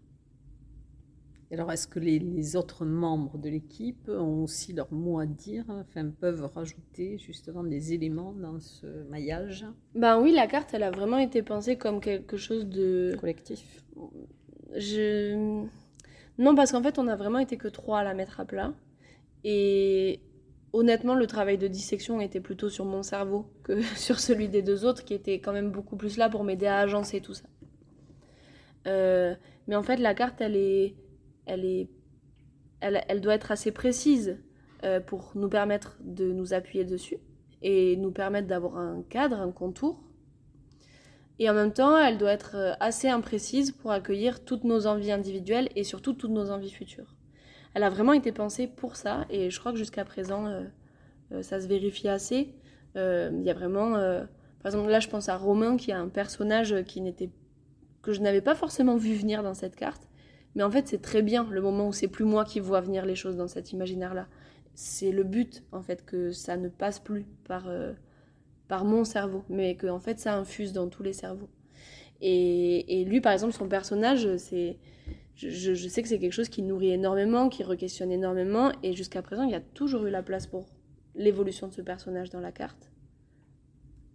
Alors, 1.51 1.71
est-ce 1.73 1.87
que 1.87 1.99
les, 1.99 2.55
autres 2.55 2.85
membres 2.85 3.37
de 3.37 3.49
l'équipe 3.49 4.09
ont 4.09 4.43
aussi 4.43 4.73
leur 4.73 4.91
mot 4.91 5.19
à 5.19 5.25
dire, 5.25 5.65
enfin, 5.67 6.09
peuvent 6.09 6.49
rajouter 6.55 7.19
justement 7.19 7.63
des 7.63 7.93
éléments 7.93 8.31
dans 8.31 8.59
ce 8.59 8.87
maillage? 9.09 9.67
Ben 9.93 10.19
oui, 10.19 10.31
la 10.31 10.47
carte, 10.47 10.73
elle 10.73 10.83
a 10.83 10.89
vraiment 10.89 11.19
été 11.19 11.43
pensée 11.43 11.75
comme 11.75 11.99
quelque 11.99 12.37
chose 12.37 12.65
de... 12.65 13.15
Collectif. 13.19 13.83
Je... 14.75 15.67
Non, 16.37 16.55
parce 16.55 16.71
qu'en 16.71 16.81
fait, 16.81 16.97
on 16.97 17.07
a 17.07 17.15
vraiment 17.15 17.39
été 17.39 17.57
que 17.57 17.67
trois 17.67 17.99
à 17.99 18.03
la 18.03 18.13
mettre 18.13 18.39
à 18.39 18.45
plat. 18.45 18.73
Et 19.43 20.21
honnêtement, 20.71 21.15
le 21.15 21.27
travail 21.27 21.57
de 21.57 21.67
dissection 21.67 22.19
était 22.19 22.39
plutôt 22.39 22.69
sur 22.69 22.85
mon 22.85 23.03
cerveau 23.03 23.51
que 23.63 23.81
sur 23.95 24.19
celui 24.19 24.49
des 24.49 24.61
deux 24.61 24.85
autres, 24.85 25.03
qui 25.03 25.13
étaient 25.13 25.39
quand 25.39 25.53
même 25.53 25.71
beaucoup 25.71 25.95
plus 25.95 26.17
là 26.17 26.29
pour 26.29 26.43
m'aider 26.43 26.67
à 26.67 26.79
agencer 26.79 27.21
tout 27.21 27.33
ça. 27.33 27.45
Euh, 28.87 29.35
mais 29.67 29.75
en 29.75 29.83
fait, 29.83 29.97
la 29.97 30.13
carte, 30.13 30.41
elle 30.41 30.55
est, 30.55 30.95
elle 31.45 31.65
est, 31.65 31.89
elle, 32.81 33.21
doit 33.21 33.35
être 33.35 33.51
assez 33.51 33.71
précise 33.71 34.37
euh, 34.83 34.99
pour 34.99 35.31
nous 35.35 35.49
permettre 35.49 35.97
de 36.01 36.31
nous 36.33 36.53
appuyer 36.53 36.83
dessus 36.83 37.17
et 37.61 37.95
nous 37.95 38.11
permettre 38.11 38.47
d'avoir 38.47 38.77
un 38.77 39.03
cadre, 39.03 39.39
un 39.39 39.51
contour. 39.51 40.02
Et 41.39 41.49
en 41.49 41.53
même 41.53 41.73
temps, 41.73 41.97
elle 41.97 42.17
doit 42.17 42.31
être 42.31 42.55
euh, 42.55 42.73
assez 42.79 43.07
imprécise 43.07 43.71
pour 43.71 43.91
accueillir 43.91 44.43
toutes 44.45 44.63
nos 44.63 44.85
envies 44.85 45.11
individuelles 45.11 45.69
et 45.75 45.83
surtout 45.83 46.13
toutes 46.13 46.31
nos 46.31 46.51
envies 46.51 46.71
futures. 46.71 47.15
Elle 47.73 47.83
a 47.83 47.89
vraiment 47.89 48.13
été 48.13 48.31
pensée 48.31 48.67
pour 48.67 48.95
ça 48.95 49.25
et 49.29 49.49
je 49.49 49.59
crois 49.59 49.71
que 49.71 49.79
jusqu'à 49.79 50.05
présent, 50.05 50.45
euh, 50.45 50.63
euh, 51.31 51.41
ça 51.41 51.59
se 51.59 51.67
vérifie 51.67 52.07
assez. 52.07 52.53
Il 52.95 53.41
y 53.43 53.49
a 53.49 53.55
vraiment, 53.55 53.93
par 53.93 54.67
exemple, 54.67 54.87
là 54.91 54.99
je 54.99 55.09
pense 55.09 55.27
à 55.27 55.35
Romain 55.35 55.77
qui 55.77 55.91
a 55.91 55.97
un 55.97 56.09
personnage 56.09 56.83
qui 56.83 57.01
n'était 57.01 57.31
que 58.03 58.13
je 58.13 58.21
n'avais 58.21 58.41
pas 58.41 58.53
forcément 58.53 58.97
vu 58.97 59.15
venir 59.15 59.41
dans 59.41 59.55
cette 59.55 59.75
carte. 59.75 60.07
Mais 60.53 60.61
en 60.61 60.69
fait, 60.69 60.87
c'est 60.87 61.01
très 61.01 61.23
bien 61.23 61.47
le 61.49 61.59
moment 61.59 61.87
où 61.87 61.91
c'est 61.91 62.07
plus 62.07 62.23
moi 62.23 62.45
qui 62.45 62.59
vois 62.59 62.81
venir 62.81 63.07
les 63.07 63.15
choses 63.15 63.35
dans 63.35 63.47
cet 63.47 63.71
imaginaire-là. 63.71 64.27
C'est 64.75 65.11
le 65.11 65.23
but, 65.23 65.63
en 65.71 65.81
fait, 65.81 66.05
que 66.05 66.29
ça 66.29 66.55
ne 66.55 66.69
passe 66.69 66.99
plus 66.99 67.25
par 67.47 67.65
par 68.73 68.85
mon 68.85 69.03
cerveau, 69.03 69.43
mais 69.49 69.75
que 69.75 69.85
en 69.85 69.99
fait 69.99 70.19
ça 70.19 70.35
infuse 70.35 70.73
dans 70.73 70.87
tous 70.87 71.03
les 71.03 71.13
cerveaux. 71.13 71.49
Et, 72.21 73.01
et 73.01 73.05
lui, 73.05 73.21
par 73.21 73.31
exemple, 73.31 73.53
son 73.53 73.67
personnage, 73.67 74.35
c'est, 74.37 74.79
je, 75.35 75.75
je, 75.75 75.87
sais 75.87 76.01
que 76.01 76.07
c'est 76.07 76.17
quelque 76.17 76.33
chose 76.33 76.49
qui 76.49 76.63
nourrit 76.63 76.89
énormément, 76.89 77.49
qui 77.49 77.61
requestionne 77.61 78.11
énormément, 78.11 78.71
et 78.81 78.93
jusqu'à 78.93 79.21
présent, 79.21 79.43
il 79.43 79.51
y 79.51 79.55
a 79.55 79.61
toujours 79.61 80.07
eu 80.07 80.09
la 80.09 80.23
place 80.23 80.47
pour 80.47 80.65
l'évolution 81.13 81.67
de 81.67 81.73
ce 81.73 81.83
personnage 81.83 82.31
dans 82.31 82.39
la 82.39 82.51
carte, 82.51 82.89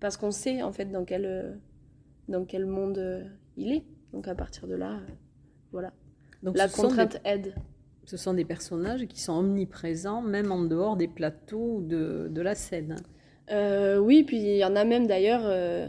parce 0.01 0.17
qu'on 0.17 0.33
sait 0.33 0.61
en 0.65 0.73
fait 0.73 0.87
dans 0.87 1.05
quel, 1.05 1.61
dans 2.27 2.45
quel 2.45 2.67
monde 2.67 2.99
euh, 2.99 3.23
il 3.57 3.71
est. 3.71 3.85
Donc 4.13 4.27
à 4.27 4.35
partir 4.35 4.67
de 4.67 4.75
là, 4.75 4.95
euh, 4.95 5.13
voilà. 5.71 5.93
Donc 6.43 6.57
la 6.57 6.69
contrainte 6.69 7.21
aide. 7.25 7.55
Ce 8.07 8.17
sont 8.17 8.35
des 8.35 8.45
personnages 8.45 9.07
qui 9.07 9.21
sont 9.21 9.35
omniprésents, 9.35 10.21
même 10.21 10.51
en 10.51 10.65
dehors 10.65 10.97
des 10.97 11.07
plateaux 11.07 11.81
de, 11.81 12.27
de 12.29 12.43
la 12.43 12.57
scène. 12.57 12.97
Euh, 13.51 13.99
oui, 13.99 14.25
puis 14.25 14.39
il 14.39 14.57
y 14.57 14.65
en 14.65 14.77
a 14.77 14.85
même 14.85 15.07
d'ailleurs. 15.07 15.43
Euh, 15.45 15.89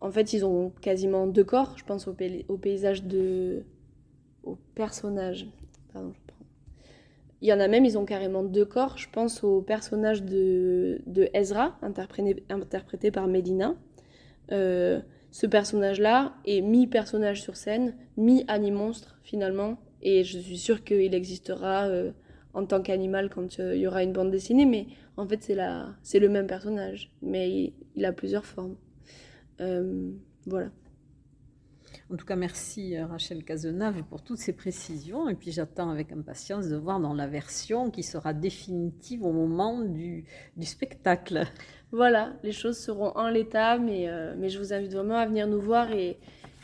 en 0.00 0.10
fait, 0.10 0.32
ils 0.32 0.44
ont 0.44 0.70
quasiment 0.80 1.26
deux 1.26 1.44
corps. 1.44 1.74
Je 1.76 1.84
pense 1.84 2.06
au, 2.08 2.14
paysage 2.58 3.04
de. 3.04 3.64
au 4.44 4.56
personnage. 4.74 5.46
Pardon, 5.92 6.12
je 6.14 6.20
prends. 6.26 6.44
Il 7.42 7.48
y 7.48 7.52
en 7.52 7.60
a 7.60 7.68
même, 7.68 7.84
ils 7.84 7.98
ont 7.98 8.04
carrément 8.04 8.42
deux 8.42 8.64
corps. 8.64 8.96
Je 8.96 9.08
pense 9.10 9.44
au 9.44 9.60
personnage 9.60 10.22
de, 10.22 11.02
de 11.06 11.28
Ezra, 11.34 11.78
interprété, 11.82 13.10
par 13.10 13.26
Medina. 13.26 13.74
Euh, 14.52 15.00
ce 15.30 15.46
personnage-là 15.46 16.34
est 16.46 16.62
mi-personnage 16.62 17.42
sur 17.42 17.56
scène, 17.56 17.94
mi-ani-monstre 18.16 19.18
finalement. 19.22 19.76
Et 20.02 20.24
je 20.24 20.38
suis 20.38 20.56
sûre 20.56 20.84
qu'il 20.84 21.14
existera 21.14 21.88
en 22.54 22.64
tant 22.64 22.80
qu'animal 22.80 23.28
quand 23.28 23.58
il 23.58 23.76
y 23.76 23.86
aura 23.86 24.02
une 24.02 24.12
bande 24.12 24.30
dessinée, 24.30 24.64
mais 24.64 24.86
en 25.16 25.26
fait, 25.26 25.42
c'est, 25.42 25.54
la... 25.54 25.94
c'est 26.02 26.18
le 26.18 26.28
même 26.28 26.46
personnage, 26.46 27.10
mais 27.22 27.72
il, 27.94 28.04
a 28.04 28.12
plusieurs 28.12 28.44
formes. 28.44 28.76
Euh, 29.60 30.12
voilà. 30.46 30.70
En 32.10 32.16
tout 32.16 32.26
cas, 32.26 32.36
merci 32.36 32.96
euh, 32.96 33.06
Rachel 33.06 33.42
Cazenave 33.42 34.02
pour 34.04 34.22
toutes 34.22 34.38
ces 34.38 34.52
précisions. 34.52 35.28
Et 35.28 35.34
puis 35.34 35.50
j'attends 35.52 35.90
avec 35.90 36.12
impatience 36.12 36.68
de 36.68 36.76
voir 36.76 37.00
dans 37.00 37.14
la 37.14 37.26
version 37.26 37.90
qui 37.90 38.02
sera 38.02 38.34
définitive 38.34 39.24
au 39.24 39.32
moment 39.32 39.80
du, 39.80 40.24
du 40.56 40.66
spectacle. 40.66 41.44
Voilà, 41.92 42.34
les 42.42 42.52
choses 42.52 42.78
seront 42.78 43.16
en 43.16 43.28
l'état, 43.28 43.78
mais, 43.78 44.08
euh, 44.08 44.34
mais 44.36 44.50
je 44.50 44.58
vous 44.58 44.72
invite 44.72 44.92
vraiment 44.92 45.16
à 45.16 45.26
venir 45.26 45.46
nous 45.46 45.60
voir. 45.60 45.92
Et, 45.92 46.18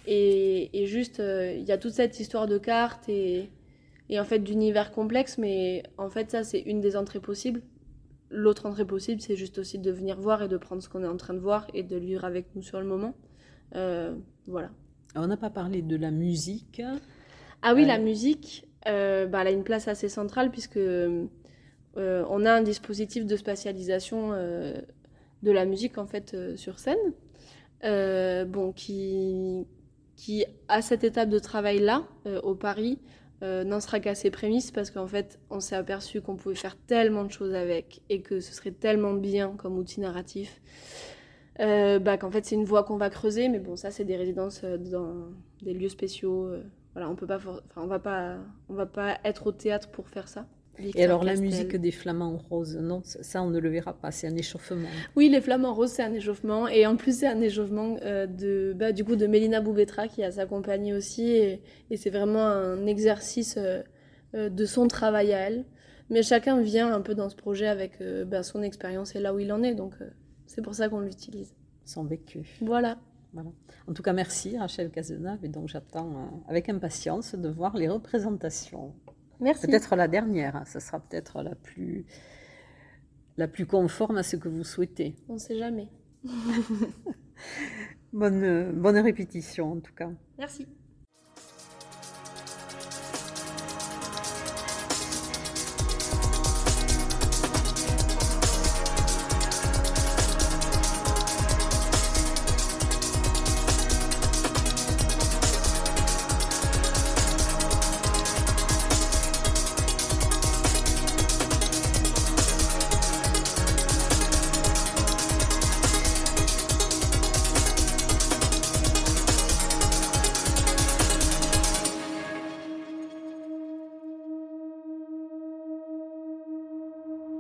et, 0.07 0.83
et 0.83 0.87
juste, 0.87 1.21
il 1.21 1.65
y 1.65 1.73
a 1.73 1.79
toute 1.79 1.93
cette 1.93 2.21
histoire 2.21 2.47
de 2.47 2.59
cartes 2.59 3.09
et, 3.09 3.51
et 4.13 4.21
en 4.21 4.25
fait 4.25 4.41
d'univers 4.41 4.93
complexe, 4.93 5.39
mais 5.39 5.85
en 5.97 6.11
fait 6.11 6.31
ça 6.31 6.45
c'est 6.45 6.61
une 6.61 6.81
des 6.81 6.97
entrées 6.97 7.21
possibles. 7.21 7.63
L'autre 8.33 8.65
entrée 8.65 8.87
possible, 8.87 9.21
c'est 9.21 9.37
juste 9.37 9.59
aussi 9.59 9.79
de 9.79 9.91
venir 9.91 10.19
voir 10.19 10.43
et 10.43 10.49
de 10.49 10.57
prendre 10.57 10.83
ce 10.83 10.89
qu'on 10.89 11.05
est 11.05 11.09
en 11.09 11.19
train 11.19 11.35
de 11.35 11.39
voir 11.39 11.67
et 11.75 11.83
de 11.83 11.97
lire 11.97 12.25
avec 12.25 12.47
nous 12.55 12.63
sur 12.63 12.81
le 12.81 12.87
moment. 12.87 13.15
Euh, 13.75 14.15
voilà. 14.47 14.71
on 15.15 15.27
n'a 15.27 15.37
pas 15.37 15.51
parlé 15.51 15.83
de 15.83 15.97
la 15.97 16.11
musique. 16.11 16.81
Ah 17.61 17.75
oui, 17.75 17.85
la 17.85 17.99
euh, 17.99 18.03
musique, 18.03 18.67
euh, 18.89 19.27
bah, 19.27 19.43
elle 19.43 19.49
a 19.49 19.51
une 19.51 19.65
place 19.65 19.87
assez 19.87 20.09
centrale 20.09 20.51
puisque 20.51 20.81
on 21.95 22.45
a 22.47 22.53
un 22.53 22.63
dispositif 22.63 23.27
de 23.27 23.37
spatialisation 23.37 24.31
de 24.31 25.51
la 25.51 25.67
musique 25.67 25.99
en 25.99 26.07
fait 26.07 26.57
sur 26.57 26.79
scène, 26.79 26.97
bon 28.49 28.73
qui 28.73 29.67
qui 30.17 30.45
à 30.69 30.81
cette 30.81 31.05
étape 31.05 31.29
de 31.29 31.39
travail 31.39 31.81
là 31.81 32.05
au 32.43 32.55
Paris 32.55 32.99
euh, 33.43 33.65
n'en 33.65 33.81
sera 33.81 33.99
qu'à 33.99 34.15
ses 34.15 34.31
prémices 34.31 34.71
parce 34.71 34.91
qu'en 34.91 35.07
fait, 35.07 35.41
on 35.51 35.59
s'est 35.61 35.75
aperçu 35.75 36.21
qu'on 36.21 36.37
pouvait 36.37 36.55
faire 36.55 36.77
tellement 36.77 37.25
de 37.25 37.33
choses 37.33 37.55
avec 37.55 38.03
et 38.09 38.23
que 38.23 38.41
ce 38.41 38.53
serait 38.53 38.71
tellement 38.71 39.15
bien 39.15 39.55
comme 39.57 39.79
outil 39.79 40.01
narratif. 40.01 40.61
Euh, 41.61 41.99
bah, 41.99 42.17
qu'en 42.19 42.31
fait, 42.31 42.45
c'est 42.45 42.55
une 42.55 42.65
voie 42.65 42.85
qu'on 42.85 42.97
va 42.97 43.11
creuser, 43.11 43.49
mais 43.49 43.59
bon, 43.59 43.77
ça, 43.77 43.91
c'est 43.91 44.05
des 44.05 44.17
résidences 44.17 44.63
euh, 44.65 44.79
dans 44.79 45.29
des 45.63 45.75
lieux 45.75 45.89
spéciaux. 45.89 46.51
voilà, 46.95 47.11
on 47.11 47.17
peut 47.17 47.27
pas, 47.27 47.41
on 47.77 47.87
va 47.87 47.99
pas, 47.99 48.37
on 48.69 48.75
va 48.75 48.87
pas 48.87 49.19
être 49.25 49.47
au 49.49 49.53
théâtre 49.53 49.91
pour 49.91 50.09
faire 50.09 50.29
ça. 50.29 50.47
Et 50.79 51.05
alors 51.05 51.23
la 51.23 51.37
musique 51.37 51.77
des 51.77 51.91
flamants 51.91 52.39
roses, 52.49 52.77
non, 52.77 53.03
ça 53.05 53.43
on 53.43 53.51
ne 53.51 53.59
le 53.59 53.69
verra 53.69 53.93
pas, 53.93 54.11
c'est 54.11 54.27
un 54.27 54.37
échauffement. 54.37 54.89
Oui, 55.17 55.29
les 55.29 55.41
flamants 55.41 55.75
roses, 55.75 55.91
c'est 55.91 56.03
un 56.03 56.13
échauffement, 56.13 56.67
et 56.67 56.87
en 56.87 56.97
plus 56.97 57.19
c'est 57.19 57.27
un 57.27 57.41
échauffement 57.41 57.97
euh, 58.03 58.27
de, 58.27 58.75
bah, 58.75 58.93
du 58.93 59.05
coup 59.05 59.17
de 59.17 59.27
Mélina 59.27 59.61
Boubetra 59.61 60.09
qui 60.09 60.25
a 60.25 60.31
sa 60.33 60.47
compagnie 60.47 60.95
aussi, 60.95 61.31
et, 61.31 61.61
c'est 61.97 62.11
vraiment 62.11 62.47
un 62.47 62.87
exercice 62.87 63.57
euh, 63.59 63.83
euh, 64.35 64.49
de 64.49 64.65
son 64.65 64.89
travail 64.89 65.33
à 65.35 65.41
elle. 65.41 65.65
Mais 66.11 66.23
chacun 66.23 66.61
vient 66.61 66.93
un 66.93 67.01
peu 67.01 67.15
dans 67.15 67.29
ce 67.29 67.37
projet 67.37 67.67
avec 67.67 68.03
bah, 68.27 68.43
son 68.43 68.63
expérience 68.63 69.15
et 69.15 69.21
là 69.21 69.33
où 69.33 69.39
il 69.39 69.51
en 69.51 69.63
est, 69.63 69.75
donc 69.75 69.95
c'est 70.47 70.61
pour 70.61 70.75
ça 70.75 70.91
qu'on 70.91 71.01
l'utilise. 71.01 71.55
Son 71.87 72.05
vécu. 72.05 72.59
Voilà. 72.61 72.99
Voilà. 73.33 73.49
En 73.87 73.95
tout 73.95 74.03
cas, 74.03 74.13
merci 74.13 74.59
Rachel 74.59 74.91
Cazenave, 74.91 75.43
et 75.43 75.49
donc 75.49 75.69
j'attends 75.69 76.43
avec 76.49 76.69
impatience 76.69 77.35
de 77.35 77.49
voir 77.49 77.77
les 77.79 77.89
représentations. 77.89 78.93
Peut-être 79.43 79.97
la 79.97 80.09
dernière, 80.09 80.57
hein. 80.57 80.65
ça 80.65 80.81
sera 80.81 81.01
peut-être 81.01 81.43
la 81.43 81.55
plus, 81.55 82.07
la 83.37 83.49
plus 83.49 83.67
conforme 83.67 84.19
à 84.19 84.23
ce 84.23 84.37
que 84.37 84.49
vous 84.49 84.65
souhaitez. 84.65 85.17
On 85.29 85.35
ne 85.35 85.39
sait 85.39 85.59
jamais. 85.59 85.89
bonne, 88.13 88.73
bonne 88.73 88.99
répétition 88.99 89.73
en 89.73 89.81
tout 89.81 89.95
cas. 89.95 90.11
Merci. 90.39 90.69